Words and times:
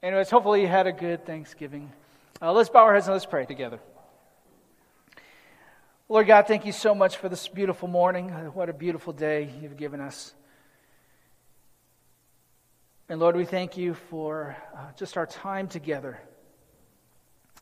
Anyways, 0.00 0.30
hopefully 0.30 0.60
you 0.60 0.68
had 0.68 0.86
a 0.86 0.92
good 0.92 1.26
Thanksgiving. 1.26 1.90
Uh, 2.40 2.52
let's 2.52 2.68
bow 2.68 2.84
our 2.84 2.94
heads 2.94 3.08
and 3.08 3.14
let's 3.14 3.26
pray 3.26 3.46
together. 3.46 3.80
Lord 6.08 6.28
God, 6.28 6.46
thank 6.46 6.64
you 6.64 6.70
so 6.70 6.94
much 6.94 7.16
for 7.16 7.28
this 7.28 7.48
beautiful 7.48 7.88
morning. 7.88 8.28
What 8.28 8.68
a 8.68 8.72
beautiful 8.72 9.12
day 9.12 9.50
you've 9.60 9.76
given 9.76 10.00
us. 10.00 10.32
And 13.08 13.18
Lord, 13.18 13.34
we 13.34 13.44
thank 13.44 13.76
you 13.76 13.94
for 13.94 14.56
uh, 14.72 14.92
just 14.96 15.16
our 15.16 15.26
time 15.26 15.66
together, 15.66 16.20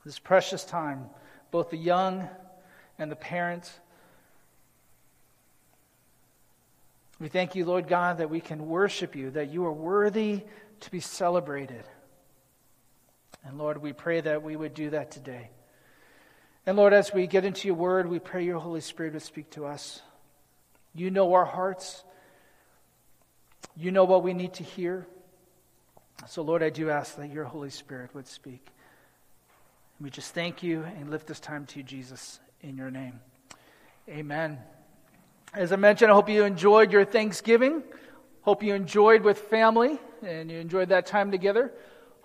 this 0.05 0.18
precious 0.18 0.62
time, 0.62 1.07
both 1.50 1.71
the 1.71 1.79
young 1.79 2.29
and 2.98 3.11
the 3.11 3.16
parents. 3.16 3.73
We 7.18 7.29
thank 7.29 7.55
you, 7.55 7.64
Lord 7.64 7.89
God, 7.89 8.18
that 8.18 8.29
we 8.29 8.41
can 8.41 8.68
worship 8.68 9.16
you, 9.16 9.30
that 9.30 9.48
you 9.48 9.64
are 9.64 9.73
worthy 9.73 10.43
to 10.80 10.91
be 10.91 11.00
celebrated. 11.00 11.84
And 13.47 13.59
Lord, 13.59 13.81
we 13.81 13.93
pray 13.93 14.21
that 14.21 14.43
we 14.43 14.57
would 14.57 14.75
do 14.75 14.91
that 14.91 15.11
today. 15.11 15.50
And 16.67 16.77
Lord, 16.77 16.93
as 16.93 17.14
we 17.14 17.29
get 17.29 17.45
into 17.45 17.68
your 17.68 17.77
word, 17.77 18.09
we 18.09 18.18
pray 18.18 18.45
your 18.45 18.59
Holy 18.59 18.81
Spirit 18.81 19.13
would 19.13 19.23
speak 19.23 19.50
to 19.50 19.67
us. 19.67 20.03
You 20.95 21.11
know 21.11 21.32
our 21.35 21.45
hearts, 21.45 22.03
you 23.77 23.93
know 23.93 24.04
what 24.04 24.25
we 24.25 24.32
need 24.32 24.54
to 24.54 24.64
hear. 24.64 25.07
So, 26.27 26.43
Lord, 26.43 26.63
I 26.63 26.71
do 26.71 26.90
ask 26.90 27.17
that 27.17 27.31
your 27.31 27.45
Holy 27.45 27.71
Spirit 27.71 28.14
would 28.14 28.27
speak. 28.27 28.67
We 30.01 30.11
just 30.11 30.35
thank 30.35 30.63
you 30.63 30.82
and 30.82 31.11
lift 31.11 31.26
this 31.26 31.39
time 31.39 31.67
to 31.67 31.79
you, 31.79 31.82
Jesus, 31.85 32.41
in 32.62 32.77
your 32.77 32.91
name. 32.91 33.20
Amen. 34.09 34.59
As 35.55 35.73
I 35.73 35.77
mentioned, 35.77 36.11
I 36.11 36.15
hope 36.15 36.28
you 36.28 36.45
enjoyed 36.45 36.91
your 36.91 37.05
Thanksgiving. 37.05 37.83
Hope 38.42 38.62
you 38.62 38.75
enjoyed 38.75 39.23
with 39.23 39.39
family 39.39 39.98
and 40.23 40.51
you 40.51 40.59
enjoyed 40.59 40.89
that 40.89 41.06
time 41.06 41.31
together. 41.31 41.73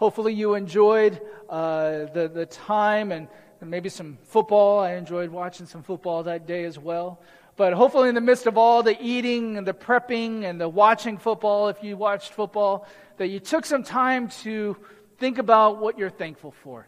Hopefully, 0.01 0.33
you 0.33 0.55
enjoyed 0.55 1.21
uh, 1.47 2.05
the, 2.05 2.27
the 2.27 2.47
time 2.47 3.11
and, 3.11 3.27
maybe 3.63 3.87
some 3.87 4.17
football. 4.23 4.79
I 4.79 4.93
enjoyed 4.93 5.29
watching 5.29 5.67
some 5.67 5.83
football 5.83 6.23
that 6.23 6.47
day 6.47 6.63
as 6.63 6.79
well. 6.79 7.21
But 7.55 7.73
hopefully, 7.73 8.09
in 8.09 8.15
the 8.15 8.21
midst 8.21 8.47
of 8.47 8.57
all 8.57 8.81
the 8.81 8.97
eating 8.99 9.57
and 9.57 9.67
the 9.67 9.75
prepping 9.75 10.43
and 10.43 10.59
the 10.59 10.67
watching 10.67 11.19
football, 11.19 11.67
if 11.67 11.83
you 11.83 11.97
watched 11.97 12.33
football, 12.33 12.87
that 13.17 13.27
you 13.27 13.39
took 13.39 13.63
some 13.63 13.83
time 13.83 14.29
to 14.41 14.75
think 15.19 15.37
about 15.37 15.77
what 15.77 15.99
you're 15.99 16.09
thankful 16.09 16.49
for. 16.49 16.87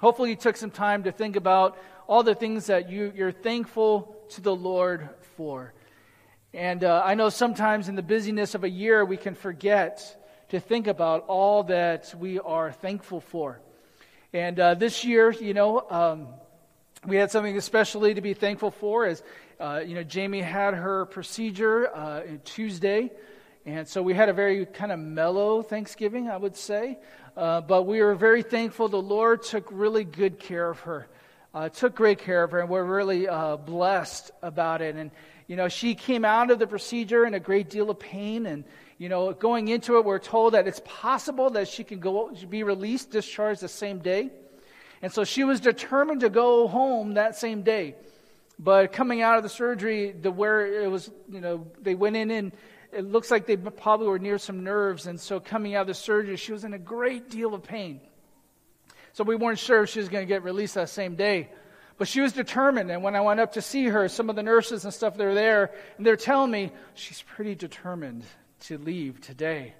Hopefully, 0.00 0.30
you 0.30 0.36
took 0.36 0.56
some 0.56 0.70
time 0.70 1.02
to 1.02 1.12
think 1.12 1.36
about 1.36 1.76
all 2.06 2.22
the 2.22 2.34
things 2.34 2.68
that 2.68 2.88
you, 2.88 3.12
you're 3.14 3.32
thankful 3.32 4.16
to 4.30 4.40
the 4.40 4.56
Lord 4.56 5.10
for. 5.36 5.74
And 6.54 6.84
uh, 6.84 7.02
I 7.04 7.12
know 7.16 7.28
sometimes 7.28 7.90
in 7.90 7.96
the 7.96 8.02
busyness 8.02 8.54
of 8.54 8.64
a 8.64 8.70
year, 8.70 9.04
we 9.04 9.18
can 9.18 9.34
forget 9.34 10.22
to 10.48 10.60
think 10.60 10.86
about 10.86 11.24
all 11.26 11.64
that 11.64 12.14
we 12.18 12.38
are 12.38 12.72
thankful 12.72 13.20
for. 13.20 13.60
And 14.32 14.58
uh, 14.60 14.74
this 14.74 15.04
year, 15.04 15.30
you 15.30 15.54
know, 15.54 15.84
um, 15.90 16.28
we 17.06 17.16
had 17.16 17.30
something 17.30 17.56
especially 17.56 18.14
to 18.14 18.20
be 18.20 18.34
thankful 18.34 18.70
for 18.70 19.06
as, 19.06 19.22
uh, 19.58 19.82
you 19.84 19.94
know, 19.94 20.02
Jamie 20.02 20.42
had 20.42 20.74
her 20.74 21.06
procedure 21.06 21.88
uh, 21.94 22.22
Tuesday. 22.44 23.10
And 23.64 23.88
so 23.88 24.02
we 24.02 24.14
had 24.14 24.28
a 24.28 24.32
very 24.32 24.66
kind 24.66 24.92
of 24.92 24.98
mellow 24.98 25.62
Thanksgiving, 25.62 26.28
I 26.28 26.36
would 26.36 26.56
say. 26.56 26.98
Uh, 27.36 27.60
but 27.60 27.82
we 27.82 28.00
were 28.00 28.14
very 28.14 28.42
thankful 28.42 28.88
the 28.88 28.96
Lord 28.96 29.42
took 29.42 29.68
really 29.70 30.04
good 30.04 30.38
care 30.38 30.70
of 30.70 30.80
her. 30.80 31.08
Uh, 31.52 31.68
took 31.68 31.94
great 31.94 32.18
care 32.18 32.44
of 32.44 32.50
her, 32.50 32.60
and 32.60 32.68
we're 32.68 32.84
really 32.84 33.26
uh, 33.26 33.56
blessed 33.56 34.30
about 34.42 34.82
it. 34.82 34.94
And, 34.94 35.10
you 35.46 35.56
know, 35.56 35.68
she 35.68 35.94
came 35.94 36.24
out 36.24 36.50
of 36.50 36.58
the 36.58 36.66
procedure 36.66 37.24
in 37.24 37.32
a 37.32 37.40
great 37.40 37.70
deal 37.70 37.88
of 37.88 37.98
pain, 37.98 38.44
and, 38.44 38.64
you 38.98 39.08
know, 39.08 39.32
going 39.32 39.68
into 39.68 39.98
it, 39.98 40.04
we're 40.04 40.18
told 40.18 40.54
that 40.54 40.66
it's 40.66 40.80
possible 40.84 41.50
that 41.50 41.68
she 41.68 41.84
can 41.84 42.00
go 42.00 42.32
be 42.48 42.62
released, 42.62 43.10
discharged 43.10 43.60
the 43.60 43.68
same 43.68 43.98
day. 43.98 44.30
And 45.02 45.12
so 45.12 45.24
she 45.24 45.44
was 45.44 45.60
determined 45.60 46.20
to 46.20 46.30
go 46.30 46.66
home 46.66 47.14
that 47.14 47.36
same 47.36 47.62
day. 47.62 47.94
But 48.58 48.92
coming 48.92 49.20
out 49.20 49.36
of 49.36 49.42
the 49.42 49.50
surgery, 49.50 50.12
the 50.12 50.30
where 50.30 50.82
it 50.82 50.90
was, 50.90 51.10
you 51.30 51.42
know, 51.42 51.66
they 51.82 51.94
went 51.94 52.16
in 52.16 52.30
and 52.30 52.52
it 52.90 53.04
looks 53.04 53.30
like 53.30 53.46
they 53.46 53.58
probably 53.58 54.06
were 54.06 54.18
near 54.18 54.38
some 54.38 54.64
nerves. 54.64 55.06
And 55.06 55.20
so 55.20 55.40
coming 55.40 55.74
out 55.74 55.82
of 55.82 55.86
the 55.88 55.94
surgery, 55.94 56.36
she 56.36 56.52
was 56.52 56.64
in 56.64 56.72
a 56.72 56.78
great 56.78 57.28
deal 57.28 57.52
of 57.52 57.62
pain. 57.62 58.00
So 59.12 59.24
we 59.24 59.36
weren't 59.36 59.58
sure 59.58 59.82
if 59.82 59.90
she 59.90 59.98
was 59.98 60.08
going 60.08 60.22
to 60.22 60.28
get 60.28 60.42
released 60.42 60.74
that 60.76 60.88
same 60.88 61.16
day. 61.16 61.50
But 61.98 62.08
she 62.08 62.22
was 62.22 62.32
determined. 62.32 62.90
And 62.90 63.02
when 63.02 63.14
I 63.14 63.20
went 63.20 63.40
up 63.40 63.52
to 63.52 63.62
see 63.62 63.86
her, 63.86 64.08
some 64.08 64.30
of 64.30 64.36
the 64.36 64.42
nurses 64.42 64.84
and 64.84 64.92
stuff, 64.92 65.18
they're 65.18 65.34
there, 65.34 65.72
and 65.98 66.06
they're 66.06 66.16
telling 66.16 66.50
me 66.50 66.72
she's 66.94 67.20
pretty 67.22 67.54
determined 67.54 68.24
to 68.60 68.78
leave 68.78 69.20
today. 69.20 69.74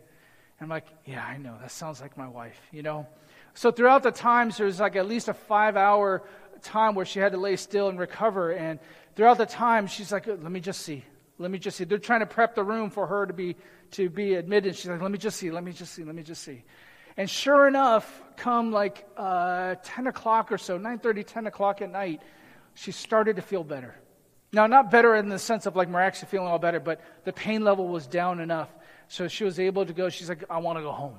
And 0.59 0.65
I'm 0.65 0.69
like, 0.69 0.87
yeah, 1.05 1.25
I 1.25 1.37
know. 1.39 1.57
That 1.61 1.71
sounds 1.71 2.01
like 2.01 2.17
my 2.17 2.29
wife, 2.29 2.61
you 2.73 2.83
know? 2.83 3.07
So 3.55 3.71
throughout 3.71 4.03
the 4.03 4.11
times, 4.11 4.59
there 4.59 4.67
was 4.67 4.81
like 4.81 4.97
at 4.97 5.07
least 5.07 5.29
a 5.29 5.35
five 5.35 5.77
hour 5.77 6.23
time 6.63 6.95
where 6.95 7.07
she 7.07 7.19
had 7.19 7.33
to 7.33 7.39
lay 7.39 7.57
still 7.57 7.89
and 7.89 7.99
recover. 7.99 8.53
And 8.53 8.79
throughout 9.15 9.39
the 9.39 9.47
time, 9.47 9.87
she's 9.87 10.13
like, 10.13 10.27
let 10.27 10.41
me 10.41 10.61
just 10.61 10.83
see. 10.83 11.05
Let 11.39 11.51
me 11.51 11.59
just 11.59 11.77
see. 11.77 11.85
They're 11.85 11.99
trying 11.99 12.21
to 12.21 12.27
prep 12.27 12.55
the 12.55 12.65
room 12.65 12.91
for 12.91 13.07
her 13.07 13.27
to 13.27 13.33
be, 13.33 13.57
to 13.93 14.09
be 14.09 14.35
admitted. 14.35 14.77
She's 14.77 14.89
like, 14.89 15.03
let 15.03 15.11
me 15.11 15.19
just 15.19 15.39
see, 15.39 15.51
let 15.51 15.65
me 15.65 15.73
just 15.73 15.93
see, 15.93 16.05
let 16.05 16.15
me 16.15 16.23
just 16.23 16.43
see. 16.43 16.65
And 17.17 17.29
sure 17.29 17.67
enough, 17.67 18.23
come 18.37 18.73
like 18.73 19.07
uh, 19.17 19.77
10 19.83 20.07
o'clock 20.07 20.53
or 20.53 20.59
so, 20.59 20.79
9.30, 20.79 21.27
10 21.27 21.47
o'clock 21.47 21.83
at 21.83 21.91
night, 21.91 22.23
she 22.75 22.93
started 22.93 23.37
to 23.37 23.43
feel 23.43 23.65
better. 23.65 23.95
Now, 24.57 24.67
not 24.67 24.91
better 24.91 25.15
in 25.15 25.29
the 25.29 25.39
sense 25.39 25.67
of 25.67 25.77
like 25.77 25.91
miraculously 25.91 26.29
feeling 26.31 26.49
all 26.49 26.59
better, 26.59 26.81
but 26.81 27.03
the 27.25 27.33
pain 27.35 27.63
level 27.63 27.89
was 27.89 28.07
down 28.07 28.41
enough. 28.41 28.71
So 29.07 29.29
she 29.29 29.45
was 29.45 29.61
able 29.61 29.85
to 29.85 29.93
go. 29.93 30.09
She's 30.09 30.31
like, 30.31 30.45
I 30.49 30.57
want 30.61 30.79
to 30.79 30.83
go 30.83 30.93
home. 30.93 31.19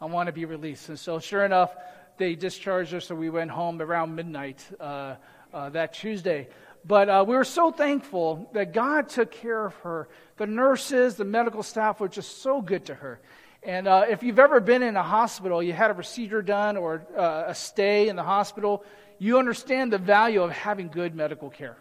I 0.00 0.06
want 0.06 0.28
to 0.28 0.32
be 0.32 0.46
released. 0.46 0.88
And 0.88 0.98
so, 0.98 1.18
sure 1.18 1.44
enough, 1.44 1.70
they 2.16 2.34
discharged 2.34 2.92
her. 2.92 3.00
So 3.00 3.14
we 3.14 3.28
went 3.28 3.50
home 3.50 3.82
around 3.82 4.14
midnight 4.14 4.66
uh, 4.80 5.16
uh, 5.52 5.68
that 5.68 5.92
Tuesday. 5.92 6.48
But 6.82 7.10
uh, 7.10 7.26
we 7.28 7.34
were 7.34 7.44
so 7.44 7.70
thankful 7.70 8.48
that 8.54 8.72
God 8.72 9.10
took 9.10 9.32
care 9.32 9.66
of 9.66 9.74
her. 9.84 10.08
The 10.38 10.46
nurses, 10.46 11.16
the 11.16 11.26
medical 11.26 11.62
staff 11.62 12.00
were 12.00 12.08
just 12.08 12.40
so 12.40 12.62
good 12.62 12.86
to 12.86 12.94
her. 12.94 13.20
And 13.62 13.86
uh, 13.86 14.06
if 14.08 14.22
you've 14.22 14.38
ever 14.38 14.60
been 14.60 14.82
in 14.82 14.96
a 14.96 15.02
hospital, 15.02 15.62
you 15.62 15.74
had 15.74 15.90
a 15.90 15.94
procedure 15.94 16.40
done 16.40 16.78
or 16.78 17.06
uh, 17.14 17.44
a 17.48 17.54
stay 17.54 18.08
in 18.08 18.16
the 18.16 18.22
hospital, 18.22 18.82
you 19.18 19.38
understand 19.38 19.92
the 19.92 19.98
value 19.98 20.40
of 20.40 20.52
having 20.52 20.88
good 20.88 21.14
medical 21.14 21.50
care 21.50 21.76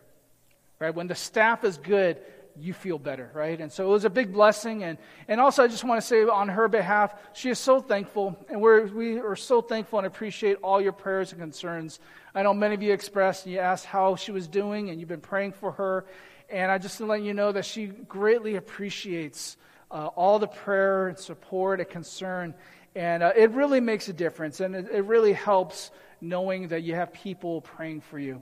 right? 0.79 0.93
When 0.93 1.07
the 1.07 1.15
staff 1.15 1.63
is 1.63 1.77
good, 1.77 2.17
you 2.59 2.73
feel 2.73 2.97
better, 2.97 3.29
right? 3.33 3.59
And 3.59 3.71
so 3.71 3.85
it 3.87 3.91
was 3.91 4.05
a 4.05 4.09
big 4.09 4.33
blessing. 4.33 4.83
And, 4.83 4.97
and 5.27 5.39
also, 5.39 5.63
I 5.63 5.67
just 5.67 5.83
want 5.83 6.01
to 6.01 6.07
say 6.07 6.23
on 6.23 6.49
her 6.49 6.67
behalf, 6.67 7.13
she 7.33 7.49
is 7.49 7.59
so 7.59 7.79
thankful. 7.79 8.35
And 8.49 8.61
we're, 8.61 8.87
we 8.87 9.19
are 9.19 9.35
so 9.35 9.61
thankful 9.61 9.99
and 9.99 10.07
appreciate 10.07 10.57
all 10.63 10.81
your 10.81 10.91
prayers 10.91 11.31
and 11.31 11.41
concerns. 11.41 11.99
I 12.33 12.43
know 12.43 12.53
many 12.53 12.73
of 12.73 12.81
you 12.81 12.93
expressed 12.93 13.45
and 13.45 13.53
you 13.53 13.59
asked 13.59 13.85
how 13.85 14.15
she 14.15 14.31
was 14.31 14.47
doing, 14.47 14.89
and 14.89 14.99
you've 14.99 15.09
been 15.09 15.21
praying 15.21 15.53
for 15.53 15.71
her. 15.73 16.05
And 16.49 16.71
I 16.71 16.77
just 16.77 16.97
to 16.97 17.05
let 17.05 17.21
you 17.21 17.33
know 17.33 17.51
that 17.51 17.65
she 17.65 17.87
greatly 17.87 18.55
appreciates 18.55 19.57
uh, 19.91 20.07
all 20.07 20.39
the 20.39 20.47
prayer 20.47 21.07
and 21.07 21.17
support 21.17 21.79
and 21.79 21.89
concern. 21.89 22.53
And 22.95 23.21
uh, 23.21 23.33
it 23.35 23.51
really 23.51 23.79
makes 23.79 24.07
a 24.09 24.13
difference. 24.13 24.59
And 24.61 24.75
it, 24.75 24.87
it 24.91 25.05
really 25.05 25.33
helps 25.33 25.91
knowing 26.21 26.69
that 26.69 26.81
you 26.81 26.95
have 26.95 27.13
people 27.13 27.61
praying 27.61 28.01
for 28.01 28.17
you. 28.17 28.41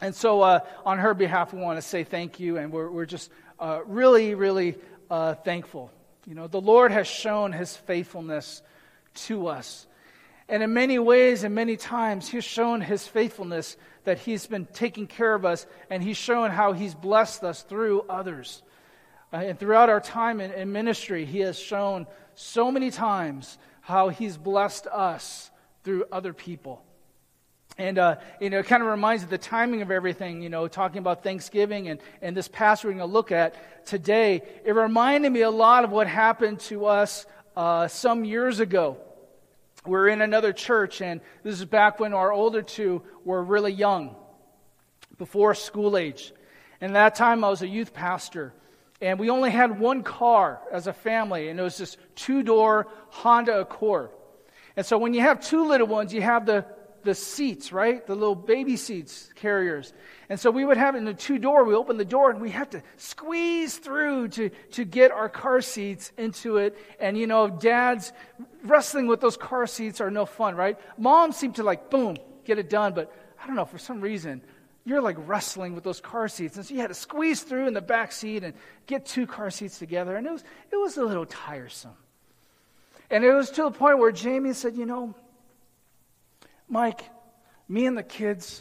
And 0.00 0.14
so, 0.14 0.40
uh, 0.40 0.60
on 0.84 0.98
her 0.98 1.14
behalf, 1.14 1.52
we 1.52 1.60
want 1.60 1.78
to 1.78 1.82
say 1.82 2.04
thank 2.04 2.40
you, 2.40 2.56
and 2.56 2.72
we're, 2.72 2.90
we're 2.90 3.06
just 3.06 3.30
uh, 3.60 3.80
really, 3.86 4.34
really 4.34 4.76
uh, 5.10 5.34
thankful. 5.34 5.90
You 6.26 6.34
know, 6.34 6.48
the 6.48 6.60
Lord 6.60 6.90
has 6.90 7.06
shown 7.06 7.52
his 7.52 7.76
faithfulness 7.76 8.62
to 9.14 9.46
us. 9.46 9.86
And 10.48 10.62
in 10.62 10.74
many 10.74 10.98
ways 10.98 11.44
and 11.44 11.54
many 11.54 11.76
times, 11.76 12.28
he's 12.28 12.44
shown 12.44 12.80
his 12.80 13.06
faithfulness 13.06 13.76
that 14.04 14.18
he's 14.18 14.46
been 14.46 14.66
taking 14.66 15.06
care 15.06 15.34
of 15.34 15.44
us, 15.44 15.66
and 15.88 16.02
he's 16.02 16.16
shown 16.16 16.50
how 16.50 16.72
he's 16.72 16.94
blessed 16.94 17.44
us 17.44 17.62
through 17.62 18.02
others. 18.02 18.62
Uh, 19.32 19.36
and 19.36 19.58
throughout 19.58 19.88
our 19.88 20.00
time 20.00 20.40
in, 20.40 20.50
in 20.52 20.72
ministry, 20.72 21.24
he 21.24 21.40
has 21.40 21.58
shown 21.58 22.06
so 22.34 22.70
many 22.70 22.90
times 22.90 23.58
how 23.80 24.08
he's 24.08 24.36
blessed 24.36 24.86
us 24.88 25.50
through 25.82 26.04
other 26.10 26.32
people. 26.32 26.82
And, 27.76 27.98
uh, 27.98 28.16
you 28.40 28.50
know, 28.50 28.60
it 28.60 28.66
kind 28.66 28.82
of 28.82 28.88
reminds 28.88 29.24
of 29.24 29.30
the 29.30 29.38
timing 29.38 29.82
of 29.82 29.90
everything, 29.90 30.42
you 30.42 30.48
know, 30.48 30.68
talking 30.68 30.98
about 30.98 31.24
Thanksgiving 31.24 31.88
and, 31.88 32.00
and 32.22 32.36
this 32.36 32.46
passage 32.46 32.84
we're 32.84 32.92
going 32.92 32.98
to 32.98 33.12
look 33.12 33.32
at 33.32 33.84
today. 33.84 34.42
It 34.64 34.72
reminded 34.72 35.32
me 35.32 35.40
a 35.40 35.50
lot 35.50 35.82
of 35.82 35.90
what 35.90 36.06
happened 36.06 36.60
to 36.60 36.86
us 36.86 37.26
uh, 37.56 37.88
some 37.88 38.24
years 38.24 38.60
ago. 38.60 38.98
We're 39.84 40.08
in 40.08 40.22
another 40.22 40.52
church, 40.52 41.02
and 41.02 41.20
this 41.42 41.58
is 41.58 41.64
back 41.64 42.00
when 42.00 42.14
our 42.14 42.32
older 42.32 42.62
two 42.62 43.02
were 43.24 43.42
really 43.42 43.72
young, 43.72 44.14
before 45.18 45.54
school 45.54 45.96
age. 45.96 46.32
And 46.80 46.94
that 46.96 47.16
time 47.16 47.44
I 47.44 47.50
was 47.50 47.62
a 47.62 47.68
youth 47.68 47.92
pastor, 47.92 48.54
and 49.00 49.18
we 49.18 49.30
only 49.30 49.50
had 49.50 49.78
one 49.78 50.02
car 50.02 50.60
as 50.72 50.86
a 50.86 50.92
family, 50.92 51.48
and 51.48 51.58
it 51.58 51.62
was 51.62 51.76
this 51.76 51.96
two 52.14 52.42
door 52.42 52.86
Honda 53.10 53.60
Accord. 53.60 54.10
And 54.76 54.86
so 54.86 54.96
when 54.96 55.12
you 55.12 55.20
have 55.20 55.40
two 55.40 55.66
little 55.68 55.86
ones, 55.86 56.14
you 56.14 56.22
have 56.22 56.46
the 56.46 56.64
the 57.04 57.14
seats, 57.14 57.72
right? 57.72 58.06
The 58.06 58.14
little 58.14 58.34
baby 58.34 58.76
seats 58.76 59.30
carriers. 59.34 59.92
And 60.28 60.40
so 60.40 60.50
we 60.50 60.64
would 60.64 60.76
have 60.76 60.94
in 60.94 61.04
the 61.04 61.14
two 61.14 61.38
door. 61.38 61.64
We 61.64 61.74
open 61.74 61.96
the 61.96 62.04
door 62.04 62.30
and 62.30 62.40
we 62.40 62.50
have 62.50 62.70
to 62.70 62.82
squeeze 62.96 63.76
through 63.76 64.28
to, 64.28 64.48
to 64.72 64.84
get 64.84 65.10
our 65.10 65.28
car 65.28 65.60
seats 65.60 66.12
into 66.16 66.56
it. 66.56 66.76
And, 66.98 67.16
you 67.16 67.26
know, 67.26 67.48
dads 67.48 68.12
wrestling 68.64 69.06
with 69.06 69.20
those 69.20 69.36
car 69.36 69.66
seats 69.66 70.00
are 70.00 70.10
no 70.10 70.26
fun, 70.26 70.56
right? 70.56 70.78
Moms 70.98 71.36
seem 71.36 71.52
to 71.54 71.62
like, 71.62 71.90
boom, 71.90 72.16
get 72.44 72.58
it 72.58 72.70
done. 72.70 72.94
But 72.94 73.12
I 73.42 73.46
don't 73.46 73.56
know, 73.56 73.66
for 73.66 73.78
some 73.78 74.00
reason, 74.00 74.40
you're 74.84 75.00
like 75.00 75.16
wrestling 75.26 75.74
with 75.74 75.84
those 75.84 76.00
car 76.00 76.28
seats. 76.28 76.56
And 76.56 76.64
so 76.64 76.74
you 76.74 76.80
had 76.80 76.88
to 76.88 76.94
squeeze 76.94 77.42
through 77.42 77.66
in 77.66 77.74
the 77.74 77.82
back 77.82 78.12
seat 78.12 78.44
and 78.44 78.54
get 78.86 79.06
two 79.06 79.26
car 79.26 79.50
seats 79.50 79.78
together. 79.78 80.16
And 80.16 80.26
it 80.26 80.32
was, 80.32 80.44
it 80.72 80.76
was 80.76 80.96
a 80.96 81.04
little 81.04 81.26
tiresome. 81.26 81.96
And 83.10 83.24
it 83.24 83.32
was 83.32 83.50
to 83.50 83.64
the 83.64 83.70
point 83.70 83.98
where 83.98 84.12
Jamie 84.12 84.54
said, 84.54 84.76
You 84.76 84.86
know, 84.86 85.14
Mike, 86.74 87.08
me 87.68 87.86
and 87.86 87.96
the 87.96 88.02
kids, 88.02 88.60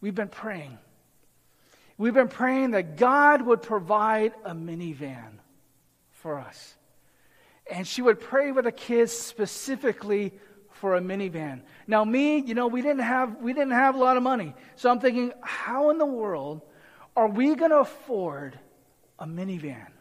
we've 0.00 0.14
been 0.14 0.28
praying. 0.28 0.78
We've 1.98 2.14
been 2.14 2.28
praying 2.28 2.70
that 2.70 2.96
God 2.96 3.42
would 3.42 3.60
provide 3.60 4.32
a 4.46 4.54
minivan 4.54 5.40
for 6.10 6.38
us. 6.38 6.74
And 7.70 7.86
she 7.86 8.00
would 8.00 8.18
pray 8.18 8.50
with 8.50 8.64
the 8.64 8.72
kids 8.72 9.12
specifically 9.12 10.32
for 10.70 10.96
a 10.96 11.02
minivan. 11.02 11.60
Now 11.86 12.02
me, 12.02 12.38
you 12.38 12.54
know, 12.54 12.66
we 12.66 12.80
didn't 12.80 13.02
have 13.02 13.36
we 13.42 13.52
didn't 13.52 13.72
have 13.72 13.94
a 13.94 13.98
lot 13.98 14.16
of 14.16 14.22
money. 14.22 14.54
So 14.76 14.90
I'm 14.90 14.98
thinking, 14.98 15.30
how 15.42 15.90
in 15.90 15.98
the 15.98 16.06
world 16.06 16.62
are 17.14 17.28
we 17.28 17.54
going 17.56 17.72
to 17.72 17.80
afford 17.80 18.58
a 19.18 19.26
minivan? 19.26 19.92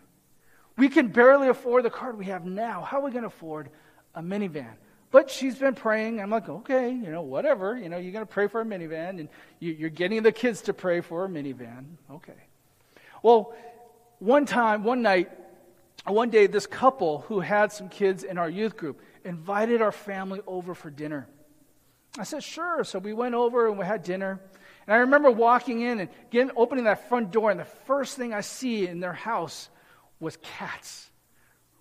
We 0.77 0.87
can 0.87 1.09
barely 1.09 1.49
afford 1.49 1.83
the 1.83 1.89
car 1.89 2.13
we 2.13 2.27
have 2.27 2.45
now. 2.45 2.83
How 2.83 2.99
are 2.99 3.03
we 3.03 3.11
going 3.11 3.23
to 3.23 3.27
afford 3.27 3.69
a 4.15 4.21
minivan? 4.21 4.75
But 5.13 5.30
she's 5.30 5.60
been 5.60 5.75
praying. 5.75 6.19
I'm 6.19 6.31
like, 6.31 6.50
okay, 6.50 6.89
you 6.89 7.12
know, 7.12 7.21
whatever. 7.21 7.77
You 7.77 7.88
know, 7.88 7.98
you're 7.98 8.12
going 8.12 8.25
to 8.25 8.31
pray 8.31 8.48
for 8.48 8.62
a 8.62 8.65
minivan, 8.65 9.19
and 9.19 9.30
you, 9.60 9.86
are 9.86 9.89
getting 9.89 10.24
the 10.24 10.31
kids 10.31 10.63
to 10.63 10.74
pray 10.74 11.01
for 11.01 11.24
a 11.24 11.30
minivan. 11.30 11.86
Okay. 12.10 12.33
Well, 13.21 13.54
one 14.18 14.48
time, 14.48 14.83
one 14.83 15.04
night, 15.04 15.30
one 16.07 16.31
day, 16.31 16.48
this 16.48 16.65
couple 16.65 17.19
who 17.27 17.42
had 17.42 17.71
some 17.71 17.89
kids 17.89 18.24
in 18.24 18.39
our 18.39 18.50
youth 18.50 18.75
group 18.75 19.01
invited 19.24 19.83
our 19.83 19.92
family 19.92 20.42
over 20.48 20.74
for 20.74 20.89
dinner. 20.89 21.27
I 22.18 22.24
said, 22.24 22.42
sure. 22.42 22.83
So 22.83 22.98
we 22.98 23.13
went 23.13 23.36
over 23.36 23.68
and 23.68 23.77
we 23.77 23.86
had 23.86 24.01
dinner. 24.01 24.39
And 24.88 24.95
I 24.95 24.98
remember 24.98 25.30
walking 25.30 25.81
in 25.81 26.00
and 26.00 26.10
getting, 26.31 26.50
opening 26.57 26.86
that 26.86 27.07
front 27.07 27.30
door, 27.30 27.51
and 27.51 27.60
the 27.60 27.65
first 27.86 28.18
thing 28.18 28.33
I 28.33 28.42
see 28.42 28.88
in 28.88 29.00
their 29.00 29.13
house 29.13 29.69
was 30.19 30.38
cats 30.38 31.07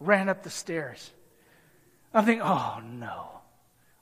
ran 0.01 0.29
up 0.29 0.43
the 0.43 0.51
stairs. 0.51 1.11
I'm 2.15 2.25
thinking, 2.25 2.43
oh 2.43 2.81
no, 2.85 3.29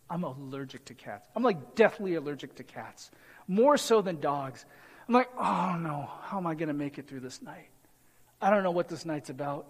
I'm 0.09 0.25
allergic 0.25 0.87
to 0.87 0.95
cats. 0.95 1.29
I'm 1.37 1.43
like 1.43 1.75
deathly 1.75 2.17
allergic 2.17 2.57
to 2.57 2.65
cats, 2.65 3.11
more 3.47 3.77
so 3.77 4.03
than 4.03 4.21
dogs. 4.21 4.65
I'm 5.07 5.15
like, 5.15 5.29
oh 5.39 5.77
no, 5.81 6.09
how 6.23 6.39
am 6.39 6.47
I 6.47 6.55
going 6.55 6.69
to 6.69 6.75
make 6.75 6.99
it 6.99 7.09
through 7.09 7.21
this 7.21 7.41
night? 7.43 7.69
I 8.41 8.51
don't 8.51 8.63
know 8.63 8.71
what 8.71 8.89
this 8.89 9.05
night's 9.05 9.31
about, 9.31 9.69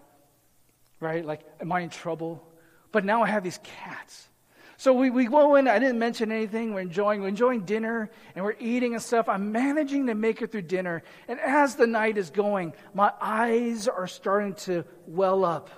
right? 1.01 1.25
Like, 1.25 1.41
am 1.61 1.73
I 1.73 1.81
in 1.81 1.91
trouble? 1.91 2.47
But 2.93 3.05
now 3.05 3.23
I 3.23 3.29
have 3.29 3.43
these 3.43 3.59
cats. 3.63 4.29
So 4.77 4.95
we, 4.95 5.11
we 5.11 5.27
go 5.27 5.57
in, 5.57 5.69
I 5.69 5.79
didn't 5.79 5.99
mention 5.99 6.33
anything. 6.33 6.73
We're 6.73 6.81
enjoying, 6.81 7.21
we're 7.21 7.29
enjoying 7.29 7.67
dinner 7.67 8.11
and 8.35 8.43
we're 8.43 8.57
eating 8.59 8.95
and 8.95 9.03
stuff. 9.03 9.29
I'm 9.29 9.53
managing 9.53 10.07
to 10.07 10.15
make 10.15 10.41
it 10.41 10.53
through 10.53 10.63
dinner. 10.63 11.03
And 11.29 11.39
as 11.39 11.77
the 11.77 11.87
night 11.87 12.17
is 12.17 12.31
going, 12.31 12.73
my 12.95 13.13
eyes 13.21 13.89
are 13.89 14.07
starting 14.07 14.55
to 14.55 14.87
well 15.07 15.45
up 15.45 15.69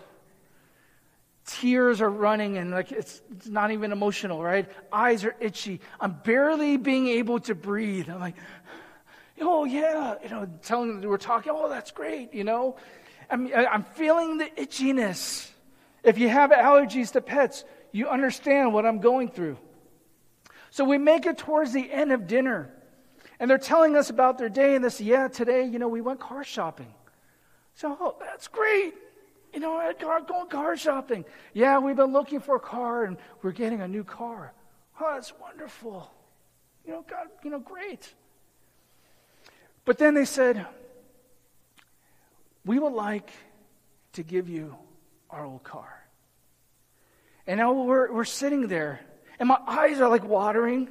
tears 1.46 2.00
are 2.00 2.10
running 2.10 2.58
and 2.58 2.70
like 2.70 2.92
it's, 2.92 3.20
it's, 3.32 3.48
not 3.48 3.72
even 3.72 3.92
emotional 3.92 4.42
right? 4.42 4.68
Eyes 4.92 5.24
are 5.24 5.34
itchy. 5.40 5.80
I'm 6.00 6.12
barely 6.24 6.76
being 6.76 7.08
able 7.08 7.40
to 7.40 7.54
breathe. 7.54 8.08
I'm 8.08 8.20
like 8.20 8.36
oh 9.40 9.64
yeah 9.64 10.14
you 10.22 10.28
know 10.28 10.48
telling 10.62 11.00
them 11.00 11.10
we're 11.10 11.16
talking 11.16 11.52
oh 11.54 11.68
that's 11.68 11.90
great 11.90 12.32
you 12.32 12.44
know? 12.44 12.76
I'm, 13.30 13.50
I'm 13.54 13.82
feeling 13.82 14.38
the 14.38 14.44
itchiness. 14.44 15.48
If 16.04 16.18
you 16.18 16.28
have 16.28 16.50
allergies 16.50 17.12
to 17.12 17.20
pets 17.20 17.64
you 17.90 18.08
understand 18.08 18.72
what 18.72 18.86
i'm 18.86 19.00
going 19.00 19.28
through. 19.28 19.58
So 20.70 20.84
we 20.84 20.96
make 20.96 21.26
it 21.26 21.38
towards 21.38 21.72
the 21.72 21.90
end 21.90 22.12
of 22.12 22.26
dinner 22.26 22.70
and 23.40 23.50
they're 23.50 23.58
telling 23.58 23.96
us 23.96 24.10
about 24.10 24.38
their 24.38 24.48
day 24.48 24.76
and 24.76 24.84
this 24.84 25.00
yeah 25.00 25.26
today 25.26 25.64
you 25.64 25.80
know 25.80 25.88
we 25.88 26.00
went 26.00 26.20
car 26.20 26.44
shopping. 26.44 26.94
So 27.74 27.96
oh, 28.00 28.16
that's 28.20 28.46
great 28.46 28.94
you 29.52 29.60
know, 29.60 29.93
going 29.99 30.49
car 30.49 30.76
shopping. 30.76 31.25
Yeah, 31.52 31.78
we've 31.78 31.96
been 31.96 32.12
looking 32.12 32.40
for 32.40 32.56
a 32.56 32.60
car 32.60 33.04
and 33.04 33.16
we're 33.43 33.52
getting 33.52 33.81
a 33.81 33.88
new 33.88 34.04
car. 34.04 34.52
Oh, 35.00 35.10
that's 35.14 35.32
wonderful. 35.38 36.10
You 36.87 36.93
know, 36.93 37.04
God, 37.08 37.28
you 37.44 37.50
know, 37.50 37.58
great. 37.58 38.12
But 39.84 39.99
then 39.99 40.14
they 40.14 40.25
said, 40.25 40.66
We 42.64 42.78
would 42.78 42.93
like 42.93 43.31
to 44.14 44.22
give 44.22 44.49
you 44.49 44.76
our 45.31 45.44
old 45.44 45.64
car. 45.64 46.02
And 47.46 47.58
now 47.58 47.72
we're, 47.72 48.12
we're 48.12 48.25
sitting 48.25 48.69
there, 48.69 49.00
and 49.38 49.48
my 49.48 49.58
eyes 49.66 50.00
are 50.00 50.08
like 50.08 50.25
watering. 50.25 50.88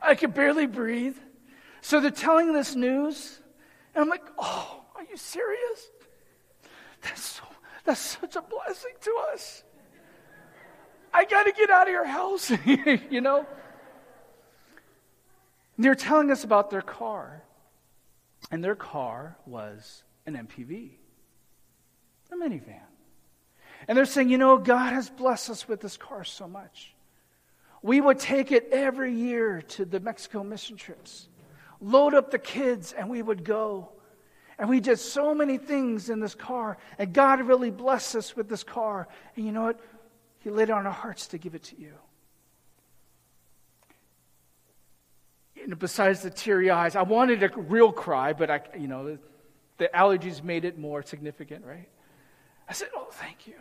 I 0.00 0.14
can 0.14 0.30
barely 0.30 0.66
breathe. 0.66 1.16
So 1.80 2.00
they're 2.00 2.10
telling 2.10 2.52
this 2.52 2.74
news, 2.74 3.38
and 3.94 4.02
I'm 4.02 4.08
like, 4.08 4.24
Oh, 4.38 4.84
are 4.96 5.02
you 5.02 5.16
serious? 5.16 5.90
That's, 7.02 7.22
so, 7.22 7.42
that's 7.84 8.00
such 8.00 8.36
a 8.36 8.42
blessing 8.42 8.92
to 9.00 9.20
us. 9.32 9.64
I 11.12 11.24
got 11.24 11.44
to 11.44 11.52
get 11.52 11.70
out 11.70 11.88
of 11.88 11.92
your 11.92 12.06
house, 12.06 12.50
you 13.10 13.20
know? 13.20 13.46
they're 15.78 15.94
telling 15.94 16.30
us 16.30 16.44
about 16.44 16.70
their 16.70 16.82
car. 16.82 17.42
And 18.50 18.62
their 18.62 18.74
car 18.74 19.36
was 19.46 20.02
an 20.26 20.34
MPV, 20.34 20.90
a 22.30 22.34
minivan. 22.34 22.80
And 23.88 23.96
they're 23.96 24.04
saying, 24.04 24.28
you 24.28 24.38
know, 24.38 24.58
God 24.58 24.92
has 24.92 25.08
blessed 25.08 25.50
us 25.50 25.68
with 25.68 25.80
this 25.80 25.96
car 25.96 26.24
so 26.24 26.46
much. 26.46 26.94
We 27.82 28.00
would 28.00 28.18
take 28.18 28.52
it 28.52 28.68
every 28.70 29.12
year 29.12 29.62
to 29.62 29.84
the 29.84 30.00
Mexico 30.00 30.44
mission 30.44 30.76
trips, 30.76 31.28
load 31.80 32.14
up 32.14 32.30
the 32.30 32.38
kids, 32.38 32.92
and 32.92 33.08
we 33.08 33.22
would 33.22 33.44
go. 33.44 33.90
And 34.58 34.68
we 34.68 34.80
did 34.80 34.98
so 34.98 35.34
many 35.34 35.58
things 35.58 36.10
in 36.10 36.20
this 36.20 36.34
car. 36.34 36.78
And 36.98 37.12
God 37.12 37.40
really 37.40 37.70
blessed 37.70 38.16
us 38.16 38.36
with 38.36 38.48
this 38.48 38.62
car. 38.62 39.08
And 39.36 39.46
you 39.46 39.52
know 39.52 39.62
what? 39.62 39.80
He 40.40 40.50
laid 40.50 40.64
it 40.64 40.70
on 40.70 40.86
our 40.86 40.92
hearts 40.92 41.28
to 41.28 41.38
give 41.38 41.54
it 41.54 41.62
to 41.64 41.80
you. 41.80 41.92
And 45.62 45.78
besides 45.78 46.22
the 46.22 46.30
teary 46.30 46.70
eyes, 46.70 46.96
I 46.96 47.02
wanted 47.02 47.42
a 47.42 47.48
real 47.48 47.92
cry, 47.92 48.32
but 48.32 48.50
I, 48.50 48.60
you 48.76 48.88
know, 48.88 49.18
the, 49.78 49.90
allergies 49.94 50.42
made 50.42 50.64
it 50.64 50.78
more 50.78 51.02
significant, 51.02 51.64
right? 51.64 51.88
I 52.68 52.72
said, 52.72 52.88
Oh, 52.96 53.08
thank 53.12 53.46
you. 53.46 53.54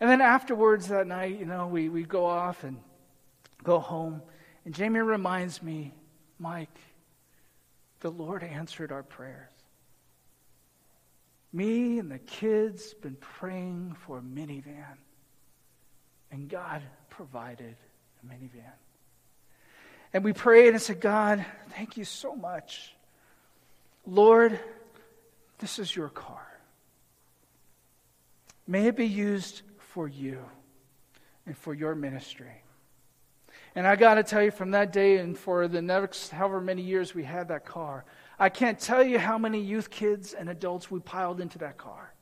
And 0.00 0.10
then 0.10 0.20
afterwards 0.20 0.88
that 0.88 1.06
night, 1.06 1.38
you 1.38 1.44
know, 1.44 1.68
we, 1.68 1.88
we 1.88 2.02
go 2.02 2.26
off 2.26 2.64
and 2.64 2.78
go 3.62 3.78
home. 3.78 4.22
And 4.64 4.74
Jamie 4.74 5.00
reminds 5.00 5.62
me, 5.62 5.92
Mike, 6.38 6.76
the 8.00 8.10
Lord 8.10 8.42
answered 8.42 8.90
our 8.90 9.04
prayers. 9.04 9.51
Me 11.52 11.98
and 11.98 12.10
the 12.10 12.18
kids 12.18 12.94
been 12.94 13.16
praying 13.16 13.96
for 14.06 14.18
a 14.18 14.22
minivan, 14.22 14.96
and 16.30 16.48
God 16.48 16.82
provided 17.10 17.76
a 18.22 18.26
minivan. 18.26 18.72
And 20.14 20.24
we 20.24 20.32
prayed 20.32 20.70
and 20.70 20.80
said, 20.80 21.00
God, 21.00 21.44
thank 21.70 21.96
you 21.96 22.04
so 22.04 22.34
much. 22.34 22.94
Lord, 24.06 24.58
this 25.58 25.78
is 25.78 25.94
your 25.94 26.08
car. 26.08 26.46
May 28.66 28.86
it 28.86 28.96
be 28.96 29.06
used 29.06 29.62
for 29.78 30.08
you 30.08 30.38
and 31.46 31.56
for 31.56 31.74
your 31.74 31.94
ministry. 31.94 32.62
And 33.74 33.86
I 33.86 33.96
got 33.96 34.14
to 34.14 34.22
tell 34.22 34.42
you, 34.42 34.50
from 34.50 34.72
that 34.72 34.92
day 34.92 35.18
and 35.18 35.36
for 35.36 35.66
the 35.66 35.80
next 35.80 36.30
however 36.30 36.60
many 36.60 36.82
years 36.82 37.14
we 37.14 37.24
had 37.24 37.48
that 37.48 37.64
car, 37.64 38.04
I 38.42 38.48
can't 38.48 38.76
tell 38.76 39.04
you 39.04 39.20
how 39.20 39.38
many 39.38 39.60
youth 39.60 39.88
kids 39.88 40.32
and 40.32 40.48
adults 40.48 40.90
we 40.90 40.98
piled 40.98 41.40
into 41.40 41.58
that 41.58 41.78
car. 41.78 42.12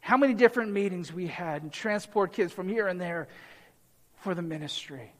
How 0.00 0.16
many 0.16 0.32
different 0.32 0.70
meetings 0.70 1.12
we 1.12 1.26
had 1.26 1.64
and 1.64 1.72
transport 1.72 2.32
kids 2.32 2.52
from 2.52 2.68
here 2.68 2.86
and 2.86 3.00
there 3.00 3.26
for 4.22 4.32
the 4.32 4.42
ministry. 4.42 5.12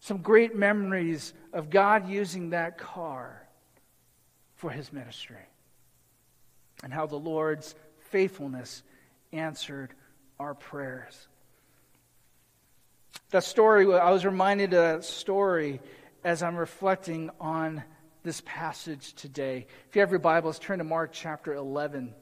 Some 0.00 0.18
great 0.18 0.56
memories 0.56 1.32
of 1.52 1.70
God 1.70 2.08
using 2.08 2.50
that 2.50 2.76
car 2.76 3.46
for 4.56 4.68
his 4.68 4.92
ministry. 4.92 5.46
And 6.82 6.92
how 6.92 7.06
the 7.06 7.14
Lord's 7.14 7.76
faithfulness 8.10 8.82
answered 9.32 9.94
our 10.40 10.54
prayers. 10.54 11.28
That 13.30 13.44
story, 13.44 13.84
I 13.94 14.10
was 14.10 14.24
reminded 14.24 14.74
of 14.74 14.80
that 14.80 15.04
story 15.04 15.80
as 16.24 16.42
I'm 16.42 16.56
reflecting 16.56 17.30
on 17.40 17.84
this 18.22 18.42
passage 18.44 19.14
today. 19.14 19.66
If 19.88 19.96
you 19.96 20.00
have 20.00 20.10
your 20.10 20.20
Bibles, 20.20 20.58
turn 20.58 20.78
to 20.78 20.84
Mark 20.84 21.10
chapter 21.12 21.54
11. 21.54 22.14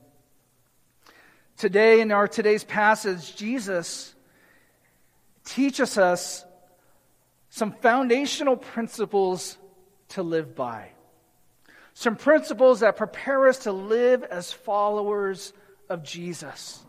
Today, 1.59 2.01
in 2.01 2.11
our 2.11 2.27
today's 2.27 2.65
passage, 2.65 3.37
Jesus 3.37 4.15
teaches 5.45 5.99
us 5.99 6.45
some 7.51 7.73
foundational 7.73 8.57
principles 8.57 9.59
to 10.11 10.23
live 10.23 10.55
by. 10.55 10.89
Some 11.93 12.17
principles 12.17 12.81
that 12.81 12.97
prepare 12.97 13.49
us 13.49 13.59
to 13.61 13.73
live 13.73 14.23
as 14.23 14.53
followers 14.53 15.53
of 15.91 16.03
Jesus. 16.03 16.81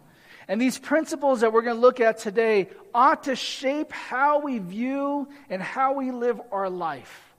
And 0.47 0.61
these 0.61 0.79
principles 0.79 1.41
that 1.41 1.51
we're 1.51 1.63
going 1.63 1.75
to 1.75 1.81
look 1.81 1.99
at 1.99 2.19
today 2.19 2.69
ought 2.93 3.23
to 3.23 3.35
shape 3.35 3.91
how 3.91 4.39
we 4.39 4.59
view 4.59 5.27
and 5.49 5.61
how 5.61 5.93
we 5.93 6.11
live 6.11 6.39
our 6.51 6.69
life. 6.69 7.30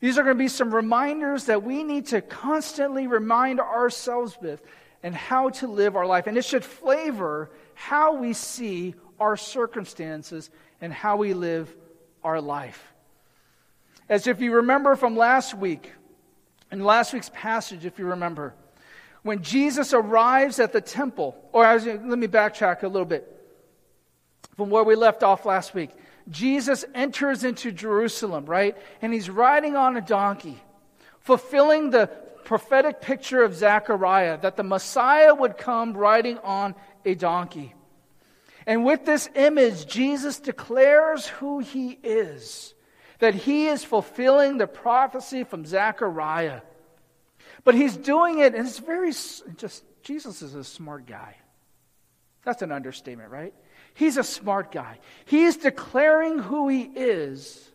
These 0.00 0.18
are 0.18 0.22
going 0.22 0.36
to 0.36 0.38
be 0.38 0.48
some 0.48 0.74
reminders 0.74 1.46
that 1.46 1.62
we 1.62 1.82
need 1.82 2.06
to 2.06 2.20
constantly 2.20 3.06
remind 3.06 3.60
ourselves 3.60 4.36
with 4.40 4.62
and 5.02 5.14
how 5.14 5.50
to 5.50 5.66
live 5.66 5.96
our 5.96 6.06
life. 6.06 6.26
And 6.26 6.36
it 6.36 6.44
should 6.44 6.64
flavor 6.64 7.50
how 7.74 8.14
we 8.14 8.32
see 8.32 8.94
our 9.18 9.36
circumstances 9.36 10.50
and 10.80 10.92
how 10.92 11.16
we 11.16 11.34
live 11.34 11.74
our 12.22 12.40
life. 12.40 12.92
As 14.08 14.26
if 14.26 14.40
you 14.40 14.54
remember 14.54 14.96
from 14.96 15.16
last 15.16 15.54
week, 15.54 15.92
in 16.70 16.82
last 16.84 17.12
week's 17.12 17.30
passage, 17.34 17.84
if 17.84 17.98
you 17.98 18.06
remember, 18.06 18.54
when 19.22 19.42
Jesus 19.42 19.92
arrives 19.92 20.60
at 20.60 20.72
the 20.72 20.80
temple, 20.80 21.36
or 21.52 21.64
let 21.64 22.18
me 22.18 22.28
backtrack 22.28 22.82
a 22.82 22.88
little 22.88 23.06
bit 23.06 23.34
from 24.56 24.70
where 24.70 24.84
we 24.84 24.94
left 24.94 25.22
off 25.22 25.44
last 25.44 25.74
week. 25.74 25.90
Jesus 26.30 26.84
enters 26.94 27.44
into 27.44 27.72
Jerusalem, 27.72 28.46
right? 28.46 28.76
And 29.00 29.12
he's 29.12 29.30
riding 29.30 29.76
on 29.76 29.96
a 29.96 30.00
donkey, 30.00 30.60
fulfilling 31.20 31.90
the 31.90 32.08
prophetic 32.44 33.00
picture 33.00 33.42
of 33.42 33.54
Zechariah 33.54 34.38
that 34.40 34.56
the 34.56 34.62
Messiah 34.62 35.34
would 35.34 35.58
come 35.58 35.94
riding 35.94 36.38
on 36.38 36.74
a 37.04 37.14
donkey. 37.14 37.74
And 38.66 38.84
with 38.84 39.04
this 39.04 39.28
image, 39.34 39.86
Jesus 39.86 40.40
declares 40.40 41.26
who 41.26 41.58
he 41.60 41.98
is, 42.02 42.74
that 43.18 43.34
he 43.34 43.66
is 43.66 43.82
fulfilling 43.84 44.58
the 44.58 44.66
prophecy 44.66 45.44
from 45.44 45.64
Zechariah. 45.64 46.60
But 47.64 47.74
he's 47.74 47.96
doing 47.96 48.38
it, 48.38 48.54
and 48.54 48.66
it's 48.66 48.78
very 48.78 49.12
just, 49.56 49.84
Jesus 50.02 50.42
is 50.42 50.54
a 50.54 50.64
smart 50.64 51.06
guy. 51.06 51.36
That's 52.44 52.62
an 52.62 52.72
understatement, 52.72 53.30
right? 53.30 53.54
He's 53.98 54.16
a 54.16 54.22
smart 54.22 54.70
guy. 54.70 55.00
He's 55.24 55.56
declaring 55.56 56.38
who 56.38 56.68
he 56.68 56.82
is, 56.82 57.68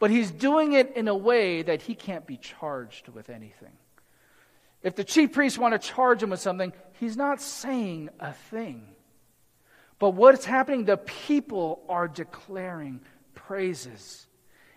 but 0.00 0.10
he's 0.10 0.32
doing 0.32 0.72
it 0.72 0.96
in 0.96 1.06
a 1.06 1.14
way 1.14 1.62
that 1.62 1.80
he 1.80 1.94
can't 1.94 2.26
be 2.26 2.36
charged 2.36 3.06
with 3.06 3.30
anything. 3.30 3.76
If 4.82 4.96
the 4.96 5.04
chief 5.04 5.32
priests 5.32 5.56
want 5.56 5.80
to 5.80 5.88
charge 5.88 6.24
him 6.24 6.30
with 6.30 6.40
something, 6.40 6.72
he's 6.94 7.16
not 7.16 7.40
saying 7.40 8.08
a 8.18 8.32
thing. 8.32 8.96
But 10.00 10.10
what's 10.10 10.44
happening? 10.44 10.86
The 10.86 10.96
people 10.96 11.84
are 11.88 12.08
declaring 12.08 13.00
praises. 13.36 14.26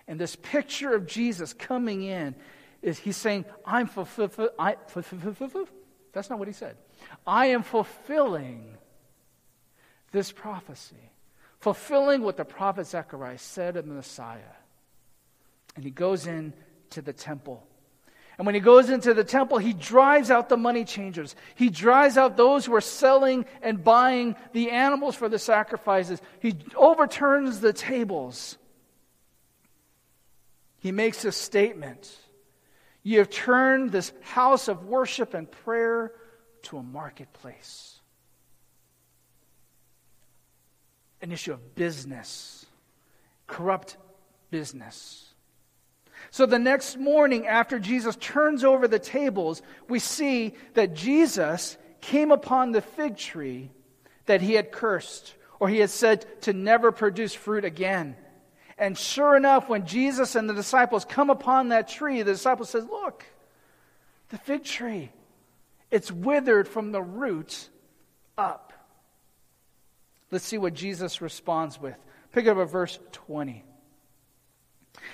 And 0.07 0.19
this 0.19 0.35
picture 0.35 0.93
of 0.93 1.07
Jesus 1.07 1.53
coming 1.53 2.03
in 2.03 2.35
is 2.83 2.99
he's 2.99 3.17
saying, 3.17 3.45
I'm 3.65 3.87
fulfilling. 3.87 4.49
That's 6.13 6.29
not 6.29 6.37
what 6.37 6.47
he 6.47 6.53
said. 6.53 6.77
I 7.25 7.47
am 7.47 7.63
fulfilling 7.63 8.77
this 10.11 10.31
prophecy, 10.31 11.11
fulfilling 11.59 12.21
what 12.21 12.37
the 12.37 12.45
prophet 12.45 12.87
Zechariah 12.87 13.37
said 13.37 13.77
of 13.77 13.87
the 13.87 13.93
Messiah. 13.93 14.39
And 15.75 15.85
he 15.85 15.91
goes 15.91 16.27
in 16.27 16.53
to 16.91 17.01
the 17.01 17.13
temple. 17.13 17.65
And 18.37 18.45
when 18.45 18.55
he 18.55 18.61
goes 18.61 18.89
into 18.89 19.13
the 19.13 19.23
temple, 19.23 19.59
he 19.59 19.73
drives 19.73 20.31
out 20.31 20.49
the 20.49 20.57
money 20.57 20.83
changers. 20.83 21.35
He 21.55 21.69
drives 21.69 22.17
out 22.17 22.37
those 22.37 22.65
who 22.65 22.73
are 22.73 22.81
selling 22.81 23.45
and 23.61 23.83
buying 23.83 24.35
the 24.51 24.71
animals 24.71 25.15
for 25.15 25.29
the 25.29 25.37
sacrifices. 25.37 26.21
He 26.39 26.55
overturns 26.75 27.59
the 27.59 27.71
tables. 27.71 28.57
He 30.79 30.91
makes 30.91 31.23
a 31.23 31.31
statement 31.31 32.11
You 33.03 33.19
have 33.19 33.29
turned 33.29 33.91
this 33.91 34.11
house 34.21 34.67
of 34.67 34.85
worship 34.85 35.33
and 35.33 35.49
prayer 35.49 36.11
to 36.63 36.77
a 36.77 36.83
marketplace. 36.83 38.00
An 41.21 41.31
issue 41.31 41.53
of 41.53 41.75
business, 41.75 42.65
corrupt 43.47 43.97
business. 44.49 45.27
So 46.29 46.45
the 46.45 46.59
next 46.59 46.97
morning, 46.97 47.47
after 47.47 47.79
Jesus 47.79 48.15
turns 48.17 48.63
over 48.63 48.87
the 48.87 48.99
tables, 48.99 49.61
we 49.89 49.99
see 49.99 50.53
that 50.75 50.93
Jesus 50.93 51.77
came 51.99 52.31
upon 52.31 52.71
the 52.71 52.81
fig 52.81 53.17
tree 53.17 53.71
that 54.25 54.41
he 54.41 54.53
had 54.53 54.71
cursed, 54.71 55.33
or 55.59 55.67
he 55.67 55.79
had 55.79 55.89
said 55.89 56.25
to 56.43 56.53
never 56.53 56.91
produce 56.91 57.33
fruit 57.33 57.65
again. 57.65 58.15
And 58.77 58.97
sure 58.97 59.35
enough, 59.35 59.69
when 59.69 59.85
Jesus 59.85 60.35
and 60.35 60.49
the 60.49 60.53
disciples 60.53 61.05
come 61.05 61.29
upon 61.29 61.69
that 61.69 61.87
tree, 61.87 62.21
the 62.21 62.31
disciple 62.31 62.65
says, 62.65 62.85
Look, 62.85 63.25
the 64.29 64.37
fig 64.37 64.63
tree, 64.63 65.11
it's 65.91 66.11
withered 66.11 66.67
from 66.67 66.91
the 66.91 67.01
roots 67.01 67.69
up. 68.37 68.70
Let's 70.31 70.45
see 70.45 70.57
what 70.57 70.73
Jesus 70.73 71.21
responds 71.21 71.79
with. 71.79 71.95
Pick 72.31 72.47
up 72.47 72.57
at 72.57 72.69
verse 72.69 72.97
20. 73.11 73.63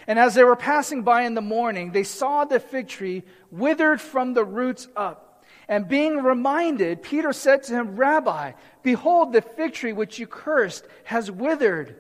And 0.06 0.20
as 0.20 0.36
they 0.36 0.44
were 0.44 0.56
passing 0.56 1.04
by 1.04 1.24
in 1.24 1.34
the 1.34 1.42
morning, 1.42 1.92
they 1.92 2.04
saw 2.04 2.46
the 2.46 2.60
fig 2.60 2.88
tree 2.88 3.24
withered 3.52 4.00
from 4.00 4.34
the 4.34 4.46
roots 4.46 4.88
up. 4.96 5.44
And 5.68 5.88
being 5.88 6.24
reminded, 6.24 7.04
Peter 7.04 7.34
said 7.34 7.64
to 7.64 7.74
him, 7.74 7.98
Rabbi, 7.98 8.54
behold, 8.84 9.34
the 9.34 9.42
fig 9.42 9.74
tree 9.74 9.92
which 9.92 10.18
you 10.18 10.28
cursed 10.28 10.86
has 11.04 11.30
withered. 11.30 11.96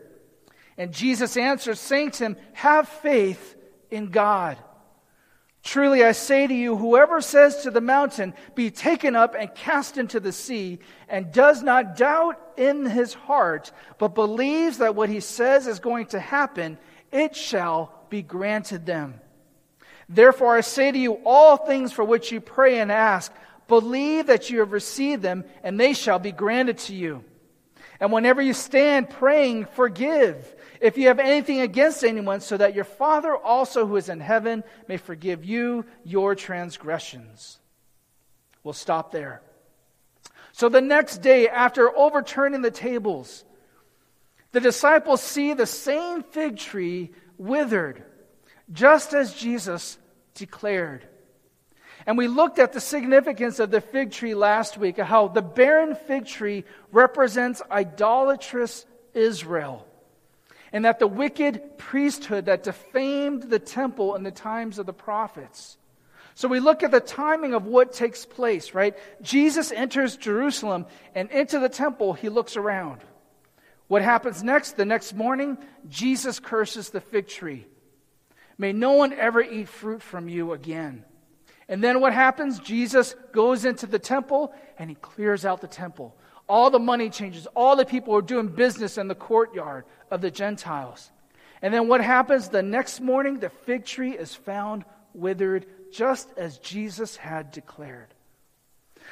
And 0.78 0.94
Jesus 0.94 1.36
answered, 1.36 1.78
saying 1.78 2.12
to 2.12 2.26
him, 2.26 2.38
Have 2.54 2.88
faith 2.88 3.56
in 3.90 4.10
God. 4.10 4.58
Truly 5.68 6.02
I 6.02 6.14
say 6.14 6.48
to 6.48 6.54
you, 6.54 6.78
whoever 6.78 7.20
says 7.20 7.64
to 7.64 7.72
the 7.72 7.82
mountain, 7.82 8.34
Be 8.56 8.72
taken 8.72 9.18
up 9.18 9.36
and 9.38 9.54
cast 9.54 9.98
into 9.98 10.22
the 10.22 10.32
sea, 10.32 10.80
and 11.10 11.34
does 11.34 11.62
not 11.62 11.98
doubt 11.98 12.40
in 12.56 12.86
his 12.86 13.14
heart, 13.14 13.74
but 13.98 14.16
believes 14.16 14.78
that 14.78 14.96
what 14.96 15.10
he 15.10 15.20
says 15.20 15.68
is 15.68 15.80
going 15.80 16.06
to 16.08 16.22
happen, 16.22 16.78
it 17.12 17.36
shall 17.36 18.06
be 18.10 18.22
granted 18.22 18.86
them. 18.86 19.20
Therefore 20.08 20.56
I 20.56 20.62
say 20.62 20.90
to 20.90 20.98
you, 20.98 21.20
all 21.26 21.58
things 21.58 21.92
for 21.92 22.06
which 22.06 22.32
you 22.32 22.40
pray 22.40 22.80
and 22.80 22.90
ask, 22.90 23.30
believe 23.68 24.28
that 24.28 24.50
you 24.50 24.60
have 24.60 24.72
received 24.72 25.22
them, 25.22 25.44
and 25.64 25.78
they 25.78 25.92
shall 25.94 26.18
be 26.18 26.32
granted 26.32 26.78
to 26.78 26.96
you. 26.96 27.26
And 28.00 28.14
whenever 28.14 28.42
you 28.42 28.54
stand 28.54 29.10
praying, 29.10 29.66
forgive 29.66 30.56
if 30.80 30.98
you 30.98 31.08
have 31.08 31.20
anything 31.20 31.62
against 31.62 32.04
anyone, 32.04 32.42
so 32.42 32.58
that 32.58 32.76
your 32.76 32.84
Father 32.84 33.36
also 33.36 33.86
who 33.86 33.96
is 33.96 34.10
in 34.10 34.20
heaven 34.20 34.64
may 34.88 34.98
forgive 34.98 35.44
you 35.44 35.86
your 36.04 36.36
transgressions. 36.36 37.60
We'll 38.64 38.74
stop 38.74 39.12
there. 39.12 39.42
So 40.52 40.70
the 40.70 40.82
next 40.82 41.20
day, 41.22 41.48
after 41.48 41.96
overturning 41.96 42.62
the 42.62 42.72
tables, 42.72 43.46
the 44.52 44.60
disciples 44.60 45.22
see 45.22 45.54
the 45.54 45.66
same 45.66 46.24
fig 46.24 46.58
tree 46.58 47.12
withered, 47.38 48.04
just 48.72 49.14
as 49.14 49.34
Jesus 49.34 49.98
declared. 50.34 51.08
And 52.06 52.18
we 52.18 52.28
looked 52.28 52.60
at 52.60 52.74
the 52.74 52.80
significance 52.80 53.60
of 53.60 53.72
the 53.72 53.82
fig 53.82 54.12
tree 54.12 54.36
last 54.36 54.78
week, 54.78 54.98
how 54.98 55.28
the 55.28 55.42
barren 55.42 55.96
fig 55.96 56.26
tree 56.26 56.66
represents 56.92 57.62
idolatrous 57.72 58.86
Israel 59.14 59.87
and 60.72 60.86
that 60.86 61.00
the 61.00 61.08
wicked 61.08 61.78
priesthood 61.78 62.46
that 62.46 62.64
defamed 62.64 63.44
the 63.44 63.60
temple 63.60 64.16
in 64.16 64.24
the 64.24 64.32
times 64.32 64.80
of 64.80 64.86
the 64.86 64.94
prophets. 64.94 65.78
So 66.36 66.48
we 66.48 66.60
look 66.60 66.84
at 66.84 66.92
the 66.92 67.00
timing 67.00 67.54
of 67.54 67.66
what 67.66 67.94
takes 67.94 68.26
place, 68.26 68.74
right? 68.74 68.96
Jesus 69.22 69.72
enters 69.72 70.18
Jerusalem 70.18 70.86
and 71.16 71.32
into 71.32 71.60
the 71.60 71.70
temple, 71.70 72.14
he 72.14 72.30
looks 72.30 72.56
around. 72.56 73.02
What 73.88 74.02
happens 74.02 74.44
next? 74.44 74.78
The 74.78 74.86
next 74.86 75.14
morning, 75.14 75.58
Jesus 75.90 76.40
curses 76.40 76.90
the 76.90 77.02
fig 77.02 77.28
tree. 77.28 77.66
May 78.58 78.74
no 78.74 78.94
one 78.94 79.14
ever 79.14 79.42
eat 79.42 79.70
fruit 79.70 80.02
from 80.02 80.28
you 80.28 80.54
again. 80.54 81.06
And 81.70 81.84
then 81.84 82.02
what 82.02 82.14
happens? 82.14 82.60
Jesus 82.60 83.16
goes 83.32 83.66
into 83.66 83.88
the 83.88 84.00
temple 84.00 84.54
and 84.78 84.90
he 84.90 84.96
clears 84.96 85.46
out 85.46 85.62
the 85.62 85.68
temple. 85.68 86.16
All 86.48 86.70
the 86.70 86.80
money 86.80 87.10
changers, 87.10 87.48
all 87.56 87.76
the 87.76 87.86
people 87.86 88.16
are 88.16 88.22
doing 88.22 88.48
business 88.48 88.98
in 88.98 89.08
the 89.08 89.16
courtyard 89.16 89.86
of 90.10 90.22
the 90.22 90.32
Gentiles. 90.32 91.12
And 91.62 91.74
then 91.74 91.88
what 91.88 92.02
happens? 92.02 92.50
The 92.50 92.64
next 92.64 93.02
morning, 93.02 93.40
the 93.40 93.50
fig 93.50 93.86
tree 93.86 94.12
is 94.12 94.34
found 94.34 94.86
withered, 95.14 95.66
just 95.92 96.30
as 96.38 96.60
Jesus 96.60 97.18
had 97.18 97.52
declared. 97.52 98.14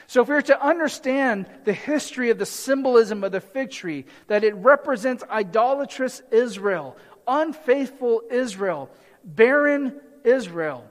So, 0.07 0.21
if 0.21 0.27
we 0.27 0.35
are 0.35 0.41
to 0.43 0.61
understand 0.61 1.47
the 1.63 1.73
history 1.73 2.29
of 2.29 2.37
the 2.37 2.45
symbolism 2.45 3.23
of 3.23 3.31
the 3.31 3.41
fig 3.41 3.71
tree, 3.71 4.05
that 4.27 4.43
it 4.43 4.53
represents 4.55 5.23
idolatrous 5.29 6.21
Israel, 6.31 6.97
unfaithful 7.27 8.21
Israel, 8.29 8.89
barren 9.23 9.99
Israel, 10.23 10.85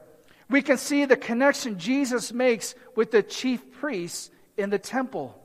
we 0.51 0.63
can 0.63 0.79
see 0.79 1.05
the 1.05 1.17
connection 1.17 1.79
Jesus 1.79 2.33
makes 2.33 2.75
with 2.97 3.11
the 3.11 3.23
chief 3.23 3.73
priests 3.73 4.31
in 4.57 4.71
the 4.71 4.79
temple. 4.79 5.41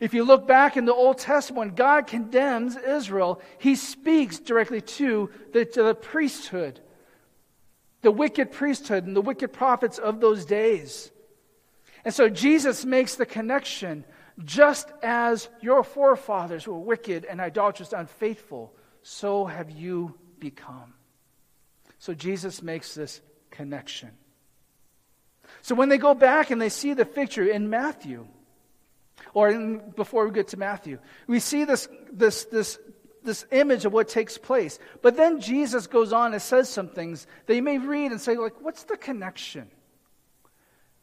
If 0.00 0.14
you 0.14 0.24
look 0.24 0.46
back 0.46 0.76
in 0.76 0.84
the 0.84 0.94
Old 0.94 1.18
Testament, 1.18 1.74
God 1.74 2.06
condemns 2.06 2.76
Israel, 2.76 3.40
he 3.58 3.74
speaks 3.74 4.38
directly 4.38 4.80
to 4.80 5.30
the, 5.52 5.64
to 5.64 5.82
the 5.82 5.94
priesthood, 5.94 6.80
the 8.02 8.12
wicked 8.12 8.52
priesthood, 8.52 9.06
and 9.06 9.16
the 9.16 9.20
wicked 9.20 9.52
prophets 9.52 9.98
of 9.98 10.20
those 10.20 10.44
days. 10.44 11.10
And 12.04 12.14
so 12.14 12.28
Jesus 12.28 12.84
makes 12.84 13.16
the 13.16 13.26
connection 13.26 14.04
just 14.44 14.92
as 15.02 15.48
your 15.60 15.82
forefathers 15.82 16.66
were 16.66 16.78
wicked 16.78 17.24
and 17.24 17.40
idolatrous, 17.40 17.92
unfaithful, 17.92 18.72
so 19.02 19.46
have 19.46 19.70
you 19.70 20.14
become. 20.38 20.94
So 21.98 22.14
Jesus 22.14 22.62
makes 22.62 22.94
this 22.94 23.20
connection. 23.50 24.10
So 25.62 25.74
when 25.74 25.88
they 25.88 25.98
go 25.98 26.14
back 26.14 26.50
and 26.50 26.62
they 26.62 26.68
see 26.68 26.94
the 26.94 27.04
picture 27.04 27.44
in 27.44 27.68
Matthew, 27.68 28.28
or 29.34 29.48
in, 29.48 29.90
before 29.96 30.26
we 30.26 30.32
get 30.32 30.48
to 30.48 30.56
Matthew, 30.56 30.98
we 31.26 31.40
see 31.40 31.64
this, 31.64 31.88
this, 32.12 32.44
this, 32.44 32.78
this 33.22 33.44
image 33.50 33.84
of 33.84 33.92
what 33.92 34.08
takes 34.08 34.38
place. 34.38 34.78
But 35.02 35.16
then 35.16 35.40
Jesus 35.40 35.86
goes 35.86 36.12
on 36.12 36.32
and 36.32 36.42
says 36.42 36.68
some 36.68 36.88
things 36.88 37.26
that 37.46 37.54
you 37.54 37.62
may 37.62 37.78
read 37.78 38.10
and 38.12 38.20
say, 38.20 38.36
like, 38.36 38.60
what's 38.60 38.84
the 38.84 38.96
connection? 38.96 39.68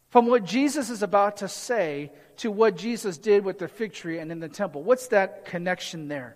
From 0.10 0.28
what 0.28 0.46
Jesus 0.46 0.90
is 0.90 1.04
about 1.04 1.38
to 1.38 1.48
say 1.48 2.12
to 2.38 2.52
what 2.52 2.78
Jesus 2.78 3.18
did 3.18 3.44
with 3.44 3.60
the 3.60 3.68
fig 3.68 3.94
tree 3.94 4.20
and 4.20 4.32
in 4.32 4.40
the 4.40 4.50
temple. 4.50 4.84
What's 4.84 5.08
that 5.08 5.46
connection 5.46 6.08
there? 6.08 6.36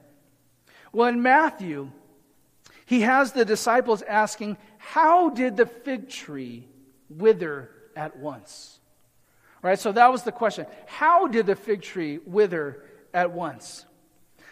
Well, 0.92 1.08
in 1.08 1.22
Matthew, 1.22 1.92
he 2.86 3.02
has 3.02 3.32
the 3.32 3.46
disciples 3.46 4.02
asking, 4.02 4.58
How 4.78 5.30
did 5.30 5.58
the 5.58 5.66
fig 5.66 6.10
tree 6.10 6.68
wither 7.10 7.70
at 7.96 8.18
once? 8.18 8.79
Right? 9.62 9.80
So 9.80 9.92
that 9.92 10.12
was 10.12 10.24
the 10.24 10.32
question. 10.32 10.66
How 10.86 11.28
did 11.28 11.46
the 11.46 11.56
fig 11.56 11.82
tree 11.82 12.20
wither 12.26 12.84
at 13.14 13.32
once? 13.32 13.86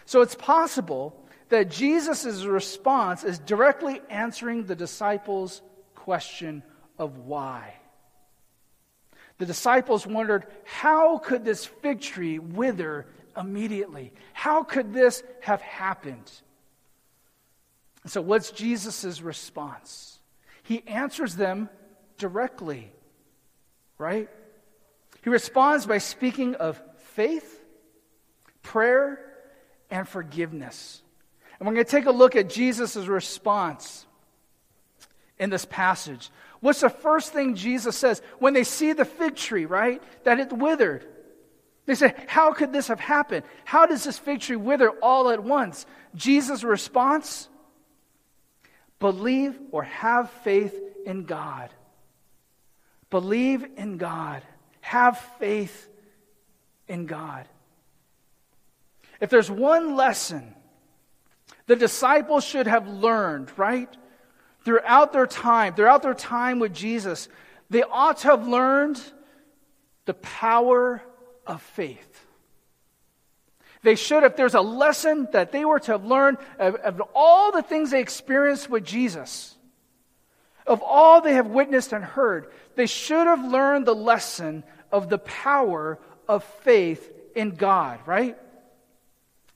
So 0.05 0.21
it's 0.21 0.35
possible 0.35 1.25
that 1.49 1.71
Jesus' 1.71 2.43
response 2.43 3.23
is 3.23 3.39
directly 3.39 4.01
answering 4.09 4.65
the 4.65 4.75
disciples' 4.75 5.61
question 5.95 6.63
of 6.97 7.17
why. 7.19 7.73
The 9.37 9.45
disciples 9.45 10.05
wondered, 10.07 10.45
how 10.65 11.19
could 11.19 11.45
this 11.45 11.65
fig 11.65 12.01
tree 12.01 12.39
wither 12.39 13.05
immediately? 13.37 14.11
How 14.33 14.63
could 14.63 14.93
this 14.93 15.23
have 15.41 15.61
happened? 15.61 16.31
So, 18.07 18.21
what's 18.21 18.51
Jesus' 18.51 19.21
response? 19.21 20.19
He 20.63 20.85
answers 20.87 21.35
them 21.35 21.69
directly, 22.17 22.91
right? 23.97 24.29
He 25.27 25.29
responds 25.29 25.85
by 25.85 25.97
speaking 25.97 26.55
of 26.55 26.81
faith, 26.99 27.61
prayer, 28.63 29.19
and 29.91 30.07
forgiveness. 30.07 31.01
And 31.59 31.67
we're 31.67 31.73
going 31.73 31.85
to 31.85 31.91
take 31.91 32.05
a 32.05 32.11
look 32.11 32.37
at 32.37 32.49
Jesus' 32.49 32.95
response 32.95 34.05
in 35.37 35.49
this 35.49 35.65
passage. 35.65 36.31
What's 36.61 36.79
the 36.79 36.89
first 36.89 37.33
thing 37.33 37.55
Jesus 37.55 37.97
says 37.97 38.21
when 38.39 38.53
they 38.53 38.63
see 38.63 38.93
the 38.93 39.03
fig 39.03 39.35
tree, 39.35 39.65
right? 39.65 40.01
That 40.23 40.39
it 40.39 40.53
withered. 40.53 41.05
They 41.87 41.95
say, 41.95 42.13
How 42.27 42.53
could 42.53 42.71
this 42.71 42.87
have 42.87 43.01
happened? 43.01 43.43
How 43.65 43.85
does 43.85 44.05
this 44.05 44.17
fig 44.17 44.39
tree 44.39 44.55
wither 44.55 44.91
all 44.91 45.29
at 45.29 45.43
once? 45.43 45.85
Jesus' 46.15 46.63
response 46.63 47.49
believe 48.99 49.59
or 49.73 49.83
have 49.83 50.31
faith 50.45 50.73
in 51.05 51.25
God. 51.25 51.69
Believe 53.09 53.67
in 53.75 53.97
God. 53.97 54.41
Have 54.87 55.19
faith 55.39 55.89
in 56.87 57.05
God. 57.05 57.47
If 59.19 59.29
there's 59.29 59.51
one 59.51 59.95
lesson 59.95 60.53
the 61.65 61.75
disciples 61.75 62.43
should 62.43 62.67
have 62.67 62.87
learned, 62.87 63.51
right? 63.57 63.89
throughout 64.67 65.13
their 65.13 65.25
time, 65.25 65.73
throughout 65.75 66.01
their 66.01 66.13
time 66.13 66.59
with 66.59 66.73
Jesus, 66.73 67.29
they 67.69 67.83
ought 67.83 68.17
to 68.17 68.27
have 68.27 68.45
learned 68.49 69.01
the 70.03 70.13
power 70.13 71.01
of 71.45 71.61
faith. 71.61 72.25
They 73.81 73.95
should, 73.95 74.23
if 74.23 74.35
there's 74.35 74.55
a 74.55 74.61
lesson 74.61 75.29
that 75.31 75.53
they 75.53 75.63
were 75.63 75.79
to 75.79 75.93
have 75.93 76.03
learned 76.03 76.39
of, 76.59 76.75
of 76.75 77.01
all 77.15 77.53
the 77.53 77.61
things 77.61 77.91
they 77.91 78.01
experienced 78.01 78.69
with 78.69 78.83
Jesus, 78.83 79.55
of 80.65 80.81
all 80.81 81.21
they 81.21 81.35
have 81.35 81.47
witnessed 81.47 81.93
and 81.93 82.03
heard, 82.03 82.51
they 82.75 82.87
should 82.87 83.25
have 83.25 83.45
learned 83.45 83.85
the 83.85 83.95
lesson 83.95 84.65
of 84.91 85.09
the 85.09 85.17
power 85.17 85.99
of 86.27 86.43
faith 86.43 87.11
in 87.35 87.51
God, 87.51 87.99
right? 88.05 88.37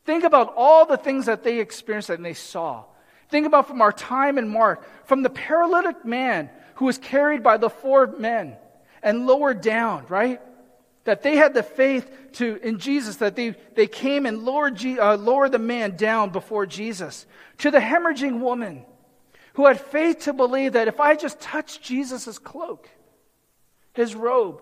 Think 0.05 0.23
about 0.23 0.53
all 0.55 0.85
the 0.85 0.97
things 0.97 1.25
that 1.27 1.43
they 1.43 1.59
experienced 1.59 2.09
and 2.09 2.25
they 2.25 2.33
saw. 2.33 2.85
Think 3.29 3.45
about 3.45 3.67
from 3.67 3.81
our 3.81 3.93
time 3.93 4.37
in 4.37 4.47
Mark, 4.47 4.83
from 5.05 5.23
the 5.23 5.29
paralytic 5.29 6.03
man 6.03 6.49
who 6.75 6.85
was 6.85 6.97
carried 6.97 7.43
by 7.43 7.57
the 7.57 7.69
four 7.69 8.07
men 8.07 8.57
and 9.03 9.25
lowered 9.25 9.61
down, 9.61 10.05
right? 10.09 10.41
That 11.05 11.23
they 11.23 11.35
had 11.35 11.53
the 11.53 11.63
faith 11.63 12.11
to 12.33 12.59
in 12.61 12.79
Jesus 12.79 13.17
that 13.17 13.35
they, 13.35 13.51
they 13.75 13.87
came 13.87 14.25
and 14.25 14.43
lowered, 14.43 14.83
uh, 14.85 15.15
lowered 15.15 15.51
the 15.51 15.59
man 15.59 15.95
down 15.95 16.31
before 16.31 16.65
Jesus. 16.65 17.25
To 17.59 17.71
the 17.71 17.79
hemorrhaging 17.79 18.39
woman 18.39 18.85
who 19.53 19.65
had 19.65 19.79
faith 19.79 20.21
to 20.21 20.33
believe 20.33 20.73
that 20.73 20.87
if 20.87 20.99
I 20.99 21.15
just 21.15 21.39
touch 21.39 21.81
Jesus' 21.81 22.37
cloak, 22.37 22.89
his 23.93 24.15
robe, 24.15 24.61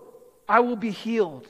I 0.50 0.60
will 0.60 0.76
be 0.76 0.90
healed. 0.90 1.46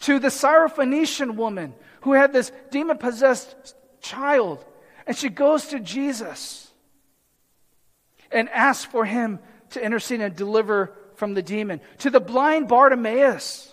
To 0.00 0.20
the 0.20 0.28
Syrophoenician 0.28 1.34
woman 1.34 1.74
who 2.02 2.12
had 2.12 2.32
this 2.32 2.52
demon 2.70 2.96
possessed 2.96 3.74
child 4.00 4.64
and 5.04 5.16
she 5.16 5.28
goes 5.28 5.68
to 5.68 5.80
Jesus 5.80 6.70
and 8.30 8.48
asks 8.50 8.84
for 8.84 9.04
him 9.04 9.40
to 9.70 9.84
intercede 9.84 10.20
and 10.20 10.36
deliver 10.36 10.94
from 11.16 11.34
the 11.34 11.42
demon. 11.42 11.80
To 11.98 12.10
the 12.10 12.20
blind 12.20 12.68
Bartimaeus, 12.68 13.72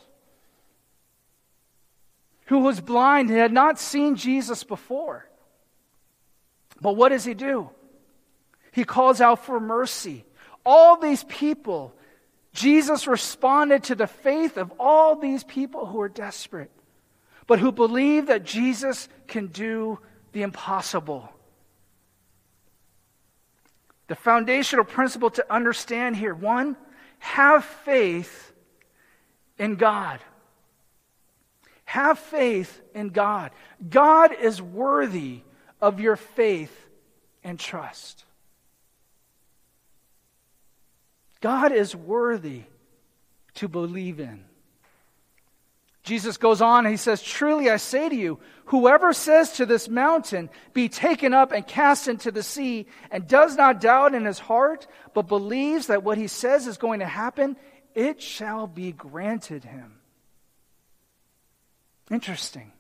who 2.45 2.59
was 2.59 2.81
blind 2.81 3.29
and 3.29 3.37
had 3.37 3.53
not 3.53 3.77
seen 3.77 4.15
Jesus 4.15 4.63
before. 4.63 5.29
But 6.81 6.95
what 6.95 7.09
does 7.09 7.25
he 7.25 7.35
do? 7.35 7.69
He 8.71 8.85
calls 8.85 9.21
out 9.21 9.45
for 9.45 9.59
mercy. 9.59 10.25
All 10.65 10.97
these 10.97 11.23
people, 11.25 11.93
Jesus 12.55 13.05
responded 13.05 13.83
to 13.83 13.95
the 13.95 14.07
faith 14.07 14.55
of 14.55 14.71
all 14.79 15.17
these 15.17 15.43
people 15.43 15.85
who 15.85 15.99
are 15.99 16.07
desperate, 16.07 16.71
but 17.47 17.59
who 17.59 17.73
believe 17.73 18.27
that 18.27 18.45
Jesus 18.45 19.09
can 19.27 19.47
do 19.47 19.99
the 20.31 20.41
impossible. 20.41 21.29
The 24.07 24.15
foundational 24.15 24.85
principle 24.85 25.31
to 25.31 25.53
understand 25.53 26.15
here 26.15 26.33
one, 26.33 26.77
have 27.19 27.65
faith 27.65 28.53
in 29.57 29.75
God. 29.75 30.21
Have 31.83 32.19
faith 32.19 32.81
in 32.93 33.09
God. 33.09 33.51
God 33.89 34.33
is 34.33 34.61
worthy 34.61 35.41
of 35.81 35.99
your 35.99 36.15
faith 36.15 36.87
and 37.43 37.59
trust. 37.59 38.23
God 41.45 41.71
is 41.71 41.95
worthy 41.95 42.63
to 43.53 43.67
believe 43.67 44.19
in. 44.19 44.45
Jesus 46.01 46.37
goes 46.37 46.59
on 46.59 46.87
he 46.87 46.97
says, 46.97 47.21
Truly 47.21 47.69
I 47.69 47.77
say 47.77 48.09
to 48.09 48.15
you, 48.15 48.39
whoever 48.65 49.13
says 49.13 49.51
to 49.57 49.67
this 49.67 49.87
mountain, 49.87 50.49
Be 50.73 50.89
taken 50.89 51.35
up 51.35 51.51
and 51.51 51.67
cast 51.67 52.07
into 52.07 52.31
the 52.31 52.41
sea, 52.41 52.87
and 53.11 53.27
does 53.27 53.55
not 53.55 53.79
doubt 53.79 54.15
in 54.15 54.25
his 54.25 54.39
heart, 54.39 54.87
but 55.13 55.27
believes 55.27 55.85
that 55.85 56.01
what 56.01 56.17
he 56.17 56.25
says 56.25 56.65
is 56.65 56.79
going 56.79 57.01
to 57.01 57.05
happen, 57.05 57.57
it 57.93 58.23
shall 58.23 58.65
be 58.65 58.91
granted 58.91 59.63
him. 59.63 59.99
Interesting. 62.09 62.71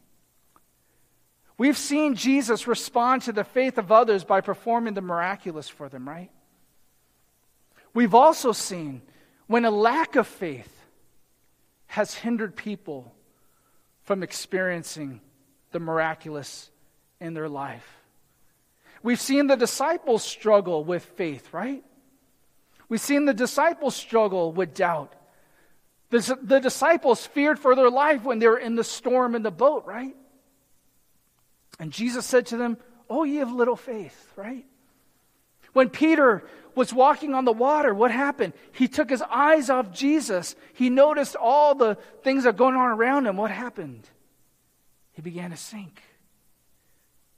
We've 1.55 1.77
seen 1.77 2.15
Jesus 2.15 2.65
respond 2.65 3.21
to 3.23 3.31
the 3.31 3.43
faith 3.43 3.77
of 3.77 3.91
others 3.91 4.23
by 4.23 4.41
performing 4.41 4.95
the 4.95 5.01
miraculous 5.01 5.69
for 5.69 5.87
them, 5.87 6.09
right? 6.09 6.31
We've 7.95 8.13
also 8.13 8.51
seen 8.51 9.01
when 9.47 9.63
a 9.63 9.71
lack 9.71 10.17
of 10.17 10.27
faith 10.27 10.71
has 11.87 12.13
hindered 12.13 12.55
people 12.55 13.15
from 14.03 14.21
experiencing 14.21 15.21
the 15.71 15.79
miraculous 15.79 16.69
in 17.21 17.33
their 17.33 17.47
life. 17.47 17.87
We've 19.01 19.19
seen 19.19 19.47
the 19.47 19.55
disciples 19.55 20.23
struggle 20.23 20.83
with 20.83 21.05
faith, 21.05 21.53
right? 21.53 21.85
We've 22.89 22.99
seen 22.99 23.23
the 23.23 23.33
disciples 23.33 23.95
struggle 23.95 24.51
with 24.51 24.73
doubt. 24.73 25.13
The, 26.09 26.37
the 26.41 26.59
disciples 26.59 27.25
feared 27.25 27.59
for 27.59 27.75
their 27.75 27.89
life 27.89 28.23
when 28.23 28.39
they 28.39 28.47
were 28.47 28.57
in 28.57 28.75
the 28.75 28.83
storm 28.83 29.35
in 29.35 29.41
the 29.41 29.51
boat, 29.51 29.85
right? 29.85 30.15
And 31.79 31.93
Jesus 31.93 32.25
said 32.25 32.47
to 32.47 32.57
them, 32.57 32.77
Oh, 33.09 33.23
ye 33.23 33.37
have 33.37 33.53
little 33.53 33.75
faith, 33.77 34.33
right? 34.35 34.65
When 35.75 35.89
Peter 35.89 36.41
was 36.73 36.93
walking 36.93 37.33
on 37.33 37.43
the 37.43 37.51
water, 37.51 37.93
what 37.93 38.09
happened? 38.09 38.53
He 38.71 38.87
took 38.87 39.09
his 39.09 39.21
eyes 39.29 39.69
off 39.69 39.91
Jesus. 39.91 40.55
He 40.73 40.89
noticed 40.89 41.35
all 41.35 41.75
the 41.75 41.95
things 42.23 42.43
that 42.43 42.51
are 42.51 42.53
going 42.53 42.75
on 42.75 42.91
around 42.91 43.27
him. 43.27 43.35
What 43.35 43.51
happened? 43.51 44.07
he 45.11 45.21
began 45.21 45.51
to 45.51 45.57
sink. 45.57 46.01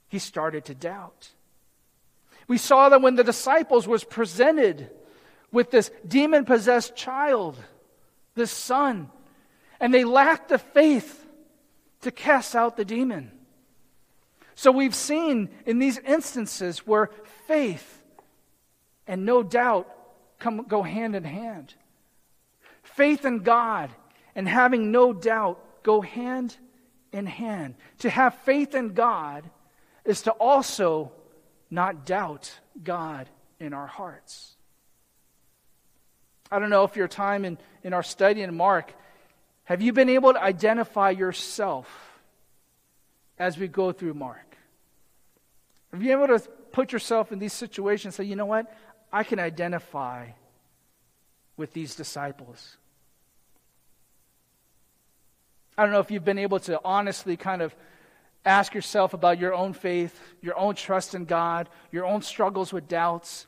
He 0.08 0.20
started 0.20 0.66
to 0.66 0.74
doubt. 0.76 1.30
We 2.46 2.58
saw 2.58 2.90
that 2.90 3.02
when 3.02 3.16
the 3.16 3.24
disciples 3.24 3.88
was 3.88 4.04
presented 4.04 4.88
with 5.50 5.72
this 5.72 5.90
demon 6.06 6.44
possessed 6.44 6.94
child, 6.94 7.56
this 8.36 8.52
son, 8.52 9.10
and 9.80 9.92
they 9.92 10.04
lacked 10.04 10.50
the 10.50 10.58
faith 10.58 11.26
to 12.02 12.12
cast 12.12 12.54
out 12.54 12.76
the 12.76 12.84
demon. 12.84 13.32
So 14.54 14.70
we've 14.70 14.94
seen 14.94 15.48
in 15.66 15.80
these 15.80 15.98
instances 15.98 16.86
where 16.86 17.10
faith 17.48 17.96
and 19.08 19.24
no 19.24 19.42
doubt 19.42 19.90
come, 20.38 20.66
go 20.68 20.82
hand 20.82 21.16
in 21.16 21.24
hand. 21.24 21.74
Faith 22.82 23.24
in 23.24 23.40
God 23.40 23.90
and 24.36 24.48
having 24.48 24.92
no 24.92 25.12
doubt 25.12 25.82
go 25.82 26.00
hand 26.00 26.56
in 27.10 27.26
hand. 27.26 27.74
To 28.00 28.10
have 28.10 28.34
faith 28.40 28.74
in 28.74 28.90
God 28.90 29.48
is 30.04 30.22
to 30.22 30.30
also 30.32 31.10
not 31.70 32.06
doubt 32.06 32.52
God 32.82 33.28
in 33.58 33.72
our 33.72 33.86
hearts. 33.86 34.54
I 36.50 36.58
don't 36.58 36.70
know 36.70 36.84
if 36.84 36.96
your 36.96 37.08
time 37.08 37.44
in, 37.44 37.58
in 37.82 37.92
our 37.92 38.02
study 38.02 38.42
in 38.42 38.54
Mark, 38.56 38.94
have 39.64 39.82
you 39.82 39.92
been 39.92 40.08
able 40.08 40.32
to 40.32 40.42
identify 40.42 41.10
yourself 41.10 42.20
as 43.38 43.58
we 43.58 43.68
go 43.68 43.92
through 43.92 44.14
Mark? 44.14 44.56
Have 45.92 46.02
you 46.02 46.08
been 46.08 46.22
able 46.22 46.38
to 46.38 46.48
put 46.72 46.92
yourself 46.92 47.32
in 47.32 47.38
these 47.38 47.52
situations 47.52 48.04
and 48.06 48.14
say, 48.14 48.30
you 48.30 48.36
know 48.36 48.46
what? 48.46 48.72
I 49.12 49.24
can 49.24 49.38
identify 49.38 50.28
with 51.56 51.72
these 51.72 51.94
disciples. 51.94 52.76
I 55.76 55.82
don't 55.82 55.92
know 55.92 56.00
if 56.00 56.10
you've 56.10 56.24
been 56.24 56.38
able 56.38 56.60
to 56.60 56.80
honestly 56.84 57.36
kind 57.36 57.62
of 57.62 57.74
ask 58.44 58.74
yourself 58.74 59.14
about 59.14 59.38
your 59.38 59.54
own 59.54 59.72
faith, 59.72 60.18
your 60.40 60.58
own 60.58 60.74
trust 60.74 61.14
in 61.14 61.24
God, 61.24 61.68
your 61.92 62.04
own 62.04 62.22
struggles 62.22 62.72
with 62.72 62.88
doubts. 62.88 63.46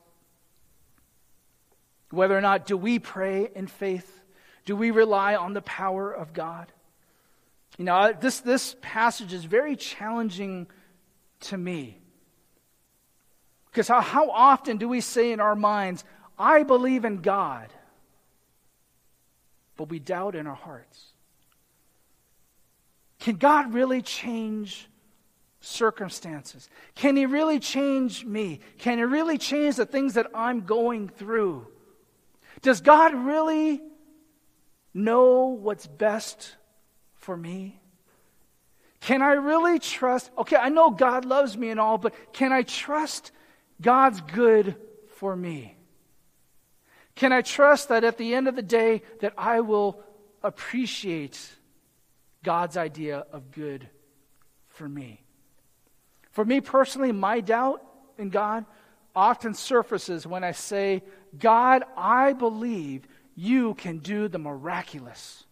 Whether 2.10 2.36
or 2.36 2.40
not 2.40 2.66
do 2.66 2.76
we 2.76 2.98
pray 2.98 3.48
in 3.54 3.66
faith? 3.66 4.22
Do 4.64 4.76
we 4.76 4.90
rely 4.90 5.36
on 5.36 5.54
the 5.54 5.62
power 5.62 6.12
of 6.12 6.32
God? 6.32 6.72
You 7.78 7.84
know, 7.84 8.12
this, 8.20 8.40
this 8.40 8.76
passage 8.80 9.32
is 9.32 9.44
very 9.44 9.76
challenging 9.76 10.66
to 11.40 11.56
me. 11.56 11.99
Because 13.70 13.88
how, 13.88 14.00
how 14.00 14.30
often 14.30 14.78
do 14.78 14.88
we 14.88 15.00
say 15.00 15.32
in 15.32 15.40
our 15.40 15.54
minds, 15.54 16.04
I 16.38 16.62
believe 16.62 17.04
in 17.04 17.18
God, 17.18 17.68
but 19.76 19.88
we 19.88 19.98
doubt 19.98 20.34
in 20.34 20.46
our 20.46 20.54
hearts? 20.54 21.12
Can 23.20 23.36
God 23.36 23.74
really 23.74 24.02
change 24.02 24.88
circumstances? 25.60 26.68
Can 26.94 27.16
He 27.16 27.26
really 27.26 27.60
change 27.60 28.24
me? 28.24 28.60
Can 28.78 28.98
He 28.98 29.04
really 29.04 29.38
change 29.38 29.76
the 29.76 29.86
things 29.86 30.14
that 30.14 30.26
I'm 30.34 30.62
going 30.62 31.08
through? 31.08 31.66
Does 32.62 32.80
God 32.80 33.14
really 33.14 33.80
know 34.92 35.46
what's 35.46 35.86
best 35.86 36.56
for 37.14 37.36
me? 37.36 37.80
Can 39.00 39.22
I 39.22 39.32
really 39.32 39.78
trust? 39.78 40.30
Okay, 40.36 40.56
I 40.56 40.68
know 40.68 40.90
God 40.90 41.24
loves 41.24 41.56
me 41.56 41.70
and 41.70 41.78
all, 41.78 41.98
but 41.98 42.14
can 42.32 42.52
I 42.52 42.62
trust 42.62 43.32
God's 43.80 44.20
good 44.20 44.76
for 45.16 45.34
me? 45.34 45.76
Can 47.14 47.32
I 47.32 47.42
trust 47.42 47.88
that 47.88 48.04
at 48.04 48.18
the 48.18 48.34
end 48.34 48.48
of 48.48 48.56
the 48.56 48.62
day 48.62 49.02
that 49.20 49.34
I 49.36 49.60
will 49.60 50.02
appreciate 50.42 51.38
God's 52.42 52.76
idea 52.76 53.26
of 53.32 53.50
good 53.50 53.88
for 54.68 54.88
me? 54.88 55.22
For 56.30 56.44
me 56.44 56.60
personally, 56.60 57.12
my 57.12 57.40
doubt 57.40 57.82
in 58.16 58.30
God 58.30 58.64
often 59.14 59.54
surfaces 59.54 60.26
when 60.26 60.44
I 60.44 60.52
say, 60.52 61.02
God, 61.38 61.84
I 61.96 62.32
believe 62.32 63.06
you 63.34 63.74
can 63.74 63.98
do 63.98 64.28
the 64.28 64.38
miraculous. 64.38 65.44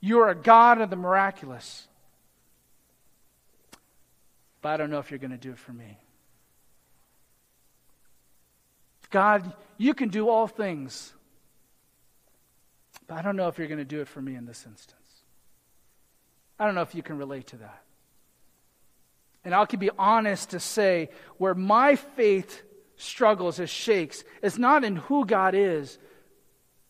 You're 0.00 0.28
a 0.28 0.34
God 0.34 0.80
of 0.80 0.90
the 0.90 0.96
miraculous. 0.96 1.86
But 4.62 4.70
I 4.70 4.76
don't 4.76 4.90
know 4.90 4.98
if 4.98 5.10
you're 5.10 5.18
going 5.18 5.30
to 5.30 5.36
do 5.36 5.50
it 5.50 5.58
for 5.58 5.72
me. 5.72 5.98
God, 9.16 9.50
you 9.78 9.94
can 9.94 10.10
do 10.10 10.28
all 10.28 10.46
things. 10.46 11.14
But 13.06 13.16
I 13.16 13.22
don't 13.22 13.34
know 13.34 13.48
if 13.48 13.56
you're 13.56 13.66
going 13.66 13.78
to 13.78 13.84
do 13.86 14.02
it 14.02 14.08
for 14.08 14.20
me 14.20 14.34
in 14.34 14.44
this 14.44 14.66
instance. 14.66 15.00
I 16.58 16.66
don't 16.66 16.74
know 16.74 16.82
if 16.82 16.94
you 16.94 17.02
can 17.02 17.16
relate 17.16 17.46
to 17.46 17.56
that. 17.56 17.82
And 19.42 19.54
I 19.54 19.64
can 19.64 19.80
be 19.80 19.88
honest 19.98 20.50
to 20.50 20.60
say 20.60 21.08
where 21.38 21.54
my 21.54 21.96
faith 21.96 22.60
struggles, 22.98 23.58
it 23.58 23.70
shakes, 23.70 24.22
it's 24.42 24.58
not 24.58 24.84
in 24.84 24.96
who 24.96 25.24
God 25.24 25.54
is, 25.54 25.98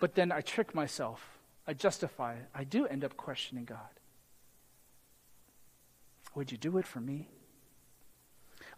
but 0.01 0.17
then 0.17 0.33
I 0.33 0.41
trick 0.41 0.75
myself. 0.75 1.25
I 1.65 1.75
justify 1.75 2.33
it. 2.33 2.47
I 2.53 2.65
do 2.65 2.87
end 2.87 3.05
up 3.05 3.17
questioning 3.17 3.67
God. 3.67 3.79
Would 6.35 6.51
you 6.51 6.59
do 6.59 6.77
it 6.79 6.89
for 6.89 6.99
me? 6.99 7.29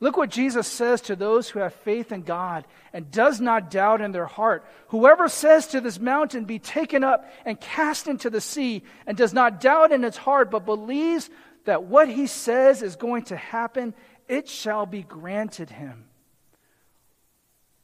Look 0.00 0.16
what 0.16 0.30
Jesus 0.30 0.68
says 0.68 1.00
to 1.02 1.16
those 1.16 1.48
who 1.48 1.58
have 1.58 1.74
faith 1.74 2.12
in 2.12 2.22
God 2.22 2.64
and 2.92 3.10
does 3.10 3.40
not 3.40 3.70
doubt 3.70 4.00
in 4.00 4.12
their 4.12 4.26
heart. 4.26 4.64
Whoever 4.88 5.28
says 5.28 5.66
to 5.68 5.80
this 5.80 5.98
mountain, 5.98 6.44
Be 6.44 6.60
taken 6.60 7.02
up 7.02 7.28
and 7.44 7.60
cast 7.60 8.06
into 8.06 8.30
the 8.30 8.40
sea, 8.40 8.84
and 9.06 9.16
does 9.16 9.34
not 9.34 9.60
doubt 9.60 9.90
in 9.90 10.04
its 10.04 10.16
heart, 10.16 10.52
but 10.52 10.64
believes 10.64 11.28
that 11.64 11.82
what 11.82 12.08
he 12.08 12.28
says 12.28 12.82
is 12.82 12.94
going 12.94 13.24
to 13.24 13.36
happen, 13.36 13.92
it 14.28 14.48
shall 14.48 14.86
be 14.86 15.02
granted 15.02 15.68
him. 15.68 16.04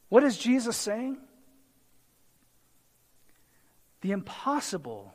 What 0.07 0.23
is 0.23 0.37
Jesus 0.37 0.77
saying? 0.77 1.17
The 4.01 4.11
impossible 4.11 5.13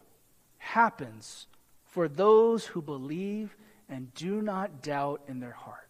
happens 0.58 1.46
for 1.84 2.08
those 2.08 2.66
who 2.66 2.82
believe 2.82 3.56
and 3.88 4.12
do 4.14 4.42
not 4.42 4.82
doubt 4.82 5.22
in 5.26 5.40
their 5.40 5.52
heart. 5.52 5.89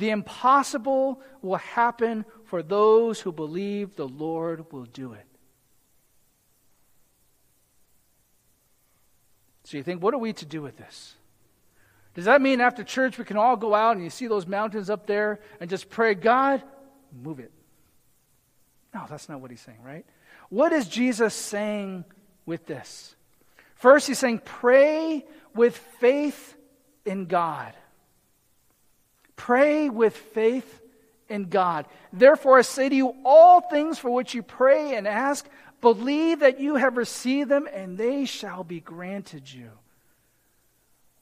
The 0.00 0.08
impossible 0.08 1.20
will 1.42 1.58
happen 1.58 2.24
for 2.46 2.62
those 2.62 3.20
who 3.20 3.32
believe 3.32 3.96
the 3.96 4.08
Lord 4.08 4.72
will 4.72 4.86
do 4.86 5.12
it. 5.12 5.26
So 9.64 9.76
you 9.76 9.82
think, 9.82 10.02
what 10.02 10.14
are 10.14 10.18
we 10.18 10.32
to 10.32 10.46
do 10.46 10.62
with 10.62 10.78
this? 10.78 11.16
Does 12.14 12.24
that 12.24 12.40
mean 12.40 12.62
after 12.62 12.82
church 12.82 13.18
we 13.18 13.26
can 13.26 13.36
all 13.36 13.56
go 13.56 13.74
out 13.74 13.96
and 13.96 14.02
you 14.02 14.08
see 14.08 14.26
those 14.26 14.46
mountains 14.46 14.88
up 14.88 15.06
there 15.06 15.38
and 15.60 15.68
just 15.68 15.90
pray, 15.90 16.14
God, 16.14 16.62
move 17.12 17.38
it? 17.38 17.52
No, 18.94 19.04
that's 19.06 19.28
not 19.28 19.42
what 19.42 19.50
he's 19.50 19.60
saying, 19.60 19.82
right? 19.84 20.06
What 20.48 20.72
is 20.72 20.88
Jesus 20.88 21.34
saying 21.34 22.06
with 22.46 22.64
this? 22.64 23.14
First, 23.74 24.06
he's 24.06 24.18
saying, 24.18 24.40
pray 24.46 25.26
with 25.54 25.76
faith 25.76 26.56
in 27.04 27.26
God. 27.26 27.74
Pray 29.40 29.88
with 29.88 30.14
faith 30.14 30.82
in 31.30 31.44
God. 31.44 31.86
Therefore, 32.12 32.58
I 32.58 32.60
say 32.60 32.90
to 32.90 32.94
you, 32.94 33.14
all 33.24 33.62
things 33.62 33.98
for 33.98 34.10
which 34.10 34.34
you 34.34 34.42
pray 34.42 34.94
and 34.96 35.08
ask, 35.08 35.48
believe 35.80 36.40
that 36.40 36.60
you 36.60 36.76
have 36.76 36.98
received 36.98 37.48
them, 37.48 37.66
and 37.72 37.96
they 37.96 38.26
shall 38.26 38.64
be 38.64 38.80
granted 38.80 39.50
you. 39.50 39.70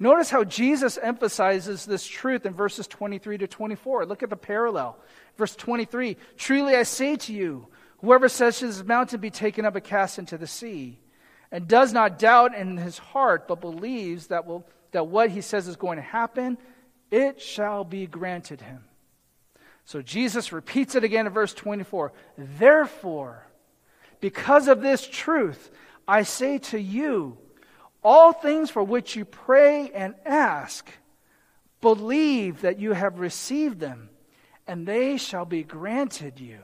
Notice 0.00 0.30
how 0.30 0.42
Jesus 0.42 0.98
emphasizes 1.00 1.86
this 1.86 2.04
truth 2.04 2.44
in 2.44 2.54
verses 2.54 2.88
23 2.88 3.38
to 3.38 3.46
24. 3.46 4.04
Look 4.04 4.24
at 4.24 4.30
the 4.30 4.36
parallel. 4.36 4.98
Verse 5.36 5.54
23 5.54 6.16
Truly 6.36 6.74
I 6.74 6.82
say 6.82 7.14
to 7.14 7.32
you, 7.32 7.68
whoever 7.98 8.28
says 8.28 8.58
to 8.58 8.66
this 8.66 8.82
mountain, 8.82 9.20
Be 9.20 9.30
taken 9.30 9.64
up 9.64 9.76
and 9.76 9.84
cast 9.84 10.18
into 10.18 10.36
the 10.36 10.48
sea, 10.48 10.98
and 11.52 11.68
does 11.68 11.92
not 11.92 12.18
doubt 12.18 12.56
in 12.56 12.78
his 12.78 12.98
heart, 12.98 13.46
but 13.46 13.60
believes 13.60 14.26
that, 14.26 14.44
will, 14.44 14.66
that 14.90 15.06
what 15.06 15.30
he 15.30 15.40
says 15.40 15.68
is 15.68 15.76
going 15.76 15.98
to 15.98 16.02
happen, 16.02 16.58
it 17.10 17.40
shall 17.40 17.84
be 17.84 18.06
granted 18.06 18.60
him. 18.60 18.84
So 19.84 20.02
Jesus 20.02 20.52
repeats 20.52 20.94
it 20.94 21.04
again 21.04 21.26
in 21.26 21.32
verse 21.32 21.54
24. 21.54 22.12
Therefore, 22.36 23.46
because 24.20 24.68
of 24.68 24.82
this 24.82 25.06
truth, 25.06 25.70
I 26.06 26.22
say 26.22 26.58
to 26.58 26.80
you, 26.80 27.38
all 28.02 28.32
things 28.32 28.70
for 28.70 28.82
which 28.82 29.16
you 29.16 29.24
pray 29.24 29.90
and 29.90 30.14
ask, 30.24 30.88
believe 31.80 32.60
that 32.62 32.78
you 32.78 32.92
have 32.92 33.18
received 33.18 33.80
them, 33.80 34.10
and 34.66 34.86
they 34.86 35.16
shall 35.16 35.44
be 35.44 35.62
granted 35.62 36.38
you. 36.38 36.60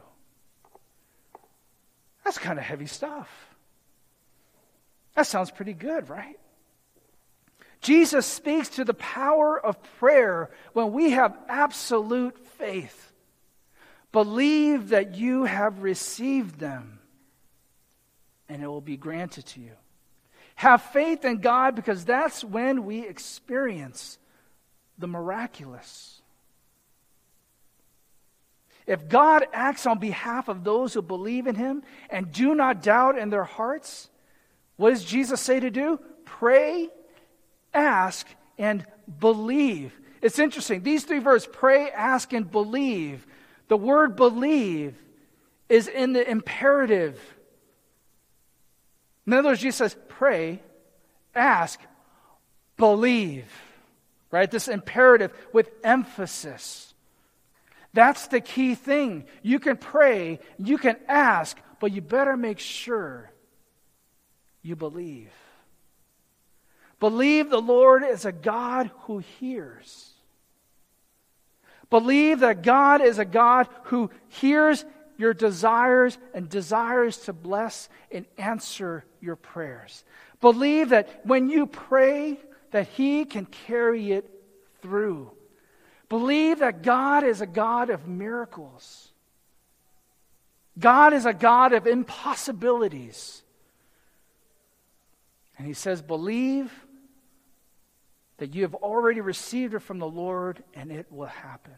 That's 2.24 2.38
kind 2.38 2.59
of 2.59 2.64
heavy 2.64 2.87
stuff. 2.87 3.28
That 5.14 5.26
sounds 5.26 5.50
pretty 5.50 5.74
good, 5.74 6.09
right? 6.09 6.38
Jesus 7.85 8.25
speaks 8.25 8.70
to 8.70 8.85
the 8.85 8.94
power 8.94 9.61
of 9.61 9.83
prayer 9.99 10.49
when 10.73 10.92
we 10.92 11.11
have 11.11 11.37
absolute 11.49 12.38
faith. 12.57 13.12
Believe 14.11 14.88
that 14.88 15.16
you 15.16 15.44
have 15.44 15.83
received 15.83 16.59
them, 16.59 16.99
and 18.49 18.62
it 18.62 18.66
will 18.66 18.81
be 18.81 18.97
granted 18.97 19.44
to 19.47 19.61
you. 19.61 19.73
Have 20.55 20.81
faith 20.81 21.27
in 21.27 21.40
God 21.40 21.75
because 21.75 22.07
that's 22.07 22.42
when 22.42 22.87
we 22.87 23.07
experience 23.07 24.18
the 24.97 25.07
miraculous. 25.07 26.23
If 28.87 29.11
God 29.11 29.44
acts 29.53 29.85
on 29.85 29.99
behalf 29.99 30.49
of 30.49 30.64
those 30.64 30.94
who 30.94 31.03
believe 31.03 31.47
in 31.47 31.55
him 31.55 31.83
and 32.09 32.33
do 32.33 32.55
not 32.55 32.83
doubt 32.83 33.18
in 33.18 33.29
their 33.29 33.44
hearts, 33.44 34.09
what 34.77 34.90
does 34.90 35.05
Jesus 35.05 35.42
say 35.42 35.61
to 35.61 35.70
do? 35.70 36.01
Pray, 36.25 36.88
ask, 37.74 38.26
and 38.58 38.84
believe. 39.20 39.98
It's 40.22 40.38
interesting. 40.38 40.82
These 40.82 41.04
three 41.04 41.18
verbs 41.18 41.46
pray, 41.50 41.90
ask, 41.90 42.32
and 42.32 42.50
believe. 42.50 43.26
The 43.68 43.76
word 43.76 44.16
believe 44.16 44.94
is 45.68 45.88
in 45.88 46.12
the 46.12 46.28
imperative. 46.28 47.20
In 49.26 49.32
other 49.32 49.48
words, 49.48 49.60
Jesus 49.60 49.78
says, 49.78 49.96
pray, 50.08 50.62
ask, 51.34 51.80
believe. 52.76 53.46
Right? 54.30 54.50
This 54.50 54.68
imperative 54.68 55.32
with 55.52 55.70
emphasis. 55.82 56.92
That's 57.92 58.26
the 58.26 58.40
key 58.40 58.74
thing. 58.74 59.24
You 59.42 59.60
can 59.60 59.76
pray, 59.76 60.40
you 60.58 60.78
can 60.78 60.96
ask, 61.06 61.56
but 61.80 61.92
you 61.92 62.00
better 62.00 62.37
make 62.37 62.58
sure 62.58 63.30
you 64.62 64.74
believe. 64.74 65.30
Believe 67.04 67.50
the 67.50 67.60
Lord 67.60 68.02
is 68.02 68.24
a 68.24 68.32
God 68.32 68.90
who 69.00 69.18
hears. 69.18 70.14
Believe 71.90 72.40
that 72.40 72.62
God 72.62 73.02
is 73.02 73.18
a 73.18 73.26
God 73.26 73.68
who 73.82 74.10
hears 74.28 74.86
your 75.18 75.34
desires 75.34 76.16
and 76.32 76.48
desires 76.48 77.18
to 77.18 77.34
bless 77.34 77.90
and 78.10 78.24
answer 78.38 79.04
your 79.20 79.36
prayers. 79.36 80.02
Believe 80.40 80.88
that 80.88 81.26
when 81.26 81.50
you 81.50 81.66
pray, 81.66 82.40
that 82.70 82.88
He 82.88 83.26
can 83.26 83.44
carry 83.44 84.12
it 84.12 84.30
through. 84.80 85.30
Believe 86.08 86.60
that 86.60 86.80
God 86.80 87.22
is 87.22 87.42
a 87.42 87.46
God 87.46 87.90
of 87.90 88.08
miracles. 88.08 89.10
God 90.78 91.12
is 91.12 91.26
a 91.26 91.34
God 91.34 91.74
of 91.74 91.86
impossibilities. 91.86 93.42
And 95.58 95.66
he 95.66 95.74
says, 95.74 96.00
Believe 96.00 96.72
that 98.44 98.54
you 98.54 98.61
have 98.61 98.74
already 98.74 99.22
received 99.22 99.72
it 99.72 99.78
from 99.78 99.98
the 99.98 100.07
Lord 100.07 100.62
and 100.74 100.92
it 100.92 101.07
will 101.11 101.24
happen. 101.24 101.72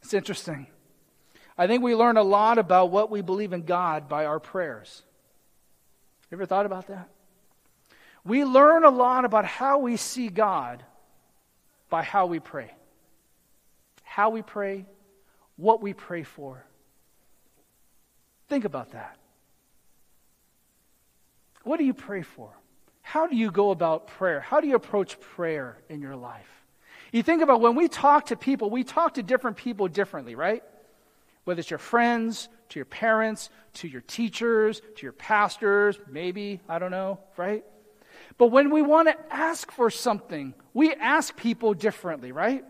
It's 0.00 0.14
interesting. 0.14 0.68
I 1.58 1.66
think 1.66 1.82
we 1.82 1.96
learn 1.96 2.16
a 2.16 2.22
lot 2.22 2.58
about 2.58 2.92
what 2.92 3.10
we 3.10 3.22
believe 3.22 3.52
in 3.52 3.62
God 3.62 4.08
by 4.08 4.26
our 4.26 4.38
prayers. 4.38 5.02
You 6.30 6.36
ever 6.36 6.46
thought 6.46 6.64
about 6.64 6.86
that? 6.86 7.08
We 8.24 8.44
learn 8.44 8.84
a 8.84 8.88
lot 8.88 9.24
about 9.24 9.46
how 9.46 9.78
we 9.78 9.96
see 9.96 10.28
God 10.28 10.84
by 11.90 12.04
how 12.04 12.26
we 12.26 12.38
pray. 12.38 12.70
How 14.04 14.30
we 14.30 14.42
pray, 14.42 14.86
what 15.56 15.82
we 15.82 15.92
pray 15.92 16.22
for. 16.22 16.64
Think 18.48 18.64
about 18.64 18.92
that. 18.92 19.16
What 21.64 21.78
do 21.78 21.84
you 21.84 21.94
pray 21.94 22.22
for? 22.22 22.52
How 23.14 23.28
do 23.28 23.36
you 23.36 23.52
go 23.52 23.70
about 23.70 24.08
prayer? 24.08 24.40
How 24.40 24.60
do 24.60 24.66
you 24.66 24.74
approach 24.74 25.20
prayer 25.20 25.78
in 25.88 26.00
your 26.00 26.16
life? 26.16 26.50
You 27.12 27.22
think 27.22 27.42
about 27.42 27.60
when 27.60 27.76
we 27.76 27.86
talk 27.86 28.26
to 28.26 28.36
people, 28.36 28.70
we 28.70 28.82
talk 28.82 29.14
to 29.14 29.22
different 29.22 29.56
people 29.56 29.86
differently, 29.86 30.34
right? 30.34 30.64
Whether 31.44 31.60
it's 31.60 31.70
your 31.70 31.78
friends, 31.78 32.48
to 32.70 32.80
your 32.80 32.86
parents, 32.86 33.50
to 33.74 33.86
your 33.86 34.00
teachers, 34.00 34.82
to 34.96 35.02
your 35.04 35.12
pastors, 35.12 35.96
maybe, 36.10 36.58
I 36.68 36.80
don't 36.80 36.90
know, 36.90 37.20
right? 37.36 37.64
But 38.36 38.48
when 38.48 38.70
we 38.70 38.82
want 38.82 39.06
to 39.06 39.16
ask 39.32 39.70
for 39.70 39.90
something, 39.90 40.52
we 40.72 40.92
ask 40.92 41.36
people 41.36 41.72
differently, 41.72 42.32
right? 42.32 42.64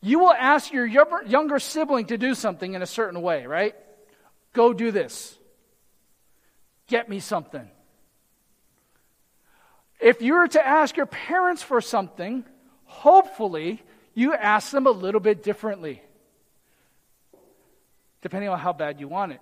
You 0.00 0.18
will 0.18 0.32
ask 0.32 0.72
your 0.72 0.86
younger 0.86 1.60
sibling 1.60 2.06
to 2.06 2.18
do 2.18 2.34
something 2.34 2.74
in 2.74 2.82
a 2.82 2.86
certain 2.86 3.22
way, 3.22 3.46
right? 3.46 3.76
Go 4.54 4.72
do 4.72 4.90
this. 4.90 5.38
Get 6.88 7.08
me 7.08 7.20
something. 7.20 7.70
If 10.02 10.20
you 10.20 10.34
were 10.34 10.48
to 10.48 10.66
ask 10.66 10.96
your 10.96 11.06
parents 11.06 11.62
for 11.62 11.80
something, 11.80 12.44
hopefully 12.84 13.80
you 14.14 14.34
ask 14.34 14.72
them 14.72 14.86
a 14.86 14.90
little 14.90 15.20
bit 15.20 15.44
differently, 15.44 16.02
depending 18.20 18.50
on 18.50 18.58
how 18.58 18.72
bad 18.72 18.98
you 18.98 19.06
want 19.06 19.30
it, 19.30 19.40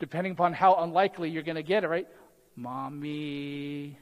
depending 0.00 0.32
upon 0.32 0.52
how 0.52 0.74
unlikely 0.74 1.30
you're 1.30 1.44
going 1.44 1.56
to 1.56 1.62
get 1.62 1.84
it, 1.84 1.88
right? 1.88 2.08
Mommy, 2.56 3.96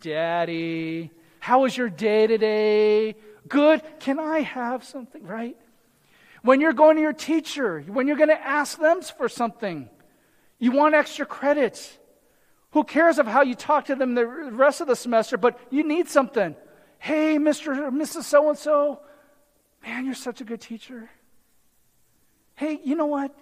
Daddy, 0.00 1.12
how 1.38 1.62
was 1.62 1.76
your 1.76 1.88
day 1.88 2.26
today? 2.26 3.14
Good. 3.48 3.82
Can 4.00 4.18
I 4.18 4.40
have 4.40 4.82
something, 4.82 5.22
right? 5.22 5.56
When 6.42 6.60
you're 6.60 6.72
going 6.72 6.96
to 6.96 7.02
your 7.02 7.12
teacher, 7.12 7.82
when 7.82 8.08
you're 8.08 8.16
going 8.16 8.30
to 8.30 8.46
ask 8.46 8.78
them 8.78 9.00
for 9.02 9.28
something, 9.28 9.88
you 10.58 10.72
want 10.72 10.94
extra 10.94 11.24
credit. 11.24 11.98
Who 12.72 12.84
cares 12.84 13.18
of 13.18 13.26
how 13.26 13.42
you 13.42 13.54
talk 13.54 13.86
to 13.86 13.94
them 13.94 14.14
the 14.14 14.26
rest 14.26 14.80
of 14.80 14.86
the 14.86 14.96
semester, 14.96 15.36
but 15.36 15.58
you 15.70 15.82
need 15.82 16.08
something. 16.08 16.54
Hey, 16.98 17.36
Mr. 17.38 17.76
or 17.76 17.90
Mrs. 17.90 18.24
So 18.24 18.48
and 18.48 18.58
so, 18.58 19.00
man, 19.82 20.04
you're 20.04 20.14
such 20.14 20.40
a 20.40 20.44
good 20.44 20.60
teacher. 20.60 21.10
Hey, 22.54 22.78
you 22.84 22.94
know 22.94 23.06
what? 23.06 23.34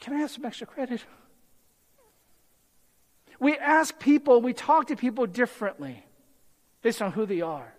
Can 0.00 0.14
I 0.14 0.18
have 0.18 0.30
some 0.30 0.44
extra 0.44 0.66
credit? 0.66 1.02
We 3.40 3.56
ask 3.56 3.98
people, 3.98 4.40
we 4.40 4.52
talk 4.52 4.88
to 4.88 4.96
people 4.96 5.26
differently 5.26 6.04
based 6.82 7.02
on 7.02 7.10
who 7.12 7.26
they 7.26 7.40
are. 7.40 7.74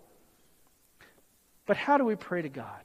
But 1.66 1.78
how 1.78 1.98
do 1.98 2.04
we 2.04 2.16
pray 2.16 2.42
to 2.42 2.50
God? 2.50 2.82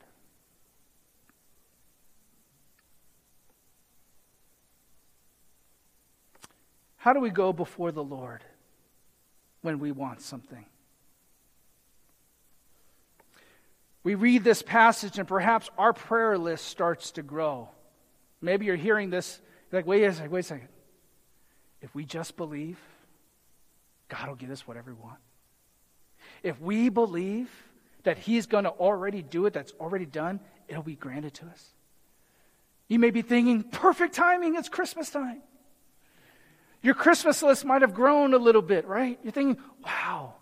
How 6.98 7.12
do 7.12 7.20
we 7.20 7.30
go 7.30 7.52
before 7.52 7.92
the 7.92 8.02
Lord 8.02 8.44
when 9.62 9.78
we 9.78 9.92
want 9.92 10.20
something? 10.20 10.64
We 14.02 14.14
read 14.14 14.44
this 14.44 14.62
passage, 14.62 15.18
and 15.18 15.26
perhaps 15.26 15.70
our 15.76 15.92
prayer 15.92 16.36
list 16.36 16.66
starts 16.66 17.12
to 17.12 17.22
grow. 17.22 17.68
Maybe 18.40 18.66
you're 18.66 18.76
hearing 18.76 19.10
this, 19.10 19.40
like, 19.72 19.86
wait 19.86 20.04
a 20.04 20.12
second, 20.12 20.30
wait 20.30 20.40
a 20.40 20.42
second. 20.42 20.68
If 21.80 21.94
we 21.94 22.04
just 22.04 22.36
believe, 22.36 22.78
God 24.08 24.28
will 24.28 24.36
give 24.36 24.50
us 24.50 24.66
whatever 24.66 24.92
we 24.92 25.00
want. 25.00 25.18
If 26.42 26.60
we 26.60 26.88
believe 26.88 27.50
that 28.02 28.18
He's 28.18 28.46
going 28.46 28.64
to 28.64 28.70
already 28.70 29.22
do 29.22 29.46
it, 29.46 29.52
that's 29.52 29.72
already 29.78 30.06
done, 30.06 30.40
it'll 30.66 30.82
be 30.82 30.96
granted 30.96 31.34
to 31.34 31.46
us. 31.46 31.74
You 32.88 32.98
may 32.98 33.10
be 33.10 33.22
thinking, 33.22 33.62
perfect 33.62 34.14
timing, 34.14 34.56
it's 34.56 34.68
Christmas 34.68 35.10
time. 35.10 35.42
Your 36.82 36.94
Christmas 36.94 37.42
list 37.42 37.64
might 37.64 37.82
have 37.82 37.94
grown 37.94 38.34
a 38.34 38.38
little 38.38 38.62
bit, 38.62 38.86
right? 38.86 39.18
You're 39.22 39.32
thinking, 39.32 39.62
wow, 39.84 40.34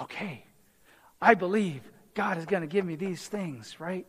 okay, 0.00 0.44
I 1.20 1.34
believe 1.34 1.82
God 2.14 2.38
is 2.38 2.46
going 2.46 2.62
to 2.62 2.66
give 2.66 2.84
me 2.84 2.96
these 2.96 3.26
things, 3.26 3.78
right? 3.78 4.06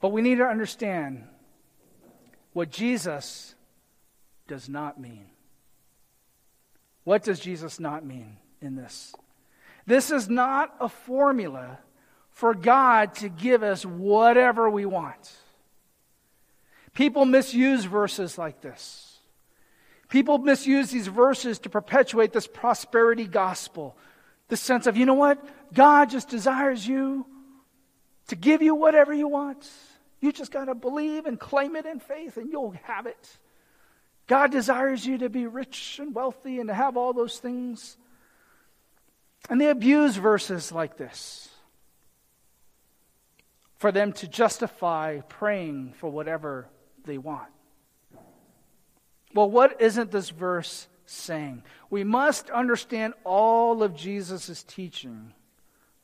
But 0.00 0.12
we 0.12 0.22
need 0.22 0.36
to 0.36 0.44
understand 0.44 1.24
what 2.52 2.70
Jesus 2.70 3.54
does 4.48 4.68
not 4.68 5.00
mean. 5.00 5.26
What 7.04 7.22
does 7.22 7.38
Jesus 7.38 7.78
not 7.78 8.04
mean 8.04 8.38
in 8.60 8.76
this? 8.76 9.14
This 9.86 10.10
is 10.10 10.28
not 10.28 10.74
a 10.80 10.88
formula 10.88 11.78
for 12.30 12.54
God 12.54 13.14
to 13.16 13.28
give 13.28 13.62
us 13.62 13.86
whatever 13.86 14.68
we 14.68 14.84
want. 14.84 15.32
People 16.96 17.26
misuse 17.26 17.84
verses 17.84 18.38
like 18.38 18.62
this. 18.62 19.18
People 20.08 20.38
misuse 20.38 20.90
these 20.90 21.06
verses 21.06 21.58
to 21.58 21.68
perpetuate 21.68 22.32
this 22.32 22.46
prosperity 22.46 23.26
gospel. 23.26 23.98
The 24.48 24.56
sense 24.56 24.86
of, 24.86 24.96
you 24.96 25.04
know 25.04 25.12
what? 25.12 25.44
God 25.74 26.08
just 26.08 26.30
desires 26.30 26.88
you 26.88 27.26
to 28.28 28.34
give 28.34 28.62
you 28.62 28.74
whatever 28.74 29.12
you 29.12 29.28
want. 29.28 29.68
You 30.20 30.32
just 30.32 30.50
got 30.50 30.64
to 30.64 30.74
believe 30.74 31.26
and 31.26 31.38
claim 31.38 31.76
it 31.76 31.84
in 31.84 32.00
faith, 32.00 32.38
and 32.38 32.50
you'll 32.50 32.74
have 32.84 33.04
it. 33.04 33.38
God 34.26 34.50
desires 34.50 35.04
you 35.04 35.18
to 35.18 35.28
be 35.28 35.46
rich 35.46 35.98
and 36.00 36.14
wealthy 36.14 36.60
and 36.60 36.68
to 36.68 36.74
have 36.74 36.96
all 36.96 37.12
those 37.12 37.38
things. 37.38 37.98
And 39.50 39.60
they 39.60 39.68
abuse 39.68 40.16
verses 40.16 40.72
like 40.72 40.96
this 40.96 41.50
for 43.76 43.92
them 43.92 44.14
to 44.14 44.26
justify 44.26 45.20
praying 45.28 45.92
for 45.98 46.08
whatever 46.08 46.68
they 47.06 47.18
want. 47.18 47.48
Well, 49.34 49.50
what 49.50 49.80
isn't 49.80 50.10
this 50.10 50.30
verse 50.30 50.88
saying? 51.06 51.62
We 51.90 52.04
must 52.04 52.50
understand 52.50 53.14
all 53.24 53.82
of 53.82 53.94
Jesus' 53.94 54.62
teaching 54.62 55.32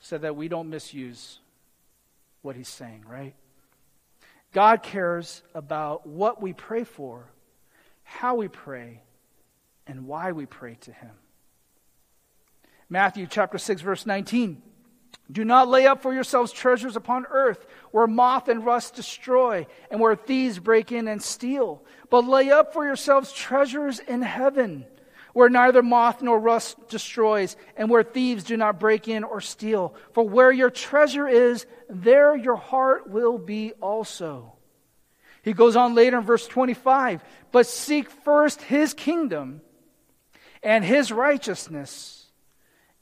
so 0.01 0.19
that 0.19 0.37
we 0.37 0.49
don't 0.49 0.71
misuse 0.71 1.39
what 2.43 2.57
he's 2.57 2.69
saying, 2.69 3.05
right? 3.09 3.35
God 4.53 4.83
cares 4.83 5.43
about 5.55 6.07
what 6.07 6.43
we 6.43 6.53
pray 6.53 6.85
for 6.85 7.27
how 8.13 8.35
we 8.35 8.49
pray, 8.49 9.01
and 9.87 10.07
why 10.07 10.33
we 10.33 10.47
pray 10.47 10.77
to 10.83 10.93
Him. 10.93 11.11
Matthew 12.89 13.27
chapter 13.27 13.59
6, 13.59 13.81
verse 13.81 14.07
19. 14.07 14.63
Do 15.33 15.45
not 15.45 15.69
lay 15.69 15.87
up 15.87 16.03
for 16.03 16.13
yourselves 16.13 16.53
treasures 16.53 16.95
upon 16.95 17.25
earth, 17.31 17.67
where 17.91 18.07
moth 18.07 18.49
and 18.49 18.65
rust 18.65 18.95
destroy, 18.95 19.67
and 19.91 19.99
where 19.99 20.15
thieves 20.15 20.59
break 20.59 20.93
in 20.93 21.09
and 21.09 21.23
steal. 21.23 21.83
But 22.11 22.27
lay 22.27 22.51
up 22.51 22.75
for 22.75 22.85
yourselves 22.85 23.33
treasures 23.33 23.99
in 23.99 24.21
heaven, 24.21 24.85
where 25.33 25.49
neither 25.49 25.83
moth 25.83 26.21
nor 26.21 26.39
rust 26.39 26.89
destroys, 26.89 27.57
and 27.79 27.89
where 27.89 28.03
thieves 28.03 28.45
do 28.45 28.59
not 28.59 28.79
break 28.79 29.09
in 29.09 29.25
or 29.25 29.41
steal. 29.41 29.95
For 30.13 30.29
where 30.29 30.53
your 30.53 30.71
treasure 30.71 31.27
is, 31.27 31.65
there 31.89 32.37
your 32.37 32.57
heart 32.57 33.09
will 33.09 33.39
be 33.39 33.73
also. 33.81 34.53
He 35.43 35.55
goes 35.55 35.77
on 35.77 35.95
later 35.95 36.19
in 36.19 36.25
verse 36.25 36.47
25, 36.47 37.25
but 37.51 37.67
seek 37.67 38.11
first 38.11 38.61
his 38.61 38.93
kingdom 38.93 39.63
and 40.63 40.85
his 40.85 41.11
righteousness 41.11 42.22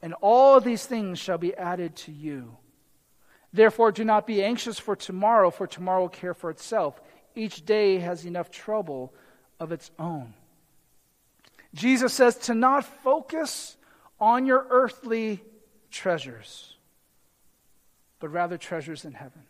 and 0.03 0.15
all 0.21 0.61
these 0.61 0.87
things 0.87 1.19
shall 1.19 1.39
be 1.39 1.55
added 1.57 1.97
to 1.97 2.13
you. 2.13 2.57
Therefore, 3.53 3.93
do 3.93 4.05
not 4.05 4.27
be 4.27 4.43
anxious 4.43 4.79
for 4.79 4.95
tomorrow, 4.95 5.51
for 5.51 5.67
tomorrow 5.67 6.03
will 6.03 6.09
care 6.09 6.35
for 6.35 6.51
itself. 6.51 7.01
Each 7.35 7.65
day 7.65 7.99
has 7.99 8.25
enough 8.25 8.51
trouble 8.51 9.13
of 9.59 9.73
its 9.73 9.91
own. 9.99 10.35
Jesus 11.75 12.13
says 12.13 12.37
to 12.37 12.55
not 12.55 12.85
focus 12.85 13.77
on 14.19 14.47
your 14.47 14.67
earthly 14.71 15.43
treasures, 15.91 16.77
but 18.19 18.29
rather 18.29 18.59
treasures 18.59 19.05
in 19.05 19.13
heaven. 19.13 19.43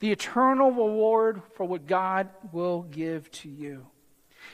The 0.00 0.12
eternal 0.12 0.70
reward 0.70 1.42
for 1.54 1.64
what 1.64 1.86
God 1.86 2.28
will 2.52 2.82
give 2.82 3.30
to 3.32 3.48
you. 3.48 3.86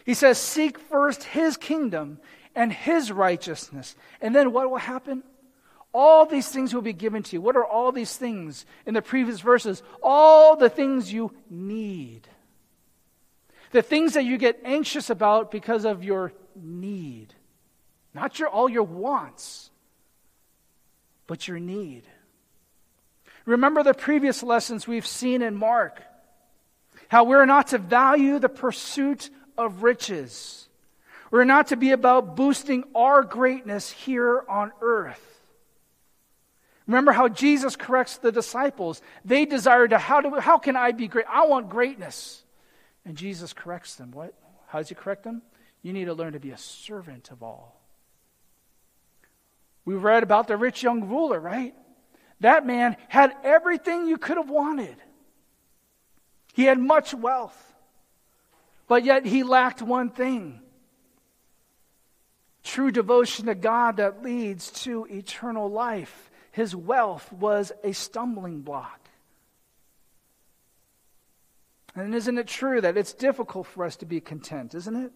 He 0.04 0.14
says, 0.14 0.38
Seek 0.38 0.78
first 0.78 1.24
his 1.24 1.56
kingdom 1.56 2.20
and 2.54 2.72
his 2.72 3.10
righteousness. 3.10 3.96
And 4.20 4.34
then 4.34 4.52
what 4.52 4.70
will 4.70 4.78
happen? 4.78 5.22
All 5.94 6.24
these 6.24 6.48
things 6.48 6.74
will 6.74 6.82
be 6.82 6.92
given 6.92 7.22
to 7.22 7.36
you. 7.36 7.40
What 7.40 7.56
are 7.56 7.64
all 7.64 7.92
these 7.92 8.16
things 8.16 8.64
in 8.86 8.94
the 8.94 9.02
previous 9.02 9.40
verses? 9.40 9.82
All 10.02 10.56
the 10.56 10.70
things 10.70 11.12
you 11.12 11.32
need. 11.50 12.28
The 13.72 13.82
things 13.82 14.14
that 14.14 14.24
you 14.24 14.38
get 14.38 14.60
anxious 14.64 15.10
about 15.10 15.50
because 15.50 15.84
of 15.84 16.02
your 16.02 16.32
need. 16.54 17.34
Not 18.14 18.38
your, 18.38 18.48
all 18.48 18.68
your 18.68 18.82
wants, 18.82 19.70
but 21.26 21.48
your 21.48 21.58
need. 21.58 22.04
Remember 23.44 23.82
the 23.82 23.94
previous 23.94 24.42
lessons 24.42 24.86
we've 24.86 25.06
seen 25.06 25.42
in 25.42 25.56
Mark. 25.56 26.02
How 27.08 27.24
we're 27.24 27.46
not 27.46 27.68
to 27.68 27.78
value 27.78 28.38
the 28.38 28.48
pursuit 28.48 29.30
of 29.58 29.82
riches. 29.82 30.61
We're 31.32 31.44
not 31.44 31.68
to 31.68 31.76
be 31.76 31.92
about 31.92 32.36
boosting 32.36 32.84
our 32.94 33.22
greatness 33.22 33.90
here 33.90 34.44
on 34.50 34.70
earth. 34.82 35.40
Remember 36.86 37.10
how 37.10 37.28
Jesus 37.28 37.74
corrects 37.74 38.18
the 38.18 38.30
disciples. 38.30 39.00
They 39.24 39.46
desire 39.46 39.88
to, 39.88 39.96
how, 39.96 40.20
do, 40.20 40.38
how 40.38 40.58
can 40.58 40.76
I 40.76 40.92
be 40.92 41.08
great? 41.08 41.24
I 41.30 41.46
want 41.46 41.70
greatness. 41.70 42.42
And 43.06 43.16
Jesus 43.16 43.54
corrects 43.54 43.94
them. 43.94 44.10
What? 44.12 44.34
How 44.66 44.78
does 44.78 44.90
he 44.90 44.94
correct 44.94 45.24
them? 45.24 45.40
You 45.80 45.94
need 45.94 46.04
to 46.04 46.12
learn 46.12 46.34
to 46.34 46.38
be 46.38 46.50
a 46.50 46.58
servant 46.58 47.30
of 47.30 47.42
all. 47.42 47.80
We 49.86 49.94
read 49.94 50.22
about 50.22 50.48
the 50.48 50.58
rich 50.58 50.82
young 50.82 51.08
ruler, 51.08 51.40
right? 51.40 51.74
That 52.40 52.66
man 52.66 52.94
had 53.08 53.34
everything 53.42 54.06
you 54.06 54.18
could 54.18 54.36
have 54.36 54.50
wanted. 54.50 54.96
He 56.52 56.64
had 56.64 56.78
much 56.78 57.14
wealth, 57.14 57.56
but 58.86 59.02
yet 59.02 59.24
he 59.24 59.44
lacked 59.44 59.80
one 59.80 60.10
thing 60.10 60.61
true 62.62 62.90
devotion 62.90 63.46
to 63.46 63.54
God 63.54 63.96
that 63.96 64.22
leads 64.22 64.70
to 64.82 65.06
eternal 65.10 65.70
life. 65.70 66.30
His 66.52 66.76
wealth 66.76 67.32
was 67.32 67.72
a 67.82 67.92
stumbling 67.92 68.60
block. 68.60 69.00
And 71.94 72.14
isn't 72.14 72.38
it 72.38 72.46
true 72.46 72.80
that 72.80 72.96
it's 72.96 73.12
difficult 73.12 73.66
for 73.66 73.84
us 73.84 73.96
to 73.96 74.06
be 74.06 74.20
content, 74.20 74.74
isn't 74.74 74.96
it? 74.96 75.12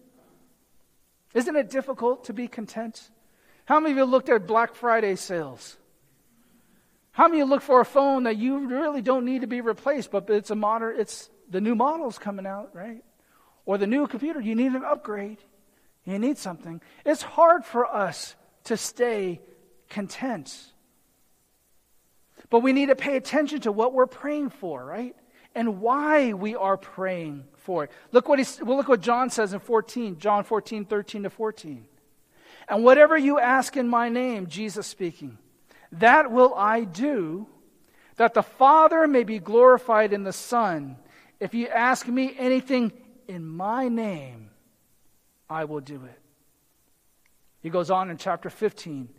Isn't 1.33 1.55
it 1.55 1.69
difficult 1.69 2.25
to 2.25 2.33
be 2.33 2.47
content? 2.47 3.09
How 3.65 3.79
many 3.79 3.91
of 3.91 3.97
you 3.97 4.05
looked 4.05 4.29
at 4.29 4.47
Black 4.47 4.75
Friday 4.75 5.15
sales? 5.15 5.77
How 7.11 7.27
many 7.27 7.41
of 7.41 7.47
you 7.47 7.53
look 7.53 7.63
for 7.63 7.81
a 7.81 7.85
phone 7.85 8.23
that 8.23 8.37
you 8.37 8.67
really 8.67 9.01
don't 9.01 9.25
need 9.25 9.41
to 9.41 9.47
be 9.47 9.61
replaced, 9.61 10.11
but 10.11 10.29
it's 10.29 10.51
a 10.51 10.55
modern, 10.55 10.99
it's 10.99 11.29
the 11.49 11.59
new 11.59 11.75
model's 11.75 12.19
coming 12.19 12.45
out, 12.45 12.75
right? 12.75 13.03
Or 13.65 13.77
the 13.77 13.87
new 13.87 14.07
computer, 14.07 14.39
you 14.39 14.55
need 14.55 14.73
an 14.73 14.85
upgrade. 14.85 15.39
You 16.07 16.17
need 16.19 16.37
something. 16.37 16.81
It's 17.05 17.21
hard 17.21 17.65
for 17.65 17.85
us 17.85 18.35
to 18.63 18.77
stay 18.77 19.41
content. 19.89 20.71
But 22.49 22.61
we 22.61 22.71
need 22.71 22.87
to 22.87 22.95
pay 22.95 23.17
attention 23.17 23.59
to 23.61 23.73
what 23.73 23.93
we're 23.93 24.07
praying 24.07 24.51
for, 24.51 24.83
right? 24.85 25.15
And 25.53 25.81
why 25.81 26.31
we 26.31 26.55
are 26.55 26.77
praying 26.77 27.43
for 27.57 27.83
it. 27.83 27.91
Look 28.13 28.29
what, 28.29 28.39
he, 28.39 28.45
well, 28.63 28.77
look 28.77 28.87
what 28.87 29.01
John 29.01 29.29
says 29.29 29.51
in 29.51 29.59
14, 29.59 30.17
John 30.17 30.45
14, 30.45 30.85
13 30.85 31.23
to 31.23 31.29
14. 31.29 31.85
And 32.69 32.85
whatever 32.85 33.17
you 33.17 33.37
ask 33.37 33.75
in 33.75 33.89
my 33.89 34.07
name, 34.07 34.47
Jesus 34.47 34.87
speaking, 34.87 35.37
that 35.91 36.31
will 36.31 36.53
I 36.55 36.85
do, 36.85 37.47
that 38.15 38.33
the 38.33 38.43
Father 38.43 39.07
may 39.07 39.25
be 39.25 39.39
glorified 39.39 40.13
in 40.13 40.23
the 40.23 40.33
Son. 40.33 40.95
If 41.41 41.53
you 41.53 41.67
ask 41.67 42.07
me 42.07 42.33
anything 42.37 42.93
in 43.27 43.45
my 43.45 43.89
name, 43.89 44.51
I 45.49 45.65
will 45.65 45.79
do 45.79 46.03
it. 46.05 46.19
He 47.61 47.69
goes 47.69 47.89
on 47.89 48.09
in 48.09 48.17
chapter 48.17 48.49
15. 48.49 49.09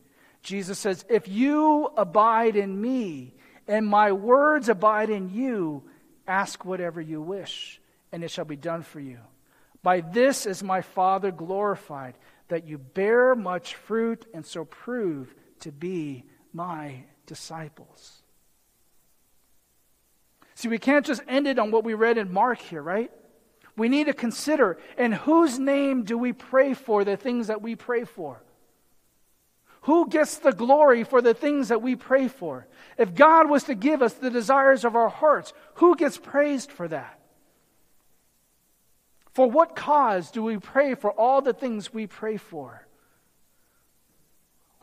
Jesus 0.43 0.79
says, 0.79 1.05
If 1.09 1.29
you 1.29 1.91
abide 1.97 2.57
in 2.57 2.81
me 2.81 3.35
and 3.67 3.87
my 3.87 4.13
words 4.13 4.69
abide 4.69 5.11
in 5.11 5.31
you, 5.31 5.83
ask 6.27 6.65
whatever 6.65 7.01
you 7.01 7.21
wish, 7.21 7.81
and 8.13 8.23
it 8.23 8.31
shall 8.31 8.45
be 8.45 8.57
done 8.57 8.83
for 8.83 9.01
you. 9.01 9.19
By 9.83 10.01
this 10.01 10.47
is 10.47 10.63
my 10.63 10.83
Father 10.83 11.31
glorified, 11.31 12.15
that 12.49 12.67
you 12.67 12.79
bear 12.79 13.35
much 13.35 13.75
fruit 13.75 14.27
and 14.33 14.45
so 14.45 14.65
prove 14.65 15.35
to 15.61 15.73
be 15.73 16.25
my 16.53 17.05
disciples. 17.27 18.23
See, 20.55 20.69
we 20.69 20.79
can't 20.79 21.07
just 21.07 21.23
end 21.29 21.47
it 21.47 21.59
on 21.59 21.71
what 21.71 21.85
we 21.85 21.95
read 21.95 22.19
in 22.19 22.33
Mark 22.33 22.59
here, 22.59 22.83
right? 22.83 23.13
We 23.79 23.89
need 23.89 24.07
to 24.07 24.13
consider 24.13 24.79
in 24.99 25.13
whose 25.13 25.59
name 25.59 26.03
do 26.03 26.19
we 26.19 26.33
pray 26.33 26.75
for 26.75 27.05
the 27.05 27.17
things 27.17 27.47
that 27.47 27.63
we 27.63 27.77
pray 27.77 28.05
for? 28.05 28.43
Who 29.83 30.09
gets 30.09 30.39
the 30.39 30.53
glory 30.53 31.05
for 31.05 31.23
the 31.23 31.33
things 31.33 31.69
that 31.69 31.81
we 31.81 31.97
pray 31.97 32.29
for? 32.29 32.67
If 32.99 33.15
God 33.15 33.49
was 33.49 33.65
to 33.65 33.75
give 33.75 34.03
us 34.03 34.15
the 34.15 34.31
desires 34.31 34.85
of 34.85 34.97
our 34.97 35.09
hearts, 35.09 35.53
who 35.75 35.97
gets 35.97 36.19
praised 36.19 36.73
for 36.73 36.89
that? 36.89 37.19
For 39.33 39.49
what 39.49 39.77
cause 39.77 40.33
do 40.33 40.43
we 40.43 40.59
pray 40.59 40.95
for 40.95 41.13
all 41.13 41.41
the 41.41 41.53
things 41.53 41.95
we 41.95 42.09
pray 42.09 42.37
for? 42.37 42.87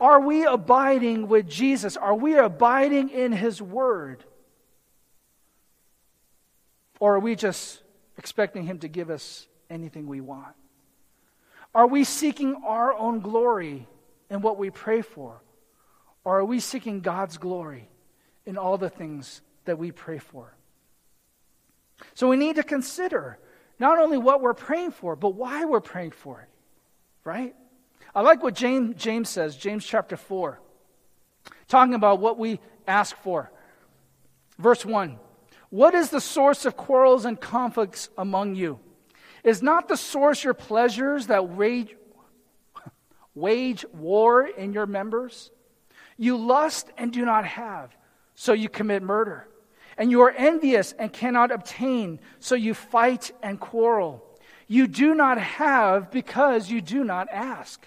Are 0.00 0.20
we 0.20 0.44
abiding 0.44 1.28
with 1.28 1.48
Jesus? 1.48 1.96
Are 1.96 2.14
we 2.14 2.36
abiding 2.36 3.10
in 3.10 3.32
His 3.32 3.60
Word? 3.60 4.24
Or 6.98 7.16
are 7.16 7.20
we 7.20 7.34
just 7.34 7.82
expecting 8.18 8.64
Him 8.64 8.78
to 8.80 8.88
give 8.88 9.10
us 9.10 9.46
anything 9.70 10.06
we 10.06 10.20
want? 10.20 10.54
Are 11.74 11.86
we 11.86 12.04
seeking 12.04 12.62
our 12.64 12.94
own 12.94 13.20
glory 13.20 13.86
in 14.30 14.40
what 14.40 14.58
we 14.58 14.70
pray 14.70 15.02
for? 15.02 15.42
Or 16.24 16.40
are 16.40 16.44
we 16.44 16.58
seeking 16.58 17.00
God's 17.00 17.38
glory 17.38 17.88
in 18.44 18.56
all 18.56 18.78
the 18.78 18.88
things 18.88 19.42
that 19.64 19.78
we 19.78 19.92
pray 19.92 20.18
for? 20.18 20.54
So 22.14 22.28
we 22.28 22.36
need 22.36 22.56
to 22.56 22.62
consider 22.62 23.38
not 23.78 23.98
only 23.98 24.18
what 24.18 24.40
we're 24.40 24.54
praying 24.54 24.92
for, 24.92 25.16
but 25.16 25.30
why 25.30 25.64
we're 25.64 25.80
praying 25.80 26.12
for 26.12 26.40
it, 26.40 26.48
right? 27.24 27.54
I 28.14 28.22
like 28.22 28.42
what 28.42 28.54
James, 28.54 28.96
James 28.96 29.28
says, 29.28 29.56
James 29.56 29.84
chapter 29.84 30.16
4, 30.16 30.60
talking 31.68 31.94
about 31.94 32.20
what 32.20 32.38
we 32.38 32.60
ask 32.86 33.14
for. 33.18 33.50
Verse 34.58 34.84
1 34.84 35.18
what 35.70 35.94
is 35.94 36.10
the 36.10 36.20
source 36.20 36.64
of 36.64 36.76
quarrels 36.76 37.24
and 37.24 37.40
conflicts 37.40 38.08
among 38.16 38.54
you? 38.54 38.78
Is 39.42 39.62
not 39.62 39.88
the 39.88 39.96
source 39.96 40.42
your 40.42 40.54
pleasures 40.54 41.28
that 41.28 41.48
wage, 41.48 41.94
wage 43.34 43.84
war 43.92 44.46
in 44.46 44.72
your 44.72 44.86
members? 44.86 45.50
You 46.16 46.36
lust 46.36 46.90
and 46.96 47.12
do 47.12 47.24
not 47.24 47.44
have, 47.44 47.94
so 48.34 48.52
you 48.52 48.68
commit 48.68 49.02
murder. 49.02 49.48
And 49.98 50.10
you 50.10 50.22
are 50.22 50.30
envious 50.30 50.92
and 50.92 51.12
cannot 51.12 51.50
obtain, 51.50 52.20
so 52.38 52.54
you 52.54 52.74
fight 52.74 53.32
and 53.42 53.58
quarrel. 53.58 54.22
You 54.66 54.86
do 54.86 55.14
not 55.14 55.38
have 55.38 56.10
because 56.10 56.70
you 56.70 56.80
do 56.80 57.04
not 57.04 57.28
ask. 57.30 57.80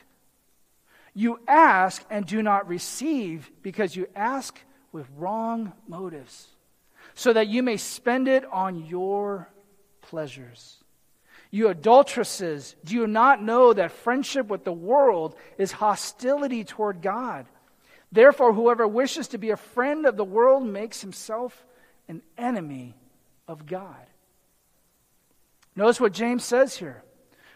You 1.14 1.40
ask 1.48 2.04
and 2.10 2.26
do 2.26 2.42
not 2.42 2.68
receive 2.68 3.52
because 3.62 3.96
you 3.96 4.08
ask 4.16 4.60
with 4.92 5.08
wrong 5.18 5.74
motives 5.88 6.48
so 7.20 7.34
that 7.34 7.50
you 7.50 7.62
may 7.62 7.76
spend 7.76 8.30
it 8.30 8.46
on 8.46 8.86
your 8.86 9.50
pleasures. 10.00 10.78
You 11.52 11.68
adulteresses, 11.68 12.78
do 12.86 12.96
you 12.96 13.08
not 13.08 13.44
know 13.44 13.74
that 13.74 13.92
friendship 13.92 14.48
with 14.48 14.64
the 14.64 14.72
world 14.72 15.36
is 15.58 15.74
hostility 15.74 16.64
toward 16.64 17.02
God? 17.02 17.46
Therefore, 18.10 18.54
whoever 18.54 18.88
wishes 18.88 19.28
to 19.30 19.38
be 19.38 19.50
a 19.50 19.58
friend 19.58 20.06
of 20.06 20.16
the 20.16 20.24
world 20.24 20.66
makes 20.66 21.02
himself 21.02 21.66
an 22.08 22.22
enemy 22.38 22.96
of 23.50 23.66
God. 23.66 24.06
Notice 25.76 26.00
what 26.00 26.14
James 26.14 26.46
says 26.46 26.78
here. 26.78 27.04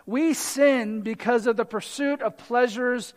We 0.05 0.33
sin 0.33 1.03
because 1.03 1.47
of 1.47 1.55
the 1.55 1.63
pursuit 1.63 2.21
of 2.21 2.35
pleasures 2.35 3.13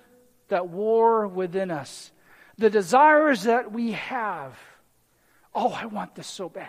that 0.46 0.68
war 0.68 1.26
within 1.26 1.72
us, 1.72 2.12
the 2.56 2.70
desires 2.70 3.42
that 3.42 3.72
we 3.72 3.92
have. 3.92 4.56
Oh, 5.56 5.72
I 5.72 5.86
want 5.86 6.14
this 6.14 6.26
so 6.26 6.50
bad. 6.50 6.68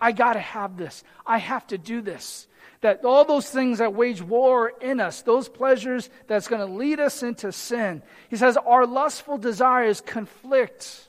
I 0.00 0.10
got 0.10 0.32
to 0.32 0.40
have 0.40 0.76
this. 0.76 1.04
I 1.24 1.38
have 1.38 1.64
to 1.68 1.78
do 1.78 2.02
this. 2.02 2.48
That 2.80 3.04
all 3.04 3.24
those 3.24 3.48
things 3.48 3.78
that 3.78 3.94
wage 3.94 4.20
war 4.20 4.72
in 4.80 5.00
us, 5.00 5.22
those 5.22 5.48
pleasures 5.48 6.10
that's 6.26 6.48
going 6.48 6.66
to 6.66 6.72
lead 6.72 6.98
us 6.98 7.22
into 7.22 7.52
sin. 7.52 8.02
He 8.28 8.36
says 8.36 8.56
our 8.56 8.84
lustful 8.84 9.38
desires 9.38 10.00
conflict, 10.00 11.08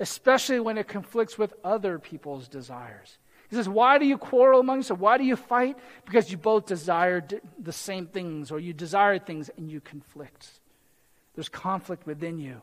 especially 0.00 0.58
when 0.58 0.78
it 0.78 0.88
conflicts 0.88 1.36
with 1.36 1.52
other 1.62 1.98
people's 1.98 2.48
desires. 2.48 3.18
He 3.50 3.56
says, 3.56 3.68
Why 3.68 3.98
do 3.98 4.06
you 4.06 4.16
quarrel 4.16 4.60
among 4.60 4.78
yourselves? 4.78 5.02
Why 5.02 5.18
do 5.18 5.24
you 5.24 5.36
fight? 5.36 5.76
Because 6.06 6.30
you 6.32 6.38
both 6.38 6.64
desire 6.64 7.22
the 7.58 7.72
same 7.72 8.06
things, 8.06 8.50
or 8.50 8.58
you 8.58 8.72
desire 8.72 9.18
things 9.18 9.50
and 9.58 9.70
you 9.70 9.82
conflict. 9.82 10.48
There's 11.34 11.50
conflict 11.50 12.06
within 12.06 12.38
you. 12.38 12.62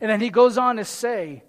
And 0.00 0.10
then 0.10 0.20
he 0.20 0.30
goes 0.30 0.58
on 0.58 0.76
to 0.76 0.84
say, 0.84 1.44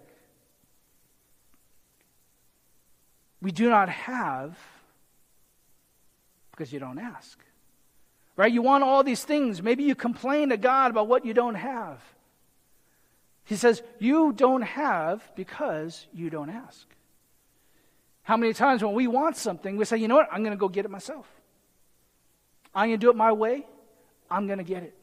We 3.44 3.52
do 3.52 3.70
not 3.70 3.89
have 3.89 4.58
because 6.52 6.72
you 6.72 6.80
don't 6.80 6.98
ask. 6.98 7.38
Right? 8.38 8.52
You 8.52 8.62
want 8.62 8.86
all 8.86 9.04
these 9.04 9.26
things. 9.26 9.62
Maybe 9.62 9.84
you 9.84 9.96
complain 9.96 10.50
to 10.50 10.58
God 10.58 10.91
about 10.91 11.10
what 11.10 11.26
you 11.26 11.34
don't 11.34 11.56
have. 11.56 12.02
He 13.44 13.58
says, 13.58 13.84
You 14.00 14.32
don't 14.32 14.62
have 14.62 15.30
because 15.36 16.08
you 16.14 16.30
don't 16.30 16.50
ask. 16.50 16.88
How 18.24 18.38
many 18.38 18.54
times 18.54 18.82
when 18.82 18.94
we 18.94 19.08
want 19.08 19.36
something, 19.36 19.76
we 19.76 19.84
say, 19.84 19.98
You 19.98 20.08
know 20.08 20.16
what? 20.16 20.30
I'm 20.32 20.41
going 20.41 20.56
to 20.56 20.58
go 20.58 20.70
get 20.70 20.86
it 20.86 20.89
myself. 20.89 21.28
I'm 22.74 22.88
going 22.88 23.00
to 23.00 23.06
do 23.06 23.10
it 23.10 23.18
my 23.18 23.34
way. 23.34 23.68
I'm 24.32 24.48
going 24.48 24.60
to 24.60 24.64
get 24.64 24.84
it. 24.84 24.96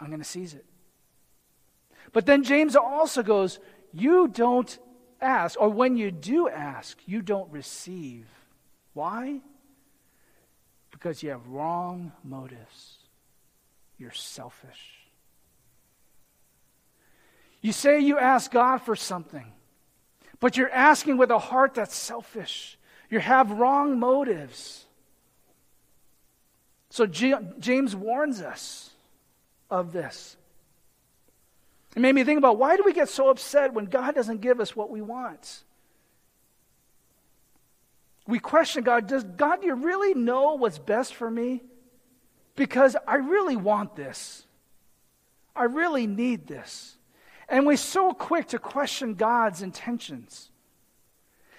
I'm 0.00 0.06
going 0.06 0.22
to 0.22 0.28
seize 0.28 0.54
it. 0.54 0.64
But 2.14 2.24
then 2.24 2.44
James 2.44 2.76
also 2.76 3.22
goes, 3.22 3.58
You 3.92 4.26
don't 4.26 4.76
ask, 5.24 5.60
or 5.60 5.68
when 5.68 5.96
you 5.96 6.10
do 6.10 6.48
ask, 6.48 6.98
you 7.06 7.22
don't 7.22 7.50
receive. 7.50 8.26
Why? 8.92 9.40
Because 10.90 11.22
you 11.22 11.30
have 11.30 11.46
wrong 11.48 12.12
motives. 12.22 12.98
You're 13.98 14.12
selfish. 14.12 15.00
You 17.60 17.72
say 17.72 18.00
you 18.00 18.18
ask 18.18 18.50
God 18.50 18.78
for 18.78 18.94
something, 18.94 19.50
but 20.38 20.56
you're 20.56 20.70
asking 20.70 21.16
with 21.16 21.30
a 21.30 21.38
heart 21.38 21.74
that's 21.74 21.96
selfish. 21.96 22.78
You 23.08 23.20
have 23.20 23.50
wrong 23.52 23.98
motives. 23.98 24.84
So 26.90 27.06
James 27.06 27.96
warns 27.96 28.40
us 28.40 28.90
of 29.70 29.92
this. 29.92 30.36
It 31.94 32.00
made 32.00 32.14
me 32.14 32.24
think 32.24 32.38
about 32.38 32.58
why 32.58 32.76
do 32.76 32.82
we 32.84 32.92
get 32.92 33.08
so 33.08 33.28
upset 33.28 33.72
when 33.72 33.84
God 33.84 34.14
doesn't 34.14 34.40
give 34.40 34.60
us 34.60 34.74
what 34.74 34.90
we 34.90 35.00
want? 35.00 35.62
We 38.26 38.38
question 38.38 38.82
God, 38.82 39.06
does 39.06 39.22
God, 39.22 39.60
do 39.60 39.66
you 39.66 39.74
really 39.74 40.14
know 40.14 40.54
what's 40.54 40.78
best 40.78 41.14
for 41.14 41.30
me? 41.30 41.62
Because 42.56 42.96
I 43.06 43.16
really 43.16 43.56
want 43.56 43.96
this. 43.96 44.44
I 45.54 45.64
really 45.64 46.06
need 46.06 46.46
this. 46.46 46.96
And 47.48 47.66
we're 47.66 47.76
so 47.76 48.12
quick 48.12 48.48
to 48.48 48.58
question 48.58 49.14
God's 49.14 49.62
intentions. 49.62 50.50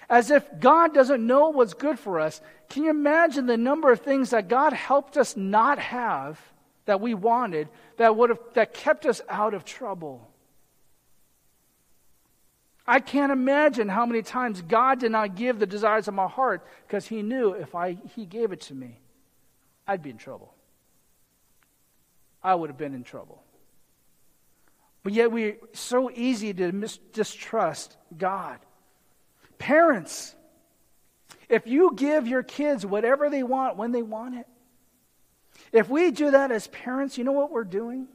As 0.08 0.30
if 0.30 0.44
God 0.60 0.92
doesn't 0.92 1.24
know 1.24 1.50
what's 1.50 1.74
good 1.74 1.98
for 1.98 2.20
us. 2.20 2.40
Can 2.68 2.84
you 2.84 2.90
imagine 2.90 3.46
the 3.46 3.56
number 3.56 3.90
of 3.90 4.00
things 4.00 4.30
that 4.30 4.48
God 4.48 4.72
helped 4.72 5.16
us 5.16 5.36
not 5.36 5.78
have 5.78 6.40
that 6.86 7.00
we 7.00 7.14
wanted 7.14 7.68
that 7.98 8.16
would 8.16 8.30
have 8.30 8.40
that 8.54 8.74
kept 8.74 9.06
us 9.06 9.20
out 9.28 9.54
of 9.54 9.64
trouble. 9.64 10.28
I 12.86 13.00
can't 13.00 13.32
imagine 13.32 13.88
how 13.88 14.06
many 14.06 14.22
times 14.22 14.62
God 14.62 15.00
did 15.00 15.10
not 15.10 15.34
give 15.34 15.58
the 15.58 15.66
desires 15.66 16.06
of 16.06 16.14
my 16.14 16.28
heart 16.28 16.64
because 16.86 17.06
he 17.06 17.22
knew 17.22 17.52
if 17.52 17.74
I 17.74 17.98
he 18.14 18.24
gave 18.24 18.52
it 18.52 18.62
to 18.62 18.74
me, 18.74 19.00
I'd 19.86 20.02
be 20.02 20.10
in 20.10 20.18
trouble. 20.18 20.54
I 22.42 22.54
would 22.54 22.70
have 22.70 22.78
been 22.78 22.94
in 22.94 23.02
trouble. 23.02 23.42
But 25.02 25.12
yet 25.12 25.30
we're 25.30 25.56
so 25.72 26.10
easy 26.10 26.52
to 26.54 26.72
mis- 26.72 26.98
distrust 27.12 27.96
God. 28.16 28.58
Parents, 29.58 30.34
if 31.48 31.66
you 31.66 31.92
give 31.94 32.26
your 32.26 32.42
kids 32.42 32.84
whatever 32.84 33.30
they 33.30 33.42
want 33.42 33.76
when 33.76 33.92
they 33.92 34.02
want 34.02 34.36
it, 34.36 34.46
if 35.72 35.88
we 35.88 36.10
do 36.10 36.30
that 36.30 36.50
as 36.50 36.66
parents, 36.68 37.18
you 37.18 37.24
know 37.24 37.32
what 37.32 37.50
we're 37.50 37.64
doing? 37.64 38.08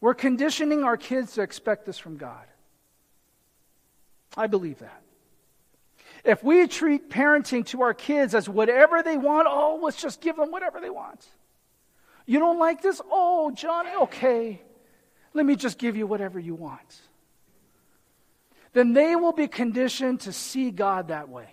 We're 0.00 0.14
conditioning 0.14 0.84
our 0.84 0.96
kids 0.96 1.34
to 1.34 1.42
expect 1.42 1.86
this 1.86 1.98
from 1.98 2.16
God. 2.16 2.44
I 4.36 4.46
believe 4.48 4.80
that. 4.80 5.02
If 6.24 6.42
we 6.42 6.66
treat 6.66 7.10
parenting 7.10 7.66
to 7.66 7.82
our 7.82 7.94
kids 7.94 8.34
as 8.34 8.48
whatever 8.48 9.02
they 9.02 9.16
want, 9.16 9.46
oh, 9.50 9.80
let's 9.82 10.00
just 10.00 10.20
give 10.20 10.36
them 10.36 10.50
whatever 10.50 10.80
they 10.80 10.90
want. 10.90 11.26
You 12.26 12.38
don't 12.38 12.58
like 12.58 12.80
this? 12.82 13.00
Oh, 13.10 13.50
Johnny, 13.50 13.90
okay. 14.02 14.62
Let 15.34 15.44
me 15.44 15.56
just 15.56 15.78
give 15.78 15.96
you 15.96 16.06
whatever 16.06 16.38
you 16.38 16.54
want. 16.54 17.00
Then 18.72 18.92
they 18.92 19.14
will 19.16 19.32
be 19.32 19.48
conditioned 19.48 20.20
to 20.20 20.32
see 20.32 20.70
God 20.70 21.08
that 21.08 21.28
way. 21.28 21.48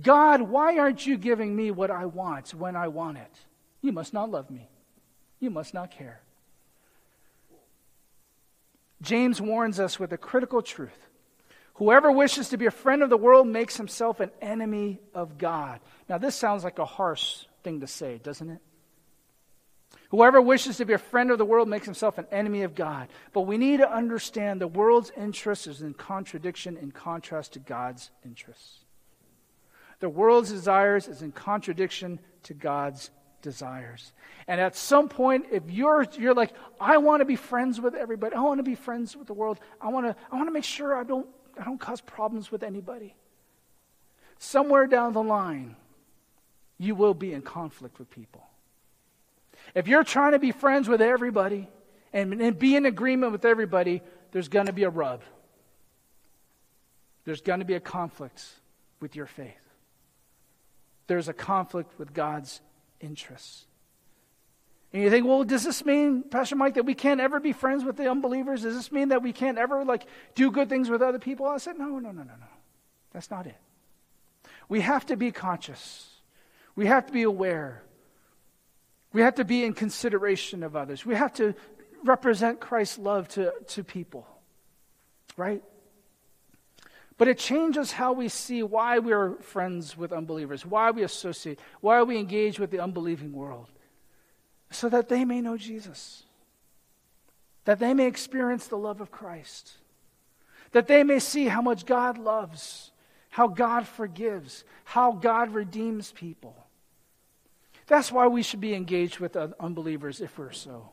God, 0.00 0.42
why 0.42 0.78
aren't 0.78 1.06
you 1.06 1.18
giving 1.18 1.54
me 1.54 1.70
what 1.70 1.90
I 1.90 2.06
want 2.06 2.54
when 2.54 2.76
I 2.76 2.88
want 2.88 3.18
it? 3.18 3.38
You 3.82 3.92
must 3.92 4.14
not 4.14 4.30
love 4.30 4.50
me. 4.50 4.68
You 5.38 5.50
must 5.50 5.74
not 5.74 5.90
care. 5.90 6.20
James 9.02 9.40
warns 9.40 9.80
us 9.80 9.98
with 9.98 10.12
a 10.12 10.18
critical 10.18 10.62
truth. 10.62 11.08
Whoever 11.74 12.12
wishes 12.12 12.50
to 12.50 12.56
be 12.56 12.66
a 12.66 12.70
friend 12.70 13.02
of 13.02 13.10
the 13.10 13.16
world 13.16 13.46
makes 13.48 13.76
himself 13.76 14.20
an 14.20 14.30
enemy 14.40 15.00
of 15.14 15.36
God. 15.36 15.80
Now, 16.08 16.18
this 16.18 16.36
sounds 16.36 16.64
like 16.64 16.78
a 16.78 16.84
harsh 16.84 17.44
thing 17.64 17.80
to 17.80 17.86
say, 17.86 18.18
doesn't 18.18 18.50
it? 18.50 18.60
Whoever 20.10 20.40
wishes 20.40 20.76
to 20.76 20.84
be 20.84 20.92
a 20.92 20.98
friend 20.98 21.30
of 21.30 21.38
the 21.38 21.44
world 21.44 21.68
makes 21.68 21.86
himself 21.86 22.18
an 22.18 22.26
enemy 22.30 22.62
of 22.62 22.74
God. 22.74 23.08
But 23.32 23.42
we 23.42 23.56
need 23.56 23.78
to 23.78 23.90
understand 23.90 24.60
the 24.60 24.68
world's 24.68 25.10
interest 25.16 25.66
is 25.66 25.80
in 25.80 25.94
contradiction, 25.94 26.76
in 26.76 26.92
contrast 26.92 27.54
to 27.54 27.58
God's 27.58 28.10
interests. 28.24 28.81
The 30.02 30.08
world's 30.08 30.50
desires 30.50 31.06
is 31.06 31.22
in 31.22 31.30
contradiction 31.30 32.18
to 32.42 32.54
God's 32.54 33.10
desires. 33.40 34.12
And 34.48 34.60
at 34.60 34.74
some 34.74 35.08
point, 35.08 35.46
if 35.52 35.70
you're, 35.70 36.04
you're 36.18 36.34
like, 36.34 36.50
I 36.80 36.96
want 36.96 37.20
to 37.20 37.24
be 37.24 37.36
friends 37.36 37.80
with 37.80 37.94
everybody, 37.94 38.34
I 38.34 38.40
want 38.40 38.58
to 38.58 38.64
be 38.64 38.74
friends 38.74 39.16
with 39.16 39.28
the 39.28 39.32
world, 39.32 39.60
I 39.80 39.90
want 39.90 40.06
to, 40.06 40.16
I 40.32 40.34
want 40.34 40.48
to 40.48 40.52
make 40.52 40.64
sure 40.64 40.96
I 40.96 41.04
don't, 41.04 41.28
I 41.56 41.62
don't 41.62 41.78
cause 41.78 42.00
problems 42.00 42.50
with 42.50 42.64
anybody. 42.64 43.14
Somewhere 44.40 44.88
down 44.88 45.12
the 45.12 45.22
line, 45.22 45.76
you 46.78 46.96
will 46.96 47.14
be 47.14 47.32
in 47.32 47.40
conflict 47.40 48.00
with 48.00 48.10
people. 48.10 48.42
If 49.72 49.86
you're 49.86 50.02
trying 50.02 50.32
to 50.32 50.40
be 50.40 50.50
friends 50.50 50.88
with 50.88 51.00
everybody 51.00 51.68
and, 52.12 52.42
and 52.42 52.58
be 52.58 52.74
in 52.74 52.86
agreement 52.86 53.30
with 53.30 53.44
everybody, 53.44 54.02
there's 54.32 54.48
going 54.48 54.66
to 54.66 54.72
be 54.72 54.82
a 54.82 54.90
rub. 54.90 55.22
There's 57.24 57.40
going 57.40 57.60
to 57.60 57.64
be 57.64 57.74
a 57.74 57.80
conflict 57.80 58.44
with 58.98 59.14
your 59.14 59.26
faith 59.26 59.61
there's 61.06 61.28
a 61.28 61.32
conflict 61.32 61.98
with 61.98 62.12
God's 62.12 62.60
interests. 63.00 63.66
And 64.92 65.02
you 65.02 65.10
think, 65.10 65.26
well, 65.26 65.42
does 65.42 65.64
this 65.64 65.84
mean, 65.84 66.22
Pastor 66.22 66.54
Mike, 66.54 66.74
that 66.74 66.84
we 66.84 66.94
can't 66.94 67.20
ever 67.20 67.40
be 67.40 67.52
friends 67.52 67.82
with 67.82 67.96
the 67.96 68.10
unbelievers? 68.10 68.62
Does 68.62 68.74
this 68.74 68.92
mean 68.92 69.08
that 69.08 69.22
we 69.22 69.32
can't 69.32 69.56
ever 69.56 69.84
like 69.84 70.04
do 70.34 70.50
good 70.50 70.68
things 70.68 70.90
with 70.90 71.00
other 71.00 71.18
people? 71.18 71.46
I 71.46 71.56
said, 71.56 71.78
no, 71.78 71.86
no, 71.86 72.10
no, 72.10 72.10
no, 72.10 72.24
no. 72.24 72.46
That's 73.12 73.30
not 73.30 73.46
it. 73.46 73.56
We 74.68 74.80
have 74.80 75.06
to 75.06 75.16
be 75.16 75.32
conscious. 75.32 76.08
We 76.76 76.86
have 76.86 77.06
to 77.06 77.12
be 77.12 77.22
aware. 77.22 77.82
We 79.12 79.22
have 79.22 79.36
to 79.36 79.44
be 79.44 79.64
in 79.64 79.72
consideration 79.72 80.62
of 80.62 80.76
others. 80.76 81.06
We 81.06 81.14
have 81.14 81.32
to 81.34 81.54
represent 82.04 82.60
Christ's 82.60 82.98
love 82.98 83.28
to, 83.28 83.52
to 83.68 83.84
people. 83.84 84.26
Right? 85.36 85.62
But 87.22 87.28
it 87.28 87.38
changes 87.38 87.92
how 87.92 88.14
we 88.14 88.28
see 88.28 88.64
why 88.64 88.98
we're 88.98 89.36
friends 89.36 89.96
with 89.96 90.12
unbelievers, 90.12 90.66
why 90.66 90.90
we 90.90 91.04
associate, 91.04 91.60
why 91.80 92.02
we 92.02 92.18
engage 92.18 92.58
with 92.58 92.72
the 92.72 92.80
unbelieving 92.80 93.32
world, 93.32 93.68
so 94.72 94.88
that 94.88 95.08
they 95.08 95.24
may 95.24 95.40
know 95.40 95.56
Jesus, 95.56 96.24
that 97.64 97.78
they 97.78 97.94
may 97.94 98.08
experience 98.08 98.66
the 98.66 98.76
love 98.76 99.00
of 99.00 99.12
Christ, 99.12 99.74
that 100.72 100.88
they 100.88 101.04
may 101.04 101.20
see 101.20 101.46
how 101.46 101.62
much 101.62 101.86
God 101.86 102.18
loves, 102.18 102.90
how 103.30 103.46
God 103.46 103.86
forgives, 103.86 104.64
how 104.82 105.12
God 105.12 105.54
redeems 105.54 106.10
people. 106.10 106.56
That's 107.86 108.10
why 108.10 108.26
we 108.26 108.42
should 108.42 108.60
be 108.60 108.74
engaged 108.74 109.20
with 109.20 109.36
unbelievers 109.36 110.20
if 110.20 110.36
we're 110.36 110.50
so. 110.50 110.88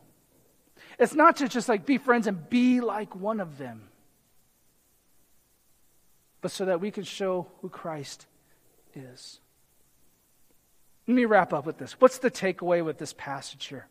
It's 0.96 1.16
not 1.16 1.38
to 1.38 1.48
just 1.48 1.68
like 1.68 1.84
be 1.84 1.98
friends 1.98 2.28
and 2.28 2.48
be 2.48 2.80
like 2.80 3.16
one 3.16 3.40
of 3.40 3.58
them, 3.58 3.89
but 6.40 6.50
so 6.50 6.64
that 6.64 6.80
we 6.80 6.90
can 6.90 7.04
show 7.04 7.46
who 7.60 7.68
Christ 7.68 8.26
is. 8.94 9.40
Let 11.06 11.14
me 11.14 11.24
wrap 11.24 11.52
up 11.52 11.66
with 11.66 11.78
this. 11.78 11.92
What's 12.00 12.18
the 12.18 12.30
takeaway 12.30 12.84
with 12.84 12.98
this 12.98 13.12
passage 13.12 13.66
here? 13.66 13.86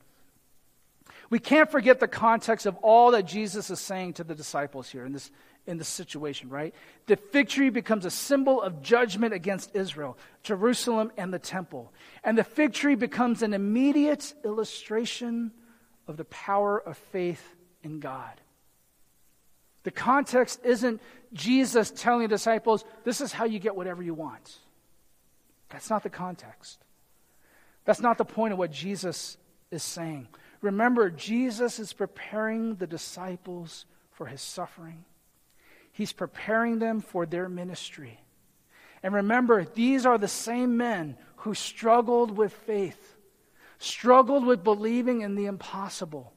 We 1.29 1.39
can't 1.39 1.69
forget 1.69 1.99
the 1.99 2.07
context 2.07 2.65
of 2.65 2.77
all 2.77 3.11
that 3.11 3.23
Jesus 3.23 3.69
is 3.69 3.79
saying 3.79 4.13
to 4.13 4.23
the 4.23 4.33
disciples 4.33 4.89
here 4.89 5.05
in 5.05 5.13
this, 5.13 5.29
in 5.67 5.77
this 5.77 5.87
situation, 5.87 6.49
right? 6.49 6.73
The 7.05 7.17
fig 7.17 7.49
tree 7.49 7.69
becomes 7.69 8.05
a 8.05 8.09
symbol 8.09 8.61
of 8.61 8.81
judgment 8.81 9.33
against 9.33 9.75
Israel, 9.75 10.17
Jerusalem, 10.43 11.11
and 11.17 11.33
the 11.33 11.39
temple. 11.39 11.93
And 12.23 12.37
the 12.37 12.43
fig 12.43 12.73
tree 12.73 12.95
becomes 12.95 13.43
an 13.43 13.53
immediate 13.53 14.33
illustration 14.43 15.51
of 16.07 16.17
the 16.17 16.25
power 16.25 16.79
of 16.79 16.97
faith 16.97 17.55
in 17.83 17.99
God. 17.99 18.41
The 19.89 19.95
context 19.95 20.59
isn't 20.63 21.01
Jesus 21.33 21.89
telling 21.89 22.21
the 22.21 22.27
disciples, 22.27 22.85
this 23.05 23.21
is 23.21 23.33
how 23.33 23.45
you 23.45 23.57
get 23.57 23.75
whatever 23.75 24.03
you 24.03 24.13
want. 24.13 24.59
That's 25.69 25.89
not 25.89 26.03
the 26.03 26.11
context. 26.11 26.77
That's 27.85 27.99
not 27.99 28.19
the 28.19 28.23
point 28.23 28.53
of 28.53 28.59
what 28.59 28.71
Jesus 28.71 29.35
is 29.71 29.81
saying. 29.81 30.27
Remember, 30.61 31.09
Jesus 31.09 31.79
is 31.79 31.91
preparing 31.91 32.75
the 32.75 32.85
disciples 32.85 33.85
for 34.11 34.27
his 34.27 34.41
suffering, 34.41 35.05
he's 35.91 36.13
preparing 36.13 36.77
them 36.77 37.01
for 37.01 37.25
their 37.25 37.49
ministry. 37.49 38.19
And 39.01 39.15
remember, 39.15 39.65
these 39.65 40.05
are 40.05 40.19
the 40.19 40.27
same 40.27 40.77
men 40.77 41.17
who 41.37 41.55
struggled 41.55 42.37
with 42.37 42.53
faith, 42.53 43.15
struggled 43.79 44.45
with 44.45 44.63
believing 44.63 45.21
in 45.21 45.33
the 45.33 45.47
impossible. 45.47 46.31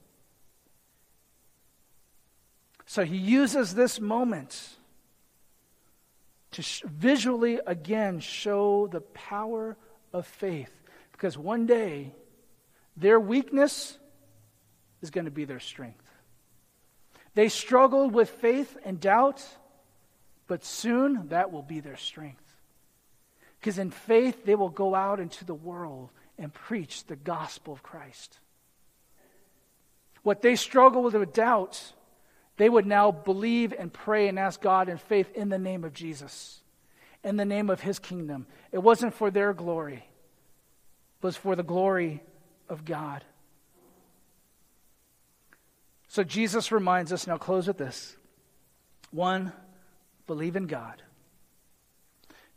So 2.92 3.06
he 3.06 3.16
uses 3.16 3.74
this 3.74 4.02
moment 4.02 4.68
to 6.50 6.60
sh- 6.60 6.82
visually 6.84 7.58
again 7.66 8.20
show 8.20 8.86
the 8.86 9.00
power 9.00 9.78
of 10.12 10.26
faith. 10.26 10.70
Because 11.10 11.38
one 11.38 11.64
day, 11.64 12.12
their 12.94 13.18
weakness 13.18 13.96
is 15.00 15.08
going 15.08 15.24
to 15.24 15.30
be 15.30 15.46
their 15.46 15.58
strength. 15.58 16.04
They 17.34 17.48
struggled 17.48 18.12
with 18.12 18.28
faith 18.28 18.76
and 18.84 19.00
doubt, 19.00 19.42
but 20.46 20.62
soon 20.62 21.28
that 21.28 21.50
will 21.50 21.62
be 21.62 21.80
their 21.80 21.96
strength. 21.96 22.44
Because 23.58 23.78
in 23.78 23.90
faith, 23.90 24.44
they 24.44 24.54
will 24.54 24.68
go 24.68 24.94
out 24.94 25.18
into 25.18 25.46
the 25.46 25.54
world 25.54 26.10
and 26.36 26.52
preach 26.52 27.06
the 27.06 27.16
gospel 27.16 27.72
of 27.72 27.82
Christ. 27.82 28.38
What 30.22 30.42
they 30.42 30.56
struggled 30.56 31.14
with 31.14 31.32
doubt, 31.32 31.94
they 32.56 32.68
would 32.68 32.86
now 32.86 33.10
believe 33.10 33.72
and 33.76 33.92
pray 33.92 34.28
and 34.28 34.38
ask 34.38 34.60
God 34.60 34.88
in 34.88 34.98
faith 34.98 35.30
in 35.34 35.48
the 35.48 35.58
name 35.58 35.84
of 35.84 35.92
Jesus, 35.92 36.60
in 37.24 37.36
the 37.36 37.44
name 37.44 37.70
of 37.70 37.80
his 37.80 37.98
kingdom. 37.98 38.46
It 38.70 38.78
wasn't 38.78 39.14
for 39.14 39.30
their 39.30 39.52
glory, 39.52 40.04
it 41.20 41.26
was 41.26 41.36
for 41.36 41.56
the 41.56 41.62
glory 41.62 42.22
of 42.68 42.84
God. 42.84 43.24
So 46.08 46.22
Jesus 46.22 46.70
reminds 46.70 47.10
us, 47.10 47.26
now 47.26 47.38
close 47.38 47.66
with 47.66 47.78
this. 47.78 48.16
One, 49.12 49.52
believe 50.26 50.56
in 50.56 50.66
God. 50.66 51.02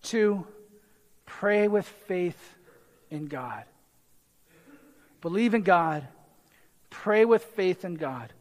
Two, 0.02 0.46
pray 1.26 1.70
with 1.70 1.86
faith 1.86 2.56
in 3.10 3.28
God. 3.28 3.64
Believe 5.22 5.54
in 5.54 5.62
God, 5.62 6.06
pray 6.90 7.24
with 7.24 7.44
faith 7.44 7.86
in 7.86 7.96
God. 7.96 8.34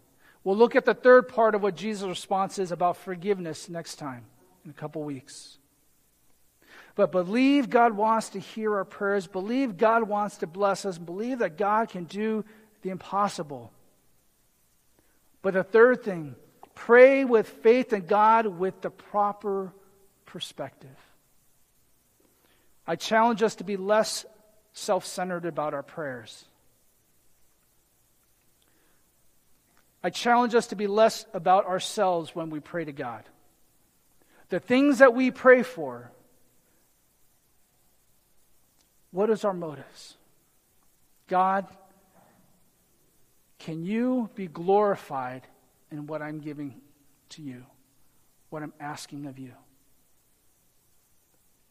We'll 0.44 0.56
look 0.56 0.76
at 0.76 0.84
the 0.84 0.94
third 0.94 1.28
part 1.28 1.54
of 1.54 1.62
what 1.62 1.74
Jesus' 1.74 2.06
response 2.06 2.58
is 2.58 2.70
about 2.70 2.98
forgiveness 2.98 3.70
next 3.70 3.96
time 3.96 4.26
in 4.64 4.70
a 4.70 4.74
couple 4.74 5.02
weeks. 5.02 5.56
But 6.94 7.10
believe 7.10 7.70
God 7.70 7.94
wants 7.94 8.30
to 8.30 8.38
hear 8.38 8.76
our 8.76 8.84
prayers, 8.84 9.26
believe 9.26 9.78
God 9.78 10.04
wants 10.04 10.38
to 10.38 10.46
bless 10.46 10.84
us, 10.84 10.98
believe 10.98 11.38
that 11.38 11.56
God 11.56 11.88
can 11.88 12.04
do 12.04 12.44
the 12.82 12.90
impossible. 12.90 13.72
But 15.42 15.54
the 15.54 15.64
third 15.64 16.04
thing, 16.04 16.36
pray 16.74 17.24
with 17.24 17.48
faith 17.48 17.92
in 17.92 18.06
God 18.06 18.46
with 18.46 18.80
the 18.82 18.90
proper 18.90 19.72
perspective. 20.26 20.96
I 22.86 22.96
challenge 22.96 23.42
us 23.42 23.56
to 23.56 23.64
be 23.64 23.76
less 23.76 24.26
self 24.72 25.06
centered 25.06 25.46
about 25.46 25.74
our 25.74 25.82
prayers. 25.82 26.44
I 30.04 30.10
challenge 30.10 30.54
us 30.54 30.66
to 30.66 30.76
be 30.76 30.86
less 30.86 31.24
about 31.32 31.64
ourselves 31.64 32.34
when 32.34 32.50
we 32.50 32.60
pray 32.60 32.84
to 32.84 32.92
God. 32.92 33.24
The 34.50 34.60
things 34.60 34.98
that 34.98 35.14
we 35.14 35.30
pray 35.30 35.62
for, 35.62 36.10
what 39.12 39.30
is 39.30 39.46
our 39.46 39.54
motives? 39.54 40.18
God, 41.26 41.66
can 43.58 43.86
you 43.86 44.28
be 44.34 44.46
glorified 44.46 45.46
in 45.90 46.06
what 46.06 46.20
I'm 46.20 46.40
giving 46.40 46.82
to 47.30 47.42
you, 47.42 47.64
what 48.50 48.62
I'm 48.62 48.74
asking 48.78 49.24
of 49.24 49.38
you? 49.38 49.52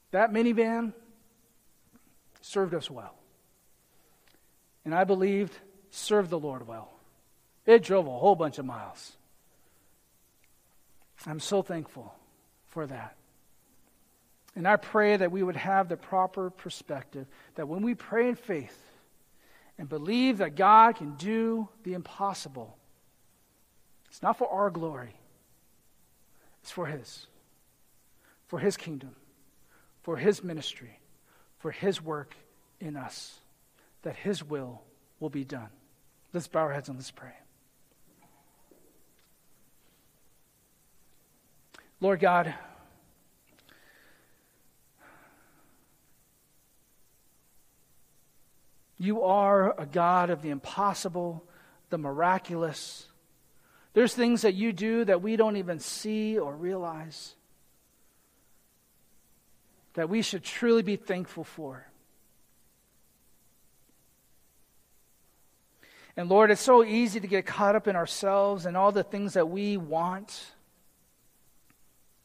That 0.10 0.34
minivan 0.34 0.94
served 2.42 2.74
us 2.74 2.90
well. 2.90 3.14
And 4.86 4.96
I 4.96 5.04
believed 5.04 5.54
served 5.92 6.32
the 6.32 6.40
Lord 6.40 6.68
well. 6.68 6.93
It 7.66 7.84
drove 7.84 8.08
a 8.08 8.12
whole 8.12 8.36
bunch 8.36 8.58
of 8.58 8.66
miles. 8.66 9.14
I'm 11.26 11.40
so 11.40 11.62
thankful 11.62 12.14
for 12.68 12.86
that. 12.88 13.16
And 14.56 14.68
I 14.68 14.76
pray 14.76 15.18
that 15.18 15.32
we 15.32 15.42
would 15.42 15.56
have 15.56 15.90
the 15.90 15.98
proper 15.98 16.50
perspective, 16.50 17.28
that 17.56 17.68
when 17.68 17.82
we 17.82 17.96
pray 17.96 18.30
in 18.30 18.36
faith, 18.36 18.78
and 19.78 19.90
believe 19.90 20.38
that 20.38 20.56
God 20.56 20.96
can 20.96 21.16
do 21.16 21.68
the 21.84 21.94
impossible. 21.94 22.78
It's 24.10 24.22
not 24.22 24.38
for 24.38 24.48
our 24.48 24.70
glory, 24.70 25.16
it's 26.62 26.72
for 26.72 26.86
His, 26.86 27.28
for 28.48 28.60
His 28.60 28.78
kingdom, 28.78 29.16
for 30.04 30.18
His 30.18 30.44
ministry, 30.44 31.00
for 31.60 31.72
His 31.72 32.02
work 32.02 32.36
in 32.80 32.96
us, 32.96 33.40
that 34.04 34.16
His 34.16 34.44
will 34.44 34.84
will 35.20 35.30
be 35.30 35.44
done. 35.44 35.70
Let's 36.34 36.48
bow 36.48 36.62
our 36.62 36.74
heads 36.74 36.90
and 36.90 36.98
let's 36.98 37.12
pray. 37.12 37.34
Lord 42.04 42.20
God, 42.20 42.54
You 48.98 49.24
are 49.24 49.74
a 49.80 49.86
God 49.86 50.30
of 50.30 50.42
the 50.42 50.50
impossible, 50.50 51.46
the 51.90 51.98
miraculous. 51.98 53.08
There's 53.94 54.14
things 54.14 54.42
that 54.42 54.54
you 54.54 54.74
do 54.74 55.06
that 55.06 55.22
we 55.22 55.38
don't 55.38 55.56
even 55.56 55.80
see 55.80 56.38
or 56.38 56.54
realize 56.54 57.36
that 59.94 60.10
we 60.10 60.22
should 60.22 60.44
truly 60.44 60.84
be 60.84 60.98
thankful 60.98 61.44
for. 61.46 61.88
And 66.18 66.30
Lord, 66.30 66.52
it's 66.52 66.62
so 66.62 66.84
easy 66.84 67.22
to 67.22 67.28
get 67.28 67.46
caught 67.46 67.76
up 67.78 67.88
in 67.88 67.96
ourselves 67.96 68.66
and 68.66 68.76
all 68.76 68.92
the 68.92 69.04
things 69.04 69.34
that 69.34 69.50
we 69.50 69.78
want, 69.78 70.53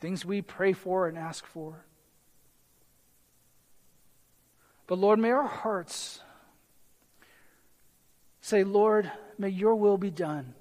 things 0.01 0.25
we 0.25 0.43
pray 0.43 0.73
for 0.73 1.09
and 1.09 1.19
ask 1.19 1.47
for. 1.47 1.85
But 4.87 4.99
Lord, 4.99 5.19
may 5.19 5.31
our 5.31 5.47
hearts 5.47 6.21
Say, 8.49 8.65
Lord, 8.65 9.13
may 9.37 9.51
your 9.51 9.75
will 9.75 9.99
be 9.99 10.11
done. 10.11 10.55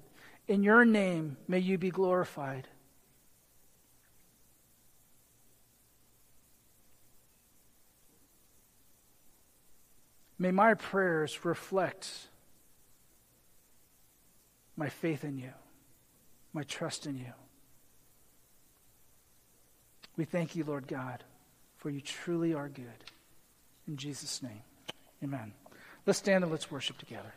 In 0.46 0.62
your 0.62 0.84
name, 0.84 1.38
may 1.48 1.58
you 1.58 1.78
be 1.78 1.88
glorified. 1.88 2.68
May 10.38 10.50
my 10.50 10.74
prayers 10.74 11.46
reflect 11.46 12.28
my 14.76 14.90
faith 14.90 15.24
in 15.24 15.38
you, 15.38 15.54
my 16.52 16.64
trust 16.64 17.06
in 17.06 17.16
you. 17.16 17.32
We 20.18 20.24
thank 20.24 20.56
you, 20.56 20.64
Lord 20.64 20.88
God, 20.88 21.22
for 21.76 21.90
you 21.90 22.00
truly 22.00 22.52
are 22.52 22.68
good. 22.68 23.04
In 23.86 23.96
Jesus' 23.96 24.42
name, 24.42 24.62
amen. 25.22 25.52
Let's 26.06 26.18
stand 26.18 26.42
and 26.42 26.50
let's 26.50 26.72
worship 26.72 26.98
together. 26.98 27.32